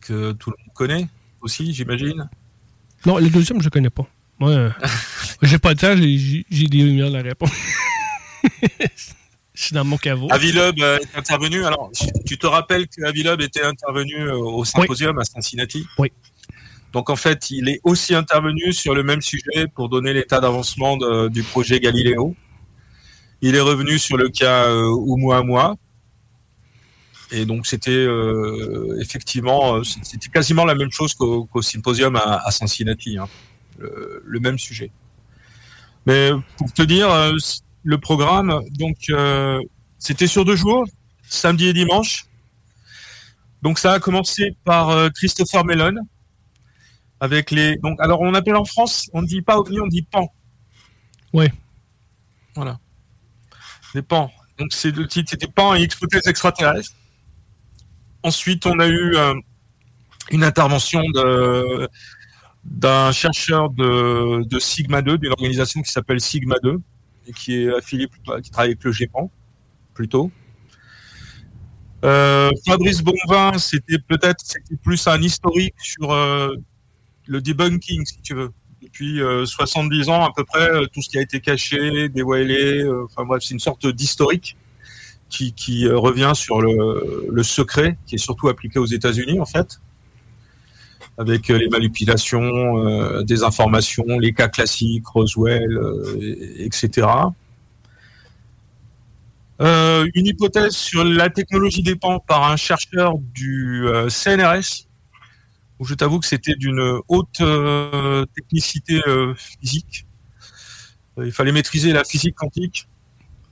[0.01, 1.07] que tout le monde connaît
[1.41, 2.29] aussi, j'imagine.
[3.05, 4.07] Non, le deuxième, je ne connais pas.
[4.39, 4.71] Moi, euh,
[5.41, 7.51] j'ai pas de temps, j'ai des lumières de la réponse.
[9.53, 10.27] je suis dans mon caveau.
[10.31, 11.65] Avilub euh, est intervenu.
[11.65, 11.91] Alors,
[12.25, 15.85] tu te rappelles que Avilub était intervenu au symposium à Cincinnati?
[15.97, 16.11] Oui.
[16.93, 20.97] Donc en fait, il est aussi intervenu sur le même sujet pour donner l'état d'avancement
[21.27, 22.35] du projet Galileo.
[23.41, 25.75] Il est revenu sur le cas euh, Oumuamua.
[27.31, 33.17] Et donc c'était euh, effectivement, euh, c'était quasiment la même chose qu'au symposium à, Cincinnati,
[33.17, 33.27] hein.
[33.79, 34.91] le, même sujet.
[36.05, 37.33] Mais pour te dire, euh,
[37.83, 39.11] le programme, donc
[39.97, 40.85] c'était sur deux jours,
[41.23, 42.25] samedi et dimanche.
[43.61, 45.95] Donc ça a commencé par Christopher Mellon,
[47.19, 47.77] avec les.
[47.77, 50.31] Donc, alors, on appelle en France, on ne dit pas ovni, on dit pan.
[51.33, 51.47] Oui.
[52.55, 52.79] Voilà.
[53.93, 54.31] Les pans.
[54.57, 56.93] Donc, c'est le titre, c'était pan et hypothèse extraterrestre.
[58.23, 59.33] Ensuite, on a eu euh,
[60.31, 61.89] une intervention de
[62.63, 66.81] d'un chercheur de, de Sigma 2, d'une organisation qui s'appelle Sigma 2,
[67.27, 68.09] et qui est affilié,
[68.43, 69.31] qui travaille avec le GEPAN,
[69.93, 70.31] plutôt.
[72.03, 76.55] Euh, Fabrice Bonvin, c'était peut-être c'était plus un historique sur euh,
[77.27, 78.51] le debunking, si tu veux.
[78.81, 82.83] Depuis 70 euh, ans à peu près, euh, tout ce qui a été caché, dévoilé,
[82.83, 84.55] euh, enfin bref, c'est une sorte d'historique
[85.29, 89.81] qui, revient sur le, secret, qui est surtout appliqué aux États-Unis en fait,
[91.17, 95.77] avec les manipulations, des informations, les cas classiques, Roswell,
[96.59, 97.07] etc.
[99.59, 104.86] Une hypothèse sur la technologie dépend par un chercheur du CNRS,
[105.79, 110.05] où je t'avoue que c'était d'une haute euh, technicité euh, physique.
[111.17, 112.87] Euh, il fallait maîtriser la physique quantique.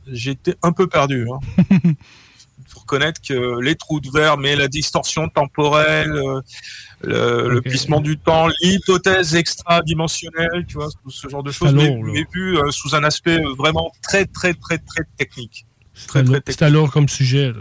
[0.07, 1.27] J'étais un peu perdu.
[1.31, 1.68] Hein.
[2.57, 6.19] Il faut reconnaître que les trous de verre, mais la distorsion temporelle,
[7.02, 12.95] le, plissement du temps, l'hypothèse extra-dimensionnelle, tu vois, ce genre de choses, mais, vu sous
[12.95, 15.65] un aspect vraiment très, très, très, très technique.
[16.47, 17.52] C'est alors comme sujet.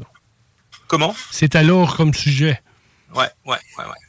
[0.86, 1.14] Comment?
[1.30, 2.62] C'est alors comme sujet.
[3.14, 4.03] Ouais, ouais, ouais, ouais.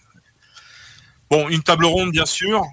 [1.50, 2.64] Une table ronde, bien sûr.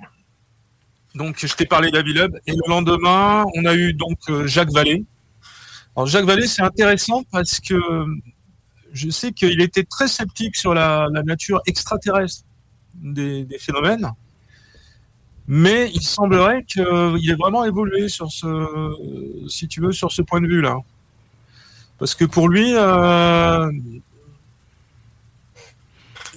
[1.14, 2.38] Donc, je t'ai parlé d'Avilub.
[2.46, 5.04] Et le lendemain, on a eu donc euh, Jacques Vallée.
[5.94, 7.78] Alors, Jacques Vallée, c'est intéressant parce que
[8.92, 12.44] je sais qu'il était très sceptique sur la, nature extraterrestre
[12.94, 14.10] des, phénomènes.
[15.46, 16.82] Mais il semblerait qu'il
[17.30, 18.46] ait vraiment évolué sur ce,
[19.48, 20.76] si tu veux, sur ce point de vue-là.
[21.98, 23.70] Parce que pour lui, euh,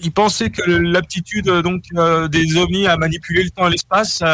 [0.01, 4.33] il pensait que l'aptitude donc euh, des ovnis à manipuler le temps et l'espace, ça,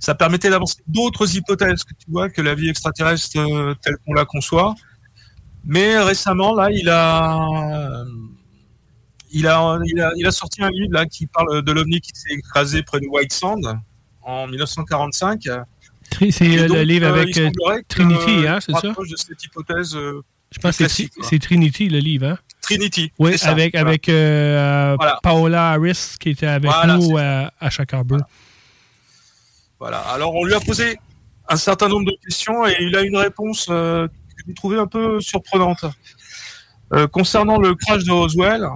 [0.00, 4.14] ça permettait d'avancer d'autres hypothèses que tu vois que la vie extraterrestre euh, telle qu'on
[4.14, 4.74] la conçoit.
[5.64, 8.04] Mais récemment, là, il a,
[9.30, 12.10] il a, il a, il a sorti un livre là qui parle de l'ovni qui
[12.14, 13.78] s'est écrasé près de White Sand
[14.22, 15.44] en 1945.
[16.30, 17.38] C'est le livre avec
[17.86, 18.88] Trinity, hein, c'est ça?
[18.88, 19.96] de cette hypothèse.
[20.50, 22.38] Je pense que c'est Trinity, le livre, hein?
[22.76, 23.12] Trinity.
[23.18, 28.18] Oui, avec, avec euh, Paola Harris qui était avec nous à, à Chicago.
[29.78, 30.00] Voilà.
[30.00, 30.98] Alors, on lui a posé
[31.48, 34.86] un certain nombre de questions et il a une réponse euh, que j'ai trouvée un
[34.86, 35.84] peu surprenante.
[36.92, 38.66] Euh, concernant le crash de Roswell,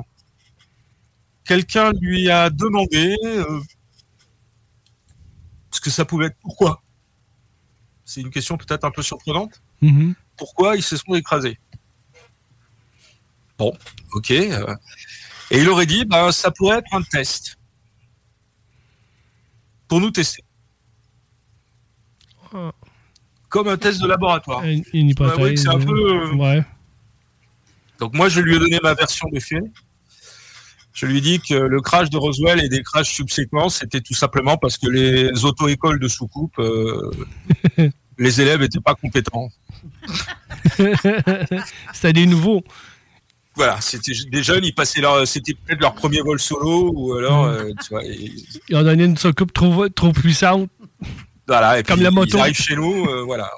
[1.45, 3.17] quelqu'un lui a demandé
[5.71, 6.37] ce que ça pouvait être.
[6.41, 6.83] Pourquoi?
[8.05, 9.61] C'est une question peut-être un peu surprenante.
[9.83, 10.15] Mm-hmm.
[10.37, 11.59] Pourquoi ils se sont écrasés?
[13.59, 13.73] Bon,
[14.13, 14.31] ok.
[14.31, 14.75] Euh.
[15.51, 17.57] Et il aurait dit, ben, ça pourrait être un test.
[19.89, 20.43] Pour nous tester.
[22.53, 22.73] Ah.
[23.49, 24.65] Comme un test de laboratoire.
[24.65, 25.63] Une, hypothèse.
[25.63, 25.93] c'est un peu.
[25.93, 26.65] Euh, ouais.
[27.99, 29.63] Donc moi, je lui ai donné ma version des faits.
[30.93, 34.15] Je lui ai dit que le crash de Roswell et des crashs subséquents, c'était tout
[34.15, 37.11] simplement parce que les auto-écoles de soucoupe, euh,
[38.19, 39.51] les élèves n'étaient pas compétents.
[41.93, 42.65] c'était des nouveaux
[43.57, 47.47] voilà, c'était des jeunes, ils passaient leur, c'était peut-être leur premier vol solo ou alors,
[47.47, 47.49] mm.
[47.49, 50.71] euh, tu vois, ils ont donné une soucoupe trop, trop puissante.
[51.49, 52.37] Voilà, et comme la moto.
[52.37, 53.51] Ils arrivent chez nous, euh, voilà.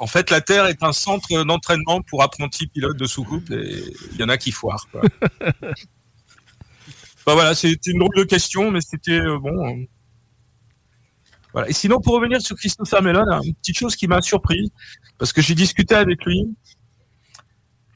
[0.00, 4.18] En fait, la Terre est un centre d'entraînement pour apprentis pilotes de soucoupe et il
[4.18, 4.88] y en a qui foirent.
[4.90, 5.02] Quoi.
[7.26, 9.86] bah voilà, c'était une drôle de question, mais c'était euh, bon.
[11.52, 11.68] Voilà.
[11.68, 14.72] Et sinon, pour revenir sur Christopher Mellon, une petite chose qui m'a surpris,
[15.16, 16.48] parce que j'ai discuté avec lui,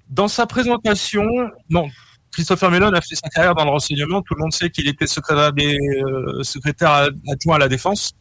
[0.09, 1.25] dans sa présentation,
[1.69, 1.89] non,
[2.33, 4.23] Christopher Mellon a fait sa carrière dans le renseignement.
[4.23, 8.13] Tout le monde sait qu'il était secrétaire, euh, adjoint à la défense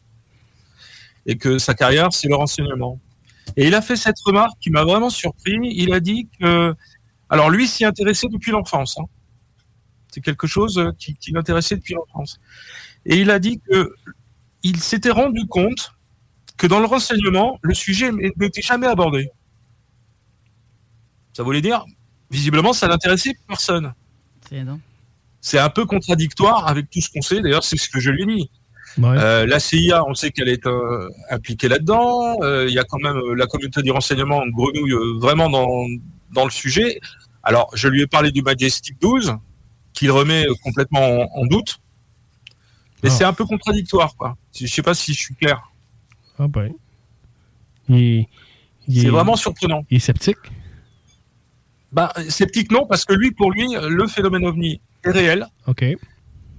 [1.26, 3.00] et que sa carrière, c'est le renseignement.
[3.56, 5.58] Et il a fait cette remarque qui m'a vraiment surpris.
[5.64, 6.74] Il a dit que,
[7.30, 8.98] alors lui s'y intéressait depuis l'enfance.
[9.00, 9.06] Hein.
[10.12, 12.40] C'est quelque chose qui, qui l'intéressait depuis l'enfance.
[13.06, 13.94] Et il a dit que
[14.64, 15.94] il s'était rendu compte
[16.58, 19.30] que dans le renseignement, le sujet n'était jamais abordé.
[21.38, 21.86] Ça voulait dire,
[22.32, 23.94] visiblement, ça n'intéressait personne.
[25.40, 27.42] C'est un peu contradictoire avec tout ce qu'on sait.
[27.42, 28.50] D'ailleurs, c'est ce que je lui dis.
[29.04, 32.42] Euh, la CIA, on sait qu'elle est euh, impliquée là-dedans.
[32.42, 35.86] Euh, il y a quand même la communauté du renseignement grenouille vraiment dans,
[36.34, 37.00] dans le sujet.
[37.44, 39.36] Alors, je lui ai parlé du Majestic 12,
[39.94, 41.78] qu'il remet complètement en, doute.
[43.04, 43.14] Mais ah.
[43.16, 44.36] c'est un peu contradictoire, quoi.
[44.60, 45.72] Je sais pas si je suis clair.
[46.40, 46.74] Ah ben.
[47.88, 49.84] C'est vraiment surprenant.
[49.92, 50.38] Il est sceptique
[51.92, 55.48] bah, sceptique non, parce que lui, pour lui, le phénomène ovni est réel.
[55.68, 55.86] Ok.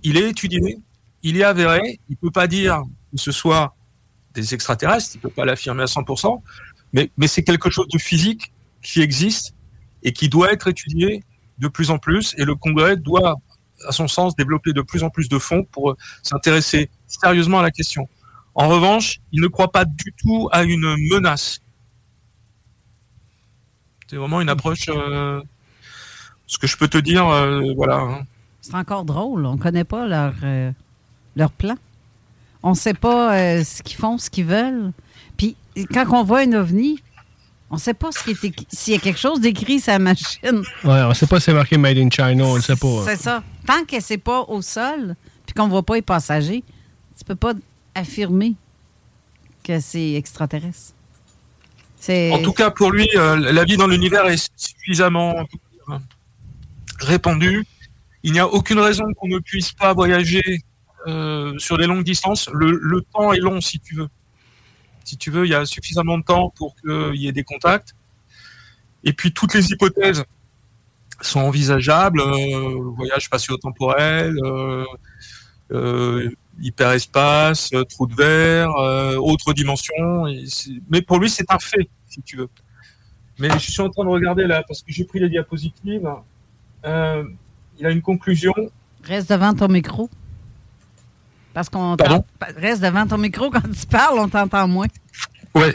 [0.02, 0.78] Il est étudié,
[1.22, 2.00] il est avéré.
[2.08, 2.82] Il peut pas dire
[3.12, 3.74] que ce soit
[4.34, 6.40] des extraterrestres, il peut pas l'affirmer à 100%,
[6.92, 8.52] mais, mais c'est quelque chose de physique
[8.82, 9.54] qui existe
[10.02, 11.24] et qui doit être étudié
[11.58, 12.34] de plus en plus.
[12.38, 13.36] Et le Congrès doit,
[13.86, 17.70] à son sens, développer de plus en plus de fonds pour s'intéresser sérieusement à la
[17.70, 18.08] question.
[18.54, 21.60] En revanche, il ne croit pas du tout à une menace
[24.08, 24.88] c'est vraiment une approche.
[24.88, 25.42] Euh,
[26.46, 27.96] ce que je peux te dire, euh, voilà.
[27.96, 28.22] Hein.
[28.60, 29.44] C'est encore drôle.
[29.44, 30.72] On ne connaît pas leur, euh,
[31.36, 31.76] leur plan.
[32.62, 34.92] On ne sait pas ce qu'ils font, ce qu'ils veulent.
[35.36, 35.56] Puis
[35.92, 37.00] quand on voit un ovni,
[37.70, 40.40] on ne sait pas s'il y a quelque chose d'écrit sur la machine.
[40.52, 43.04] Oui, on ne sait pas si c'est marqué Made in China, on ne sait pas.
[43.04, 43.44] C'est ça.
[43.66, 45.14] Tant que c'est pas au sol,
[45.46, 46.64] puis qu'on ne voit pas les passagers,
[47.16, 47.52] tu peux pas
[47.94, 48.54] affirmer
[49.62, 50.94] que c'est extraterrestre.
[52.08, 55.46] En tout cas, pour lui, euh, la vie dans l'univers est suffisamment
[57.00, 57.64] répandue.
[58.22, 60.60] Il n'y a aucune raison qu'on ne puisse pas voyager
[61.06, 62.48] euh, sur des longues distances.
[62.52, 64.08] Le, temps est long, si tu veux.
[65.04, 67.94] Si tu veux, il y a suffisamment de temps pour qu'il y ait des contacts.
[69.04, 70.24] Et puis, toutes les hypothèses
[71.20, 72.20] sont envisageables.
[72.20, 74.34] Euh, voyage spatio-temporel,
[76.60, 80.24] hyperespace, euh, trou de verre, euh, autre dimension.
[80.88, 82.48] mais pour lui, c'est un fait, si tu veux.
[83.38, 86.08] Mais je suis en train de regarder là, parce que j'ai pris les diapositives.
[86.84, 87.24] Euh,
[87.78, 88.52] il a une conclusion.
[89.02, 90.10] Reste devant ton micro.
[91.54, 91.96] Parce qu'on
[92.56, 94.86] reste devant ton micro quand tu parles, on t'entend moins.
[95.54, 95.74] Ouais.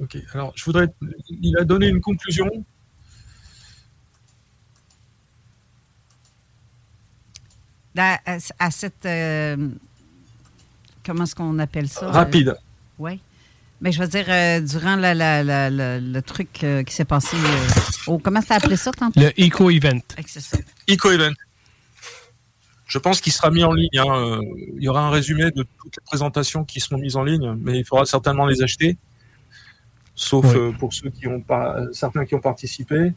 [0.00, 0.18] ok.
[0.34, 0.88] Alors, je voudrais.
[1.28, 2.48] Il a donné une conclusion.
[7.96, 9.06] À, cette.
[9.06, 9.56] Euh,
[11.04, 12.10] comment est-ce qu'on appelle ça?
[12.10, 12.48] Rapide.
[12.48, 12.54] Euh,
[12.98, 13.20] oui.
[13.80, 17.04] Mais je veux dire, euh, durant la- la- la- la- le truc euh, qui s'est
[17.04, 18.18] passé euh, au.
[18.18, 19.20] Comment t'as appelé ça tantôt?
[19.20, 20.00] Le Eco-Event.
[20.26, 20.56] C'est ça.
[20.88, 21.34] Eco-Event.
[22.86, 23.88] Je pense qu'il sera mis en ligne.
[23.98, 24.40] hein.
[24.76, 27.78] Il y aura un résumé de toutes les présentations qui seront mises en ligne, mais
[27.80, 28.96] il faudra certainement les acheter.
[30.14, 30.52] Sauf Oui.
[30.56, 33.12] euh, pour ceux qui ont pas, certains qui ont participé.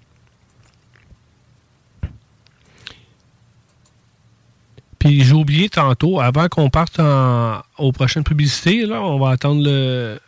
[5.07, 9.63] Puis j'ai oublié tantôt, avant qu'on parte en- aux prochaines publicités, là, on va attendre
[9.63, 10.19] le-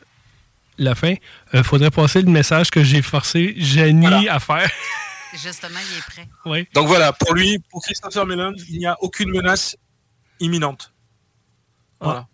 [0.77, 1.15] la fin.
[1.53, 4.69] Il faudrait passer le message que j'ai forcé Jenny à faire.
[5.34, 6.27] Justement, il est prêt.
[6.45, 6.68] oui.
[6.73, 9.76] Donc voilà, pour lui, pour Christopher Mellon, il n'y a aucune menace
[10.39, 10.91] imminente.
[12.01, 12.26] Voilà.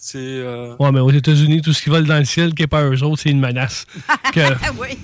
[0.00, 0.18] C'est.
[0.18, 2.82] euh, Ouais, mais aux États-Unis, tout ce qui vole dans le ciel qui n'est pas
[2.84, 3.84] eux autres, c'est une menace.
[4.32, 4.98] Que- oui.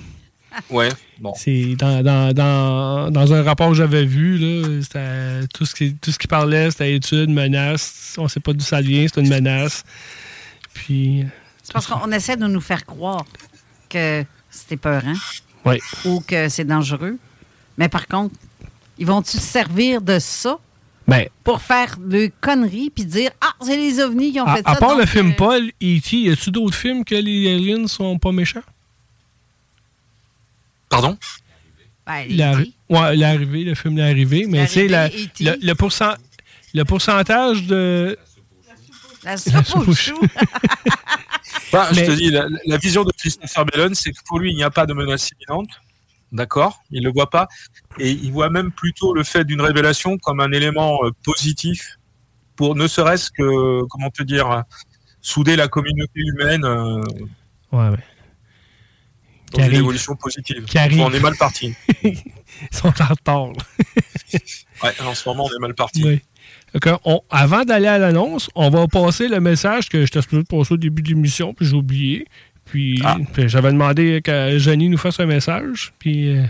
[0.71, 0.89] Ouais,
[1.21, 1.33] bon.
[1.37, 5.95] C'est dans, dans, dans, dans un rapport que j'avais vu, là, c'était tout ce qui
[5.95, 8.15] tout ce qui parlait, c'était études, menaces.
[8.19, 9.85] On sait pas d'où ça vient, c'est une menace.
[10.75, 11.25] Puis
[11.63, 13.25] C'est parce qu'on essaie de nous faire croire
[13.89, 15.15] que c'était peurant
[15.65, 15.81] ouais.
[16.05, 17.17] ou que c'est dangereux.
[17.77, 18.35] Mais par contre,
[18.99, 20.59] ils vont-tu se servir de ça
[21.07, 24.63] Ben, pour faire de conneries puis dire Ah, c'est les ovnis qui ont à, fait
[24.63, 24.73] ça.
[24.73, 28.19] à part le film euh, Paul, E.T., y a-tu d'autres films que les aliens sont
[28.19, 28.63] pas méchants?
[30.89, 31.17] Pardon?
[32.07, 36.17] ben, L'arri- ouais, l'arrivée, le film L'arrivée, mais tu sais, la- L'arrivée, le, le, pourcent-
[36.75, 38.19] le pourcentage de.
[39.25, 40.19] La soupe soupe au au chou.
[41.73, 44.57] Bah, Je te dis, la, la vision de Christopher Mellon, c'est que pour lui, il
[44.57, 45.69] n'y a pas de menace imminente.
[46.33, 46.83] D'accord?
[46.91, 47.49] Il ne le voit pas.
[47.99, 51.99] Et il voit même plutôt le fait d'une révélation comme un élément euh, positif
[52.57, 54.63] pour ne serait-ce que, comment te dire,
[55.21, 57.03] souder la communauté humaine euh,
[57.73, 58.05] Ouais, ouais.
[59.53, 60.65] Qui une évolution positive.
[60.67, 61.01] Qui arrive.
[61.01, 61.75] On est mal parti.
[62.05, 62.17] Ils
[62.73, 63.49] sont en retard.
[64.83, 66.05] Ouais, en ce moment, on est mal parti.
[66.05, 66.21] Oui.
[66.87, 70.47] Euh, on- avant d'aller à l'annonce, on va passer le message que j'étais supposé de
[70.49, 72.27] passer au début de l'émission, puis j'ai oublié.
[72.67, 73.17] Puis, Ah.
[73.33, 76.45] puis j'avais demandé que Jenny nous fasse un message, puis euh,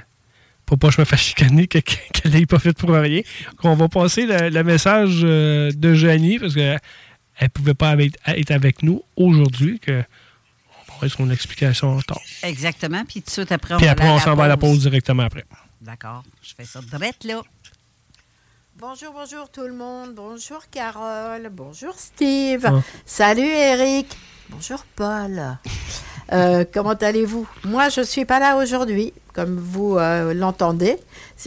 [0.66, 1.78] pour pas que je me fasse chicaner que-
[2.12, 3.20] qu'elle n'ait pas fait pour rien.
[3.52, 6.80] Donc, on va passer le, le message euh, de Jenny, parce qu'elle
[7.40, 10.02] ne pouvait pas avec- être avec nous aujourd'hui, que
[10.98, 12.20] on va avoir son explication en retard?
[12.42, 13.04] Exactement.
[13.04, 15.24] Puis tout de suite après, on Puis après, on s'en va à la pause directement
[15.24, 15.44] après.
[15.80, 16.22] D'accord.
[16.42, 17.42] Je fais ça direct là.
[18.76, 20.14] Bonjour, bonjour tout le monde.
[20.14, 21.50] Bonjour Carole.
[21.52, 22.64] Bonjour Steve.
[22.66, 22.80] Ah.
[23.04, 24.16] Salut Eric.
[24.50, 25.58] Bonjour Paul.
[26.30, 27.48] Euh, comment allez-vous?
[27.64, 30.98] Moi, je suis pas là aujourd'hui, comme vous euh, l'entendez.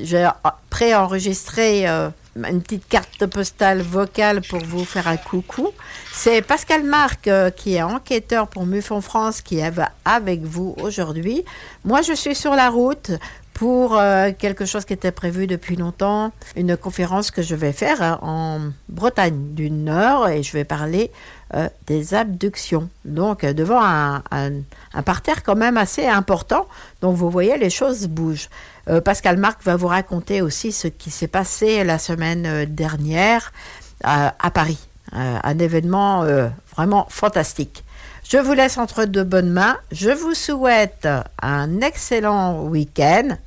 [0.02, 0.28] J'ai
[0.72, 5.70] préenregistré euh, une petite carte postale vocale pour vous faire un coucou.
[6.14, 9.72] C'est Pascal Marc, euh, qui est enquêteur pour MUFON France, qui est
[10.06, 11.44] avec vous aujourd'hui.
[11.84, 13.12] Moi, je suis sur la route
[13.54, 18.02] pour euh, quelque chose qui était prévu depuis longtemps, une conférence que je vais faire
[18.02, 18.60] hein, en
[18.90, 21.12] Bretagne du Nord et je vais parler
[21.54, 22.90] euh, des abductions.
[23.06, 26.66] Donc devant un- un parterre quand même assez important.
[27.02, 28.48] Donc vous voyez, les choses bougent.
[28.90, 33.52] Euh, Pascal Marc va vous raconter aussi ce qui s'est passé la semaine euh, dernière
[34.04, 34.80] à Paris.
[35.14, 36.26] Euh, un événement
[36.76, 37.84] vraiment fantastique.
[38.28, 39.78] Je vous laisse entre de bonnes mains.
[39.92, 41.08] Je vous souhaite
[41.40, 43.38] un excellent week-end,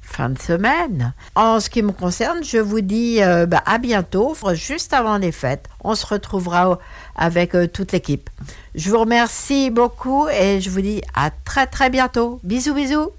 [0.00, 1.12] fin de semaine.
[1.34, 5.68] En ce qui me concerne, je vous dis bah, à bientôt, juste avant les fêtes.
[5.84, 6.78] On se retrouvera
[7.16, 8.30] avec toute l'équipe.
[8.74, 12.40] Je vous remercie beaucoup et je vous dis à très très bientôt.
[12.44, 13.12] Bisous bisous.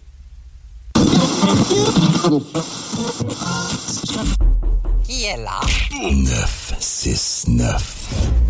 [5.04, 5.60] Qui est là?
[5.92, 7.96] 969.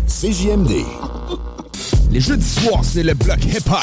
[0.06, 0.84] CJMD.
[2.10, 3.82] Les jeudis soirs, c'est le bloc hip-hop.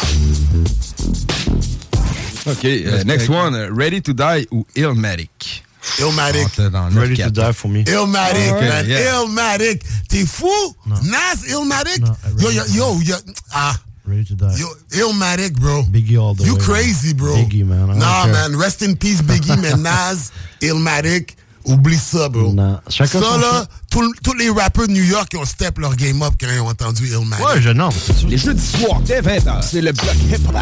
[2.46, 5.64] OK, euh, next one, uh, Ready to Die ou Illmatic?
[6.00, 6.48] Illmatic.
[6.72, 7.24] Dans Ready 9-4.
[7.26, 7.84] to die for me.
[7.88, 8.86] Illmatic, Okay, man.
[8.88, 9.22] yeah.
[9.22, 9.82] Illmatic.
[10.10, 10.76] T'es fou?
[10.86, 12.04] Nas Illmatic?
[12.40, 13.16] yo, yo, yo, yo,
[13.54, 13.76] ah.
[14.08, 14.56] Ready to die.
[14.58, 15.84] Yo, Illmatic, bro.
[15.84, 16.60] Biggie all the You way.
[16.62, 17.36] crazy, bro.
[17.36, 17.90] Biggie, man.
[17.92, 18.56] I Nah, man.
[18.56, 19.82] Rest in peace, Biggie, man.
[19.84, 20.32] Nas,
[20.62, 21.36] Illmatic.
[21.66, 22.54] Oublie ça, bro.
[22.54, 22.82] Nah.
[22.88, 26.22] Chacun ça, son là, tous tous les rappeurs de New York ont step leur game
[26.22, 27.46] up quand ils ont entendu Illmatic.
[27.46, 27.90] Ouais, je non.
[28.30, 30.56] Les jeudis soirs, dès 20h, c'est le bloc hip-hop.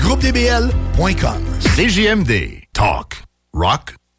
[0.00, 1.42] GroupeDBL.com.
[1.76, 2.64] CJMD.
[2.72, 3.22] Talk.
[3.52, 3.94] Rock.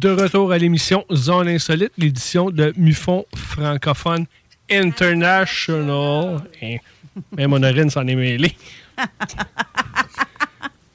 [0.00, 4.24] De retour à l'émission Zone Insolite, l'édition de Mufon francophone
[4.70, 6.40] International.
[6.62, 6.76] Hein,
[7.36, 8.56] même Honorine s'en est mêlé.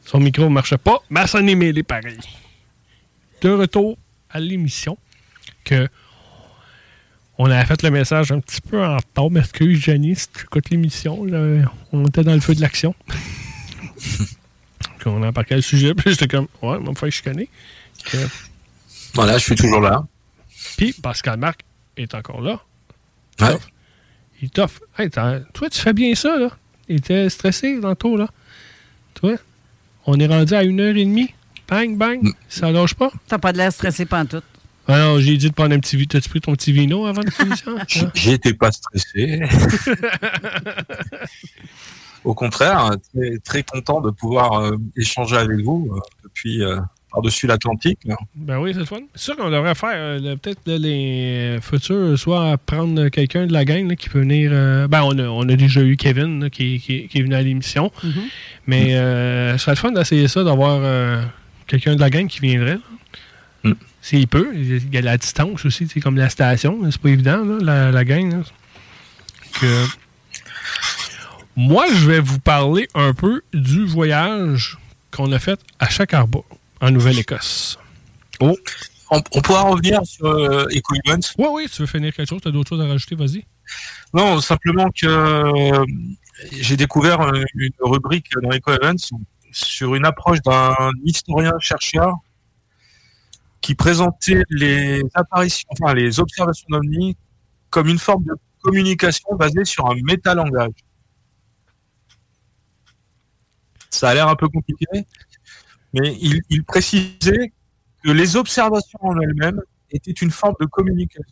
[0.06, 2.18] Son micro ne marche pas, mais s'en est mêlé pareil.
[3.41, 3.95] De retour
[4.32, 4.98] à l'émission,
[5.64, 5.88] que
[7.38, 9.30] on avait fait le message un petit peu en retard.
[9.38, 11.27] Excuse, Jenny, si tu écoutes l'émission,
[11.91, 12.95] on était dans le feu de l'action.
[15.06, 17.49] on a embarqué le sujet, puis j'étais comme, ouais, on va me faire chicaner.
[19.15, 20.05] Voilà, je suis toujours là.
[20.77, 21.61] Puis Pascal Marc
[21.97, 22.61] est encore là.
[23.41, 23.57] Ouais.
[24.41, 24.81] Il t'offre.
[24.97, 26.49] Hey, toi, tu fais bien ça, là.
[26.87, 28.27] Il était stressé tantôt, là.
[29.13, 29.35] Toi,
[30.05, 31.33] on est rendu à une heure et demie.
[31.67, 32.21] Bang, bang.
[32.21, 32.33] Mm.
[32.49, 33.11] Ça lâche pas?
[33.27, 34.41] T'as pas de l'air stressé tout.
[34.87, 36.07] Alors, j'ai dit de prendre un petit vino.
[36.11, 37.75] T'as-tu pris ton petit vino avant l'émission?
[38.13, 39.41] J'étais pas stressé.
[42.23, 46.79] Au contraire, très, très, content de pouvoir euh, échanger avec vous euh, depuis euh,
[47.15, 47.99] par-dessus l'Atlantique.
[48.35, 48.99] Ben oui, c'est fun.
[49.15, 53.95] C'est sûr qu'on devrait faire euh, peut-être les futurs, soit prendre quelqu'un de la gang
[53.95, 54.51] qui peut venir.
[54.53, 57.89] Euh, ben, on a, on a, déjà eu Kevin qui, qui, est venu à l'émission.
[58.03, 58.11] Mm-hmm.
[58.67, 61.25] Mais euh, ce serait le fun d'essayer ça, d'avoir
[61.67, 62.79] quelqu'un de la gang qui viendrait.
[63.63, 63.73] Mm.
[64.01, 64.51] S'il peut.
[64.53, 66.79] Il y a la distance aussi, c'est comme la station.
[66.91, 68.43] C'est pas évident, la, la, gang.
[69.61, 69.85] Que...
[71.55, 74.77] Moi, je vais vous parler un peu du voyage
[75.11, 76.43] qu'on a fait à chaque arbre
[76.81, 77.80] en Nouvelle-Écosse.
[78.39, 78.56] Oh.
[79.11, 81.35] On, pourra revenir sur euh, Events.
[81.38, 83.45] Oui, oui, tu veux finir quelque chose, tu as d'autres choses à rajouter, vas-y.
[84.14, 85.85] Non, simplement que euh,
[86.52, 87.22] j'ai découvert
[87.53, 89.11] une rubrique dans Eco Events
[89.52, 92.15] sur une approche d'un historien-chercheur
[93.61, 97.15] qui présentait les apparitions, enfin les observations d'OVNI
[97.69, 100.73] comme une forme de communication basée sur un métalangage.
[103.89, 104.85] Ça a l'air un peu compliqué,
[105.95, 106.13] mais
[106.49, 107.53] il, précisait
[108.03, 109.61] que les observations en elles-mêmes
[109.91, 111.23] étaient une forme de communication.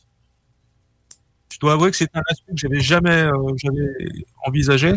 [1.52, 4.14] Je dois avouer que c'est un aspect que j'avais jamais euh,
[4.46, 4.94] envisagé.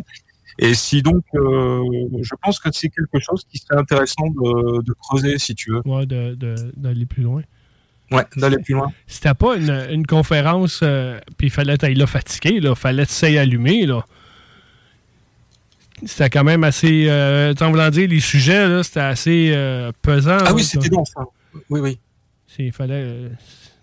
[0.58, 1.82] Et si donc, euh,
[2.22, 5.82] je pense que c'est quelque chose qui serait intéressant de, creuser, si tu veux.
[5.84, 7.42] Ouais, d'aller plus loin.
[8.10, 8.90] Ouais, d'aller plus loin.
[9.06, 13.84] C'était pas une, conférence, euh, puis il fallait être là fatigué, il fallait être allumer,
[13.84, 14.04] là
[16.04, 17.06] c'était quand même assez.
[17.08, 20.38] Euh, en voulant dire, les sujets, c'était assez euh, pesant.
[20.44, 21.12] Ah oui, c'était dense.
[21.16, 21.24] Hein.
[21.70, 21.98] Oui, oui.
[22.58, 22.94] Il fallait.
[22.94, 23.28] Euh,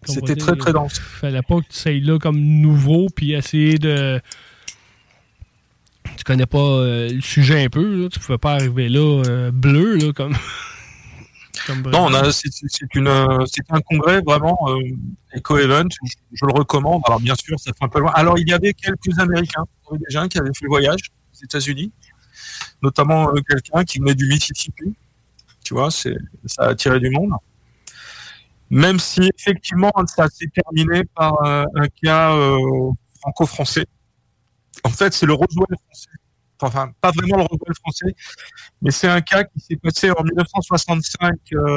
[0.06, 0.98] c'était très, très dense.
[0.98, 4.22] Il fallait pas que tu sois là comme nouveau, puis essayer de.
[6.18, 8.10] Tu connais pas euh, le sujet un peu, là.
[8.10, 10.34] tu pouvais pas arriver là bleu, là, comme.
[11.92, 14.58] non, c'est un congrès vraiment
[15.34, 17.02] éco-event, je, je, le recommande.
[17.06, 18.12] Alors bien sûr, ça fait un peu loin.
[18.14, 19.64] Alors il y avait quelques Américains,
[20.06, 21.00] déjà qui avaient fait le voyage
[21.44, 21.92] États-Unis
[22.84, 24.96] notamment euh, quelqu'un qui venait du Mississippi.
[25.64, 26.10] Tu vois, ça
[26.58, 27.32] a attiré du monde.
[28.70, 32.92] Même si effectivement ça s'est terminé par euh, un cas euh,
[33.22, 33.86] franco-français.
[34.84, 36.10] En fait, c'est le Roswell français.
[36.62, 38.16] Enfin, pas vraiment le Roswell français,
[38.82, 41.36] mais c'est un cas qui s'est passé en 1965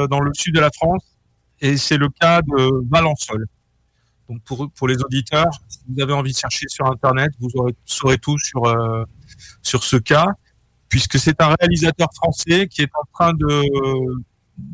[0.09, 1.03] dans le sud de la France,
[1.59, 3.47] et c'est le cas de Valençol.
[4.29, 7.75] Donc pour, pour les auditeurs, si vous avez envie de chercher sur Internet, vous aurez,
[7.85, 8.65] saurez tout sur,
[9.61, 10.33] sur ce cas
[10.89, 13.63] puisque c'est un réalisateur français qui est en train de,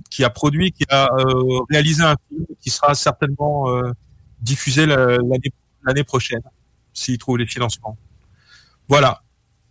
[0.10, 3.92] qui a produit, qui a euh, réalisé un film qui sera certainement euh,
[4.40, 6.42] diffusé l'année prochaine,
[6.94, 7.98] s'il trouve les financements.
[8.88, 9.22] Voilà.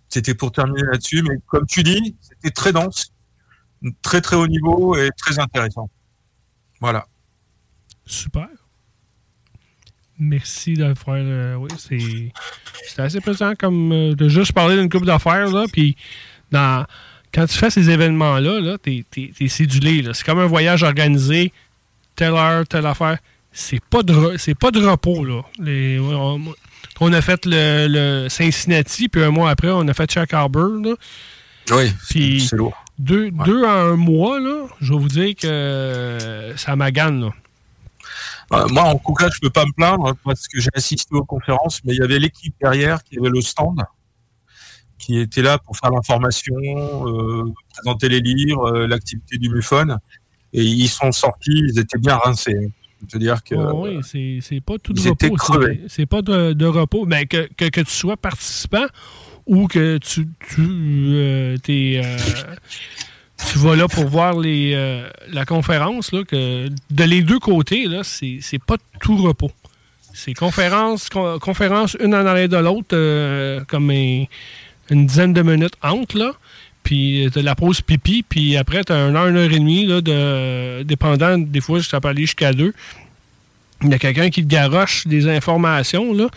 [0.08, 3.12] C'était pour terminer là-dessus, mais comme tu dis, c'était très dense,
[4.02, 5.88] très très haut niveau et très intéressant.
[6.80, 7.06] Voilà.
[8.04, 8.48] Super.
[10.22, 11.14] Merci de faire.
[11.16, 11.68] Euh, oui,
[12.86, 15.96] c'est assez pesant comme de juste parler d'une coupe d'affaires, là, puis
[16.52, 19.04] quand tu fais ces événements-là, -là, t'es
[19.40, 20.04] es, cédulé.
[20.12, 21.52] C'est comme un voyage organisé,
[22.14, 23.18] telle heure, telle affaire.
[23.52, 25.24] C'est pas de c'est pas de repos.
[25.24, 25.42] Là.
[27.00, 30.70] on, a fait le, Cincinnati, puis un mois après, on a fait Chuck Harbor.
[31.70, 32.76] Oui, c'est lourd.
[32.98, 37.24] Deux, deux en un mois, là, je vais vous dire que ça m'agane.
[37.24, 37.30] Euh,
[38.70, 41.80] moi, en tout cas, je peux pas me plaindre parce que j'ai assisté aux conférences,
[41.84, 43.82] mais il y avait l'équipe derrière qui avait le stand
[45.02, 49.98] qui étaient là pour faire l'information, euh, présenter les livres, euh, l'activité du MUFON.
[50.52, 52.70] Et ils sont sortis, ils étaient bien rincés.
[53.14, 53.54] dire que.
[53.54, 55.36] Oh oui, c'est pas tout de repos.
[55.88, 57.04] C'est pas de, repos.
[57.06, 58.86] Mais que, que, tu sois participant
[59.46, 61.56] ou que tu, tu, euh,
[63.50, 64.76] tu vas là pour voir les,
[65.30, 69.50] la conférence, là, que de les deux côtés, là, c'est pas tout repos.
[70.14, 74.24] C'est conférence, conférence une en arrière de l'autre, comme un
[74.92, 76.32] une dizaine de minutes entre, là.
[76.82, 79.58] puis tu as la pause pipi, puis après, tu as une heure, une heure et
[79.58, 80.00] demie, là,
[80.84, 82.74] dépendant, des fois, ça peut aller jusqu'à deux.
[83.82, 86.28] Il y a quelqu'un qui te garoche des informations, là.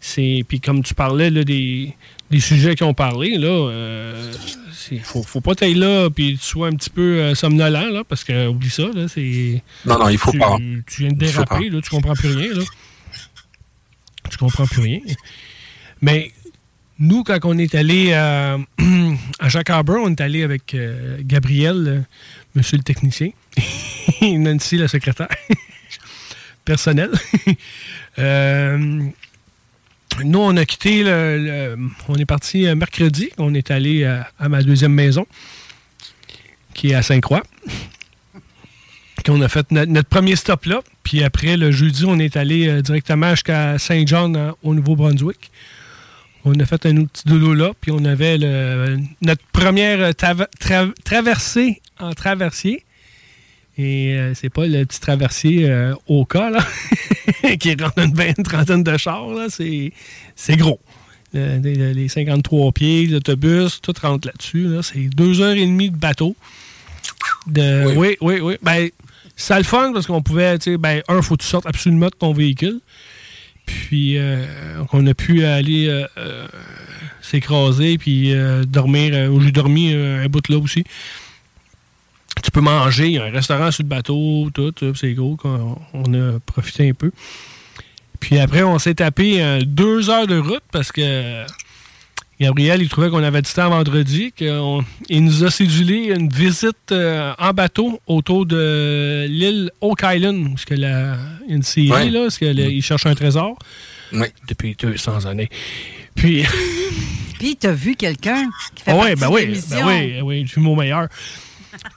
[0.00, 1.94] Puis comme tu parlais là, des,
[2.40, 4.32] sujets qui ont parlé, là, euh,
[5.02, 8.24] faut, faut pas t'aller là puis tu sois un petit peu euh, somnolent, là, parce
[8.24, 9.62] que oublie ça, là, c'est.
[9.84, 10.56] Non, non, il faut pas.
[10.86, 12.62] Tu viens de déraper, là, tu comprends plus rien, là.
[14.30, 15.00] Tu comprends plus rien.
[16.00, 16.32] Mais
[16.98, 18.58] nous, quand on est allé à,
[19.38, 22.00] à Jacques Harbour, on est allé avec euh, Gabriel, euh,
[22.54, 23.30] monsieur le technicien,
[24.20, 25.28] et Nancy, la secrétaire
[26.64, 27.12] personnelle.
[30.24, 31.76] nous, on a quitté, le,
[32.08, 33.30] on est parti euh, mercredi.
[33.38, 35.26] On est allé à, ma deuxième maison,
[36.74, 37.42] qui est à Sainte-Croix.
[39.30, 40.80] On a fait notre, premier stop là.
[41.02, 45.50] Puis après, le jeudi, on est allé euh, directement jusqu'à Saint-John, au Nouveau-Brunswick.
[46.46, 47.72] On a fait un petit dodo là.
[47.78, 48.38] Puis on avait
[49.20, 52.84] notre première traversée en traversier.
[53.78, 56.66] Et euh, c'est pas le petit traversier au cas, là.
[57.60, 60.80] qui rentre une, une trentaine de chars, c'est gros.
[61.32, 64.68] les 53 pieds, l'autobus, tout rentre là-dessus.
[64.82, 66.34] C'est deux heures et demie de bateau.
[67.46, 68.16] De, oui.
[68.20, 68.88] oui, oui, Ben,
[69.36, 72.06] ça le fun parce qu'on pouvait, tu sais, ben, un, faut que tu sortes absolument
[72.06, 72.80] de ton véhicule.
[73.68, 74.44] Puis, euh,
[74.92, 76.46] on a pu aller euh, euh,
[77.20, 78.34] s'écraser puis
[78.66, 79.30] dormir.
[79.40, 80.84] J'ai dormi un bout là aussi
[82.42, 83.06] tu peux manger.
[83.06, 84.72] Il y a un restaurant sur le bateau, tout.
[84.94, 85.36] C'est gros.
[85.92, 87.10] On a profité un peu.
[88.20, 91.44] Puis après, on s'est tapé euh, deux heures de route parce que
[92.40, 94.32] Gabriel, il trouvait qu'on avait du temps vendredi.
[95.08, 100.50] il nous a cédulé une visite euh, en bateau autour de l'île Oak Island.
[100.50, 101.16] Parce que la,
[101.48, 103.58] une série, là, parce qu'il cherche un trésor.
[104.12, 104.26] Oui.
[104.46, 105.48] Depuis 200 années.
[106.14, 106.44] Puis.
[107.38, 110.60] Puis, tu as vu quelqu'un qui fait ouais, ben oui, ben oui, oui, je suis
[110.60, 111.06] mon meilleur.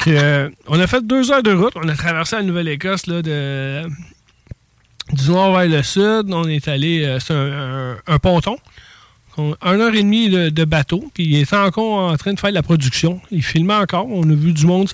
[0.07, 1.73] Euh, on a fait deux heures de route.
[1.75, 3.83] On a traversé la Nouvelle-Écosse de,
[5.13, 6.31] du nord vers le sud.
[6.31, 8.57] On est allé euh, sur un, ponton.
[9.37, 11.09] un heure et demie de, bateau.
[11.13, 13.21] Puis il était encore en train de faire la production.
[13.31, 14.07] Il filmait encore.
[14.09, 14.89] On a vu du monde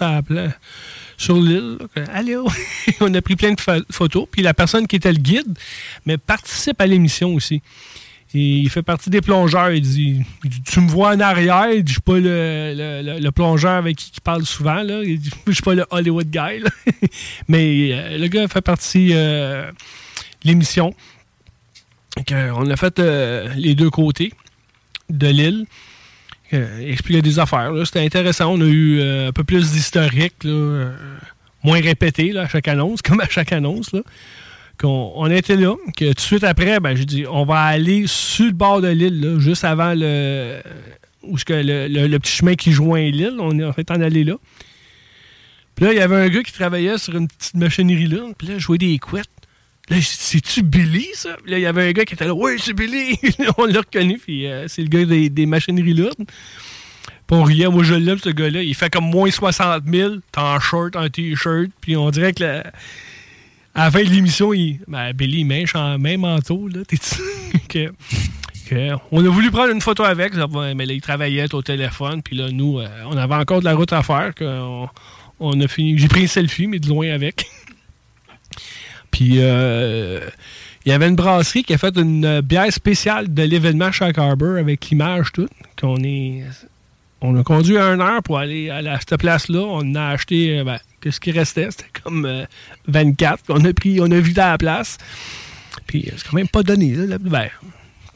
[1.18, 1.77] sur l'île.
[2.14, 2.38] Allez,
[3.01, 4.27] on a pris plein de photos.
[4.31, 5.57] Puis la personne qui était le guide,
[6.05, 7.61] mais participe à l'émission aussi
[8.33, 9.71] il fait partie des plongeurs.
[9.71, 10.21] Il dit,
[10.65, 11.67] Tu me vois en arrière.
[11.71, 14.83] Il dit Je suis pas le, plongeur avec qui il parle souvent.
[14.83, 15.01] Là.
[15.03, 16.63] Il dit Je suis pas le Hollywood guy.
[17.47, 20.93] Mais euh, le gars fait partie euh, de l'émission.
[22.31, 24.33] On a fait euh, les deux côtés
[25.09, 25.65] de l'île.
[26.51, 27.71] il expliquait des affaires.
[27.85, 28.53] C'était intéressant.
[28.53, 30.43] On a eu un peu plus d'historique,
[31.63, 33.93] moins répété à chaque annonce, comme à chaque annonce.
[33.93, 34.01] Là
[34.77, 38.05] qu'on on était là, que tout de suite après, ben, j'ai dit, on va aller
[38.07, 40.61] sur le bord de l'île, juste avant le,
[41.23, 43.37] où que le, petit chemin qui joint l'île.
[43.39, 44.35] On est en fait en allé là.
[45.75, 48.21] Puis là, il y avait un gars qui travaillait sur une petite machinerie là.
[48.37, 49.29] Puis là, je jouais des couettes.
[49.89, 51.37] Là, c'est-tu Billy, ça?
[51.41, 53.17] Puis là, il y avait un gars qui était là, oui, c'est Billy!
[53.57, 56.09] on l'a reconnu, puis euh, c'est le gars des, des machineries là.
[56.17, 58.63] Puis on riait, moi je l'aime, ce gars-là.
[58.63, 62.43] Il fait comme moins 60 000, t'es en short, en t-shirt, puis on dirait que
[62.43, 62.63] la,
[63.77, 66.67] à la fin de l'émission, il, ben, Billy, il en même manteau.
[66.67, 66.81] Là,
[67.69, 67.91] que,
[69.11, 72.23] on a voulu prendre une photo avec, mais là, il travaillait au téléphone.
[72.23, 74.33] Puis là, nous, euh, on avait encore de la route à faire.
[75.39, 75.95] on, a fini.
[75.97, 77.45] J'ai pris un selfie, mais de loin avec.
[79.11, 80.21] Puis euh,
[80.85, 84.57] il y avait une brasserie qui a fait une bière spéciale de l'événement Shark Harbor
[84.57, 85.51] avec l'image toute.
[85.79, 86.43] Qu'on est.
[87.21, 89.59] On a conduit un heure pour aller à, cette place-là.
[89.59, 92.45] On a acheté euh, ben, ce qui restait, c'était comme
[92.88, 93.34] 24.
[93.49, 94.98] Euh, on a pris, on a la place.
[95.86, 96.94] Puis c'est quand même pas donné.
[96.95, 97.49] Là, ben,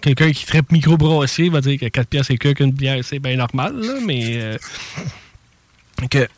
[0.02, 3.36] Quelqu'un qui traite micro-brassé va dire que 4 pièces et que qu'une bière, c'est bien
[3.36, 3.76] normal.
[4.04, 4.58] mais euh,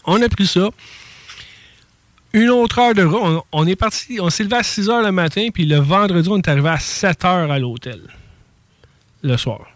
[0.06, 0.70] on a pris ça.
[2.34, 3.44] Une autre heure de route.
[3.52, 6.38] On, est parti, on s'est levé à 6 heures le matin, puis le vendredi, on
[6.38, 8.02] est arrivé à 7 heures à l'hôtel.
[9.22, 9.73] Le soir.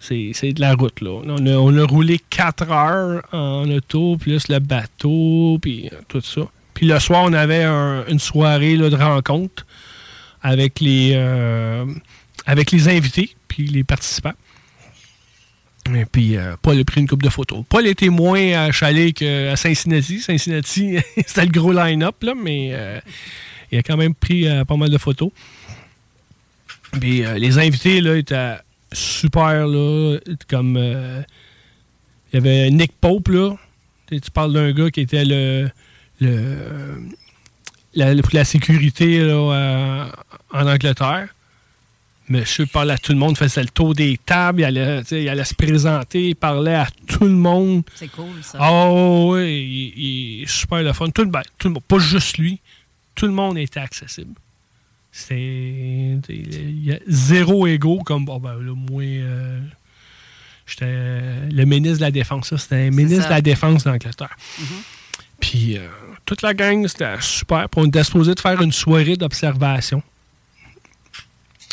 [0.00, 1.20] C'est de la route, là.
[1.26, 6.40] On a, roulé 4 heures en auto, plus le bateau, puis euh, tout ça.
[6.72, 9.66] Puis le soir, on avait une soirée de rencontre
[10.40, 11.84] avec les, euh,
[12.46, 14.32] avec les invités, puis les participants.
[15.94, 17.62] Et puis, euh, Paul a pris une coupe de photos.
[17.68, 20.20] Paul était moins à Chalet qu'à Cincinnati.
[20.20, 20.96] Cincinnati,
[21.26, 23.02] c'était le gros line-up, là, mais
[23.70, 25.30] il a quand même pris pas mal de photos.
[26.98, 28.56] Puis, les invités, là, étaient
[28.92, 30.18] super, là.
[30.48, 30.76] Comme.
[30.76, 31.22] Euh,
[32.32, 33.56] il y avait Nick Pope, là.
[34.10, 35.70] Tu parles d'un gars qui était le.
[36.20, 37.08] le
[37.94, 40.10] la, la sécurité là,
[40.52, 41.28] en Angleterre.
[42.28, 45.44] monsieur parlait à tout le monde, faisait le tour des tables, il allait, il allait
[45.44, 47.82] se présenter, il parlait à tout le monde.
[47.96, 48.58] C'est cool, ça.
[48.60, 51.10] Oh, oui, il, est super le fun.
[51.10, 52.60] Tout, ben, tout le monde, pas juste lui,
[53.14, 54.34] tout le monde était accessible.
[55.12, 55.36] C'est.
[56.28, 58.24] Il y a zéro ego, comme.
[58.24, 59.02] Bon, ben, là, moi.
[59.02, 59.60] Euh,
[60.66, 62.54] j'étais le ministre de la Défense.
[62.56, 64.36] C'était un ministre de la Défense d'Angleterre.
[64.60, 64.64] Mm-hmm.
[65.40, 65.86] Puis, euh,
[66.26, 67.68] toute la gang, c'était super.
[67.68, 70.02] Puis, on était supposé de faire une soirée d'observation.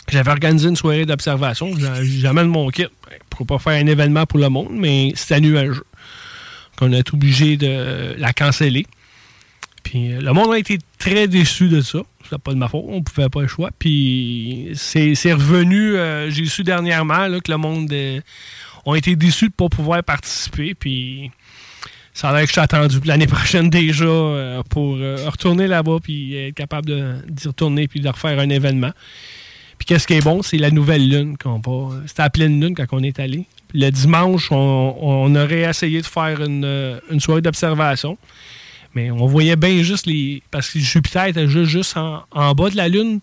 [0.10, 1.72] J'avais organisé une soirée d'observation.
[2.02, 2.88] J'amène mon kit.
[3.30, 5.86] Pour pas faire un événement pour le monde, mais c'était nuageux.
[6.82, 8.88] On a été obligé de la canceller.
[9.96, 12.00] Euh, le monde a été très déçu de ça.
[12.30, 13.70] C'est pas de ma faute, on pouvait pas le choix.
[13.78, 18.20] Puis c'est revenu, euh, j'ai su dernièrement que le monde euh,
[18.86, 20.74] a été déçu de ne pas pouvoir participer.
[20.74, 21.32] Puis
[22.14, 26.56] ça a l'air que je suis attendu l'année prochaine déjà pour retourner là-bas puis être
[26.56, 28.92] capable d'y retourner puis de refaire un événement.
[29.78, 31.62] Puis qu'est-ce qui est bon, c'est la nouvelle lune qu'on.
[32.08, 33.46] C'était à pleine lune quand on est allé.
[33.74, 38.18] le dimanche, on, aurait essayé de faire une, soirée d'observation.
[38.98, 40.42] Mais on voyait bien juste les.
[40.50, 43.20] Parce que Jupiter était juste, en, bas de la Lune.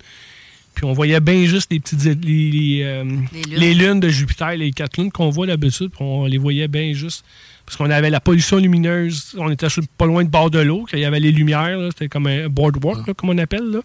[0.76, 2.24] Puis on voyait bien juste les petites.
[2.24, 3.04] Les, euh,
[3.48, 3.98] les, lunes.
[3.98, 5.90] de Jupiter, les quatre lunes qu'on voit d'habitude.
[5.98, 7.24] On les voyait bien juste.
[7.66, 9.34] Parce qu'on avait la pollution lumineuse.
[9.36, 9.66] On était
[9.98, 10.86] pas loin de bord de l'eau.
[10.92, 11.76] Il y avait les lumières.
[11.90, 13.68] C'était comme un boardwalk, comme on appelle.
[13.68, 13.80] Là.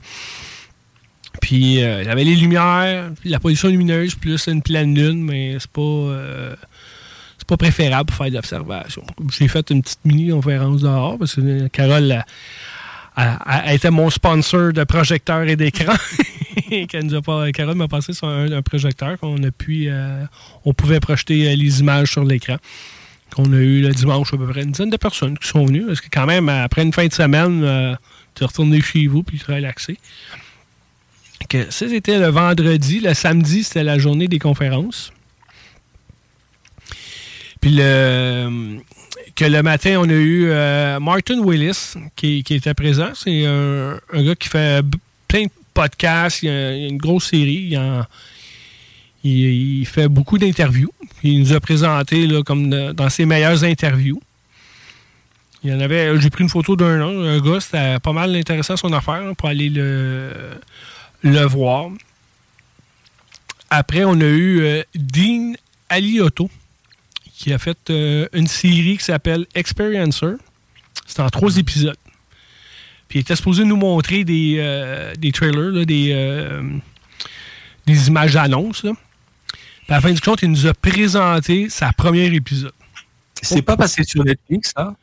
[1.42, 5.58] Puis euh, il y avait les lumières, la pollution lumineuse, plus une pleine lune, mais
[5.60, 6.56] c'est pas, euh,
[7.50, 9.04] pas préférable pour faire de l'observation.
[9.32, 12.24] J'ai fait une petite mini-conférence dehors parce que Carole
[13.16, 15.94] a, été mon sponsor de projecteur et d'écran.
[17.54, 20.24] Carole m'a passé sur un, projecteur qu'on a pu, euh,
[20.66, 22.58] on pouvait projeter les images sur l'écran.
[23.36, 25.86] Qu'on a eu le dimanche à peu près une dizaine de personnes qui sont venues.
[25.86, 27.98] Parce que quand même, après une fin de semaine,
[28.36, 29.98] tu es retourné chez vous puis tu relaxé
[31.48, 33.00] que ça, c'était le vendredi.
[33.00, 35.12] Le samedi, c'était la journée des conférences.
[37.62, 38.80] Puis le,
[39.36, 43.10] que le matin, on a eu euh, Martin Willis qui, était présent.
[43.16, 44.86] C'est un, gars qui fait
[45.28, 46.44] plein de podcasts.
[46.44, 47.76] Il a, une grosse série.
[49.24, 50.94] Il, fait beaucoup d'interviews.
[51.24, 54.22] Il nous a présenté là, comme dans ses meilleures interviews.
[55.64, 56.18] Il y en avait.
[56.22, 59.68] J'ai pris une photo d'un un gars, c'était pas mal intéressant son affaire pour aller
[59.68, 60.32] le
[61.22, 61.90] le voir.
[63.70, 65.54] Après, on a eu euh, Dean
[65.90, 66.50] Aliotto,
[67.40, 70.34] qui a fait euh, une série qui s'appelle Experiencer.
[71.06, 71.96] C'est en trois épisodes.
[73.08, 76.62] Puis il était supposé nous montrer des, euh, des trailers, des,
[77.88, 78.82] des images d'annonces.
[78.82, 78.92] Puis
[79.88, 82.74] à la fin du compte, il nous a présenté sa première épisode.
[83.42, 84.94] C'est pas passé sur Netflix, ça?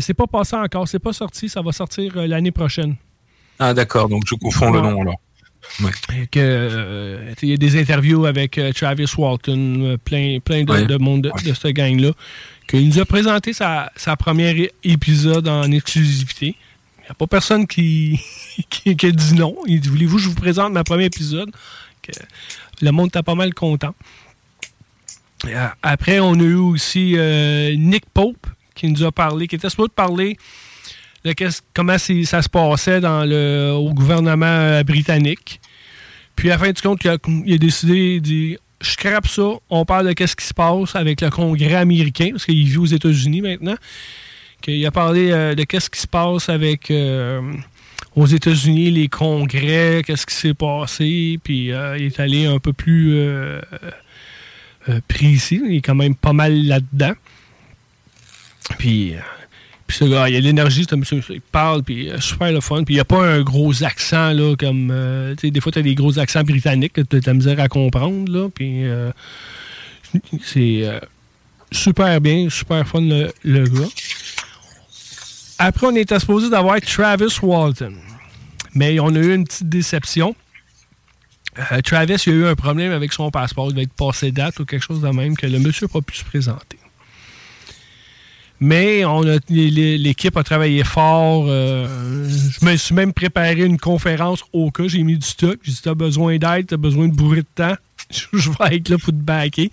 [0.00, 0.88] C'est pas passé encore.
[0.88, 1.50] C'est pas sorti.
[1.50, 2.96] Ça va sortir l'année prochaine.
[3.58, 5.20] Ah d'accord, donc je confonds le nom alors.
[6.36, 11.30] Euh, il y a des interviews avec euh, Travis Walton, euh, plein, plein de, monde
[11.44, 12.10] de, cette gang-là,
[12.66, 16.56] qu'il nous a présenté sa, sa première épisode en exclusivité.
[16.98, 18.20] Il n'y a pas personne qui,
[18.68, 19.56] qui, a dit non.
[19.66, 21.50] Il dit Voulez-vous que je vous présente ma première épisode?
[22.80, 23.94] Le monde était pas mal content.
[25.82, 27.16] Après, on a eu aussi
[27.76, 30.38] Nick Pope qui nous a parlé, qui était supposé parler
[31.74, 35.60] comment ça se passait dans le, au gouvernement euh, britannique.
[36.36, 40.06] Puis à la fin du compte, il a, décidé de je scrape ça, on parle
[40.06, 43.74] de qu'est-ce qui se passe avec le Congrès américain, parce qu'il vit aux États-Unis maintenant.
[44.66, 47.40] Il a parlé euh, de qu'est-ce qui se passe avec euh,
[48.14, 53.16] aux États-Unis, les congrès, qu'est-ce qui s'est passé, puis il est allé un peu plus
[55.08, 55.60] précis.
[55.64, 57.14] Il est quand même pas mal là-dedans.
[58.78, 59.14] Puis
[59.88, 62.84] puis ce gars, il a l'énergie, il parle, puis euh, super le fun.
[62.84, 64.90] Puis il n'y a pas un gros accent, là, comme.
[64.92, 67.26] Euh, tu sais, des fois, tu as des gros accents britanniques que tu as de
[67.26, 68.50] la misère à comprendre, là.
[68.54, 69.10] Puis euh,
[70.42, 70.84] c'est
[71.72, 73.88] super bien, super fun, le, gars.
[75.58, 77.94] Après, on était supposé d'avoir Travis Walton.
[78.74, 80.36] Mais on a eu une petite déception.
[81.82, 83.70] Travis, il a eu un problème avec son passeport.
[83.70, 86.02] Il va être passé date ou quelque chose de même que le monsieur n'a pas
[86.02, 86.78] pu se présenter.
[88.60, 91.46] Mais on l'équipe a travaillé fort.
[91.48, 91.86] Euh,
[92.28, 94.88] je me suis même préparé une conférence au cas.
[94.88, 95.58] J'ai mis du stock.
[95.62, 97.76] J'ai dit T'as besoin d'aide, t'as besoin de bourrer de temps.
[98.10, 99.70] je vais être là pour te backer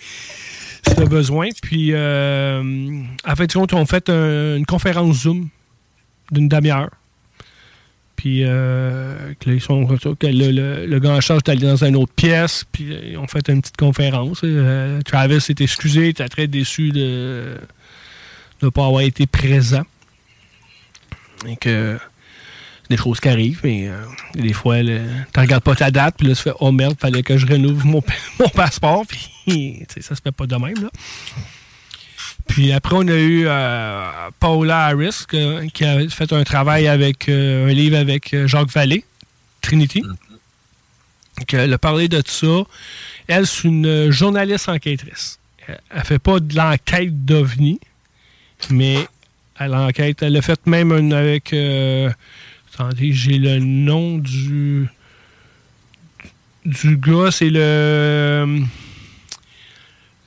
[0.88, 1.50] si t'as besoin.
[1.62, 5.50] Puis, euh, en fait, on a fait une conférence Zoom
[6.32, 6.92] d'une demi-heure.
[8.16, 12.66] Puis, euh, ils sont, le, le, gars en charge est allé dans une autre pièce.
[12.72, 14.44] Puis, ils ont fait une petite conférence.
[15.06, 17.58] Travis s'est excusé, était très déçu de
[18.62, 19.84] de ne pas avoir été présent.
[21.48, 22.00] Et que
[22.90, 24.04] des choses qui arrivent, mais euh,
[24.36, 27.24] des fois, tu ne regardes pas ta date, puis là, tu fais Oh merde, fallait
[27.24, 28.04] que je renouvelle mon,
[28.40, 30.82] mon passeport, puis ça se fait pas de même.
[30.82, 30.90] Là.
[32.48, 37.68] Puis après, on a eu euh, Paula Harris qui a fait un travail avec un
[37.68, 39.04] livre avec Jacques Vallée,
[39.62, 40.02] Trinity.
[40.02, 41.58] Mm-hmm.
[41.58, 42.64] Elle a parlé de tout ça.
[43.28, 45.40] Elle, c'est une journaliste enquêtrice.
[45.68, 47.80] Elle ne fait pas de l'enquête d'OVNI,
[48.70, 49.08] mais
[49.60, 50.22] elle enquête.
[50.22, 51.54] Elle a fait même une avec.
[51.54, 52.10] Euh,
[52.74, 54.88] attendez, j'ai le nom du.
[56.66, 58.64] Du gars, c'est le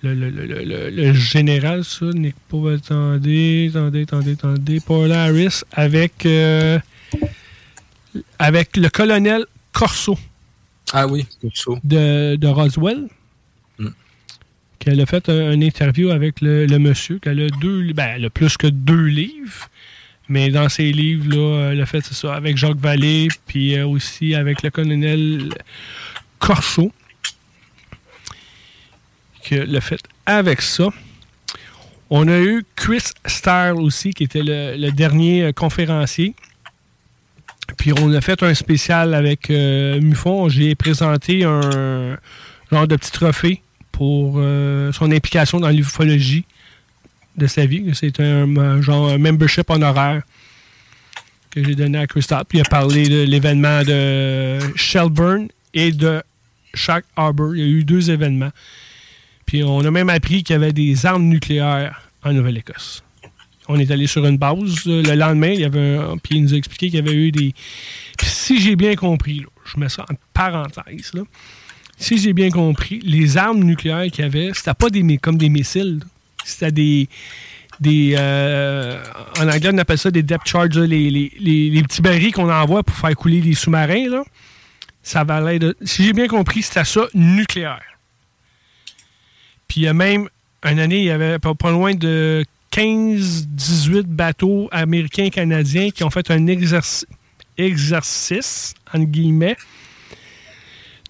[0.03, 6.25] le, le, le, le, général, ça, Nick Paul, attendez, attendez, attendez, attendez, Paul Harris, avec,
[6.25, 6.79] euh,
[8.39, 10.17] avec le colonel Corso.
[10.93, 11.79] Ah oui, Corso.
[11.83, 13.09] De, de Roswell
[14.89, 18.57] qu'elle a fait un, interview avec le, monsieur, qu'elle a deux, ben, elle a plus
[18.57, 19.69] que deux livres.
[20.31, 24.63] Mais dans ces livres-là, elle a fait ça avec Jacques Vallée, puis euh, aussi avec
[24.63, 25.51] le colonel
[26.39, 26.91] Corso,
[29.43, 30.89] qu'elle a fait avec ça.
[32.09, 36.35] On a eu Chris Starr aussi, qui était le, dernier euh, conférencier.
[37.77, 40.49] Puis on a fait un spécial avec euh, Mufon.
[40.49, 42.17] J'ai présenté un
[42.71, 43.63] genre de petit trophée
[43.99, 46.45] pour euh, son implication dans l'ufologie
[47.37, 47.85] de sa vie.
[47.95, 50.23] C'est un, genre membership honoraire
[51.51, 52.45] que j'ai donné à Christophe.
[52.53, 56.23] il a parlé de l'événement de Shelburne et de
[56.75, 57.57] Shack Harbor.
[57.57, 58.53] Il y a eu deux événements.
[59.47, 63.03] Puis on a même appris qu'il y avait des armes nucléaires en Nouvelle-Écosse.
[63.67, 64.85] On est allé sur une base.
[64.87, 67.53] Le lendemain, il y avait puis il nous a expliqué qu'il y avait eu des.
[68.23, 71.23] Si j'ai bien compris, je mets ça en parenthèse, là,
[71.99, 75.49] si j'ai bien compris, les armes nucléaires qu'il y avait, c'était pas des, comme des
[75.49, 76.01] missiles.
[76.45, 77.09] C'était des.
[77.81, 79.03] des euh,
[79.39, 83.15] en anglais, on appelle ça des depth charges, les, petits barils qu'on envoie pour faire
[83.17, 84.09] couler les sous-marins.
[84.09, 84.23] Là.
[85.03, 85.77] Ça valait de.
[85.83, 87.83] Si j'ai bien compris, c'était ça, nucléaire.
[89.67, 90.29] Puis il y a même,
[90.65, 96.11] une année, il y avait pas, loin de 15-18 bateaux américains et canadiens qui ont
[96.11, 97.05] fait un exercice
[98.95, 99.57] entre guillemets,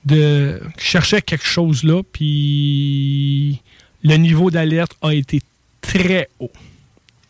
[0.08, 3.60] de chercher quelque chose là, puis
[4.02, 5.40] le niveau d'alerte a été
[5.80, 6.52] très haut.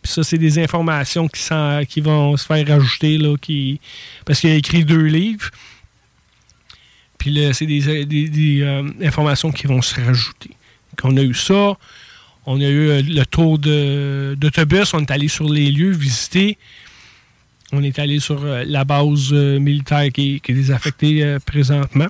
[0.04, 1.42] Ça, c'est des informations qui,
[1.88, 3.80] qui vont se faire rajouter, là, qui,
[4.24, 5.50] parce qu'il a écrit deux livres.
[7.18, 10.50] Puis là, c'est des, euh, informations qui vont se rajouter.
[11.02, 11.76] On a eu ça,
[12.46, 16.58] on a eu euh, le tour d'autobus, on est allé sur les lieux, visiter.
[17.72, 22.08] On est allé sur euh, la base militaire qui, qui est désaffectée présentement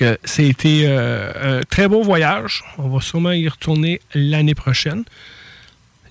[0.00, 2.64] que c'était euh, un très beau voyage.
[2.78, 5.04] On va sûrement y retourner l'année prochaine.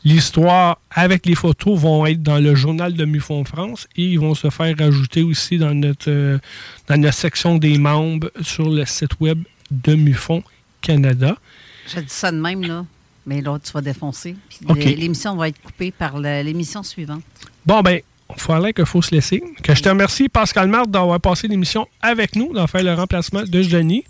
[0.06, 4.36] L'histoire avec les photos vont être dans le journal de MUFON France et ils vont
[4.36, 6.38] se faire rajouter aussi dans notre, euh,
[6.88, 9.42] dans notre section des membres sur le site web
[9.72, 10.44] de MUFON
[10.82, 11.36] Canada.
[11.92, 12.86] J'ai dit ça de même, là.
[13.26, 14.36] Mais là, tu vas défoncer.
[14.76, 17.24] L'émission va être coupée par l'émission suivante.
[17.66, 18.02] Bon, ben,
[18.38, 19.44] fallait qu'il faut se laisser.
[19.64, 23.44] Que je te remercie, Pascal Marthe, d'avoir passé l'émission avec nous, d'en faire le remplacement
[23.44, 24.04] de Denis.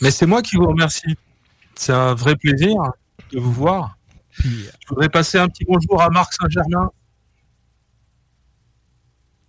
[0.00, 1.16] Mais c'est moi qui vous remercie.
[1.74, 2.74] C'est un vrai plaisir
[3.32, 3.96] de vous voir.
[4.38, 4.48] je
[4.88, 6.90] voudrais passer un petit bonjour à Marc Saint-Germain.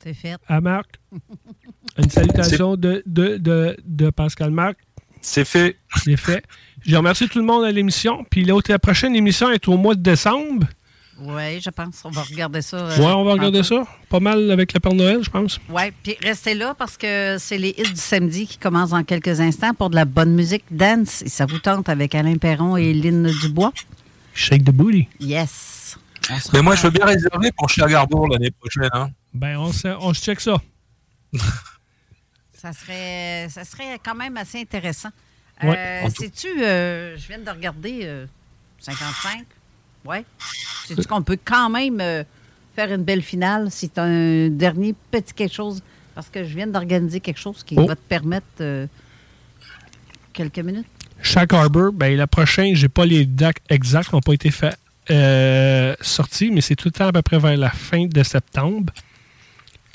[0.02, 0.38] C'est fait.
[0.48, 1.00] À Marc.
[1.98, 4.78] Une salutation de, de, Pascal Marc.
[5.22, 5.78] C'est fait.
[5.98, 6.44] C'est fait.
[6.82, 8.24] Je remercie tout le monde à l'émission.
[8.30, 10.68] Puis la prochaine émission est au mois de décembre.
[11.22, 12.02] Oui, je pense.
[12.06, 12.88] On va regarder ça.
[12.98, 13.86] oui, on va regarder ça.
[14.10, 15.60] Pas mal avec la Père Noël, je pense.
[15.70, 19.40] Oui, puis restez là parce que c'est les hits du samedi qui commencent dans quelques
[19.40, 21.22] instants pour de la bonne musique dance.
[21.22, 23.74] Et ça vous tente avec Alain Perron et Lynn Dubois.
[24.34, 25.08] Shake the booty.
[25.20, 25.98] Yes.
[26.54, 28.90] Mais moi, je veux bien réserver pour Chagarbourg l'année prochaine.
[28.94, 29.10] Hein.
[29.34, 30.62] Ben, on se, on se check ça.
[32.54, 35.10] ça, serait, ça serait quand même assez intéressant.
[35.64, 38.26] Euh, Sais-tu, euh, je viens de regarder
[38.80, 39.46] 55.
[40.06, 40.26] Euh, ouais.
[40.86, 42.24] C'est qu'on peut quand même euh,
[42.76, 45.82] faire une belle finale si tu as un dernier petit quelque chose?
[46.16, 47.86] Parce que je viens d'organiser quelque chose qui oh.
[47.86, 48.88] va te permettre euh,
[50.34, 50.88] quelques minutes.
[51.22, 54.76] Chaque Harbor, ben, la prochaine, j'ai pas les dates exactes, n'ont pas été fait,
[55.12, 58.94] euh, sortis, mais c'est tout le temps à peu près vers la fin de septembre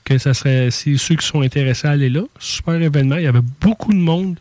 [0.04, 2.22] que ça serait, si ceux qui sont intéressés à aller là.
[2.38, 3.16] Super événement.
[3.16, 4.38] Il y avait beaucoup de monde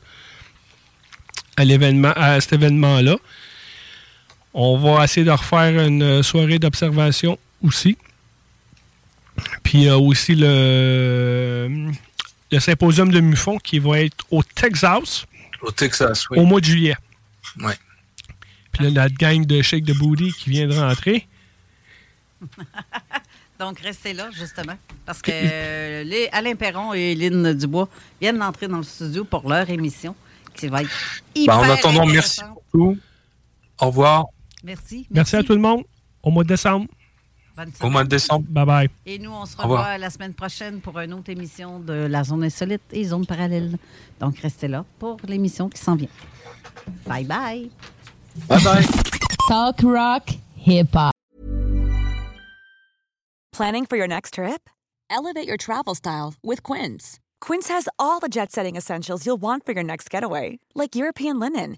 [1.55, 3.15] à l'événement, à cet événement-là.
[4.53, 7.97] On va essayer de refaire une soirée d'observation aussi.
[9.63, 11.91] Puis il y a aussi le,
[12.51, 15.25] le symposium de MUFON qui va être au Texas.
[15.61, 16.39] Au Texas, oui.
[16.39, 16.95] Au mois de juillet.
[17.59, 17.73] Oui.
[18.71, 21.27] Puis là, la gang de Shake de Booty qui vient de rentrer.
[23.59, 24.77] Donc, restez là, justement.
[25.05, 27.87] Parce que euh, les Alain Perron et Lynn Dubois
[28.19, 30.15] viennent d'entrer dans le studio pour leur émission,
[30.55, 30.89] qui va être
[31.35, 32.97] hyper Bah, en attendant, merci beaucoup.
[33.79, 34.25] Au revoir.
[34.63, 35.07] Merci.
[35.11, 35.83] Merci à tout le monde.
[36.21, 36.87] Au mois de décembre.
[37.55, 38.45] Bonne Au mois de décembre.
[38.49, 38.89] Bye bye.
[39.05, 42.43] Et nous, on se revoit la semaine prochaine pour une autre émission de La Zone
[42.43, 43.77] Insolite et Zone Parallèle.
[44.19, 46.09] Donc, restez là pour l'émission qui s'en vient.
[47.05, 47.69] Bye bye.
[48.47, 48.85] Bye bye.
[49.47, 50.29] Talk rock
[50.65, 51.11] hip hop.
[53.51, 54.67] Planning for your next trip?
[55.11, 57.19] Elevate your travel style with Quince.
[57.39, 61.39] Quince has all the jet setting essentials you'll want for your next getaway, like European
[61.39, 61.77] linen,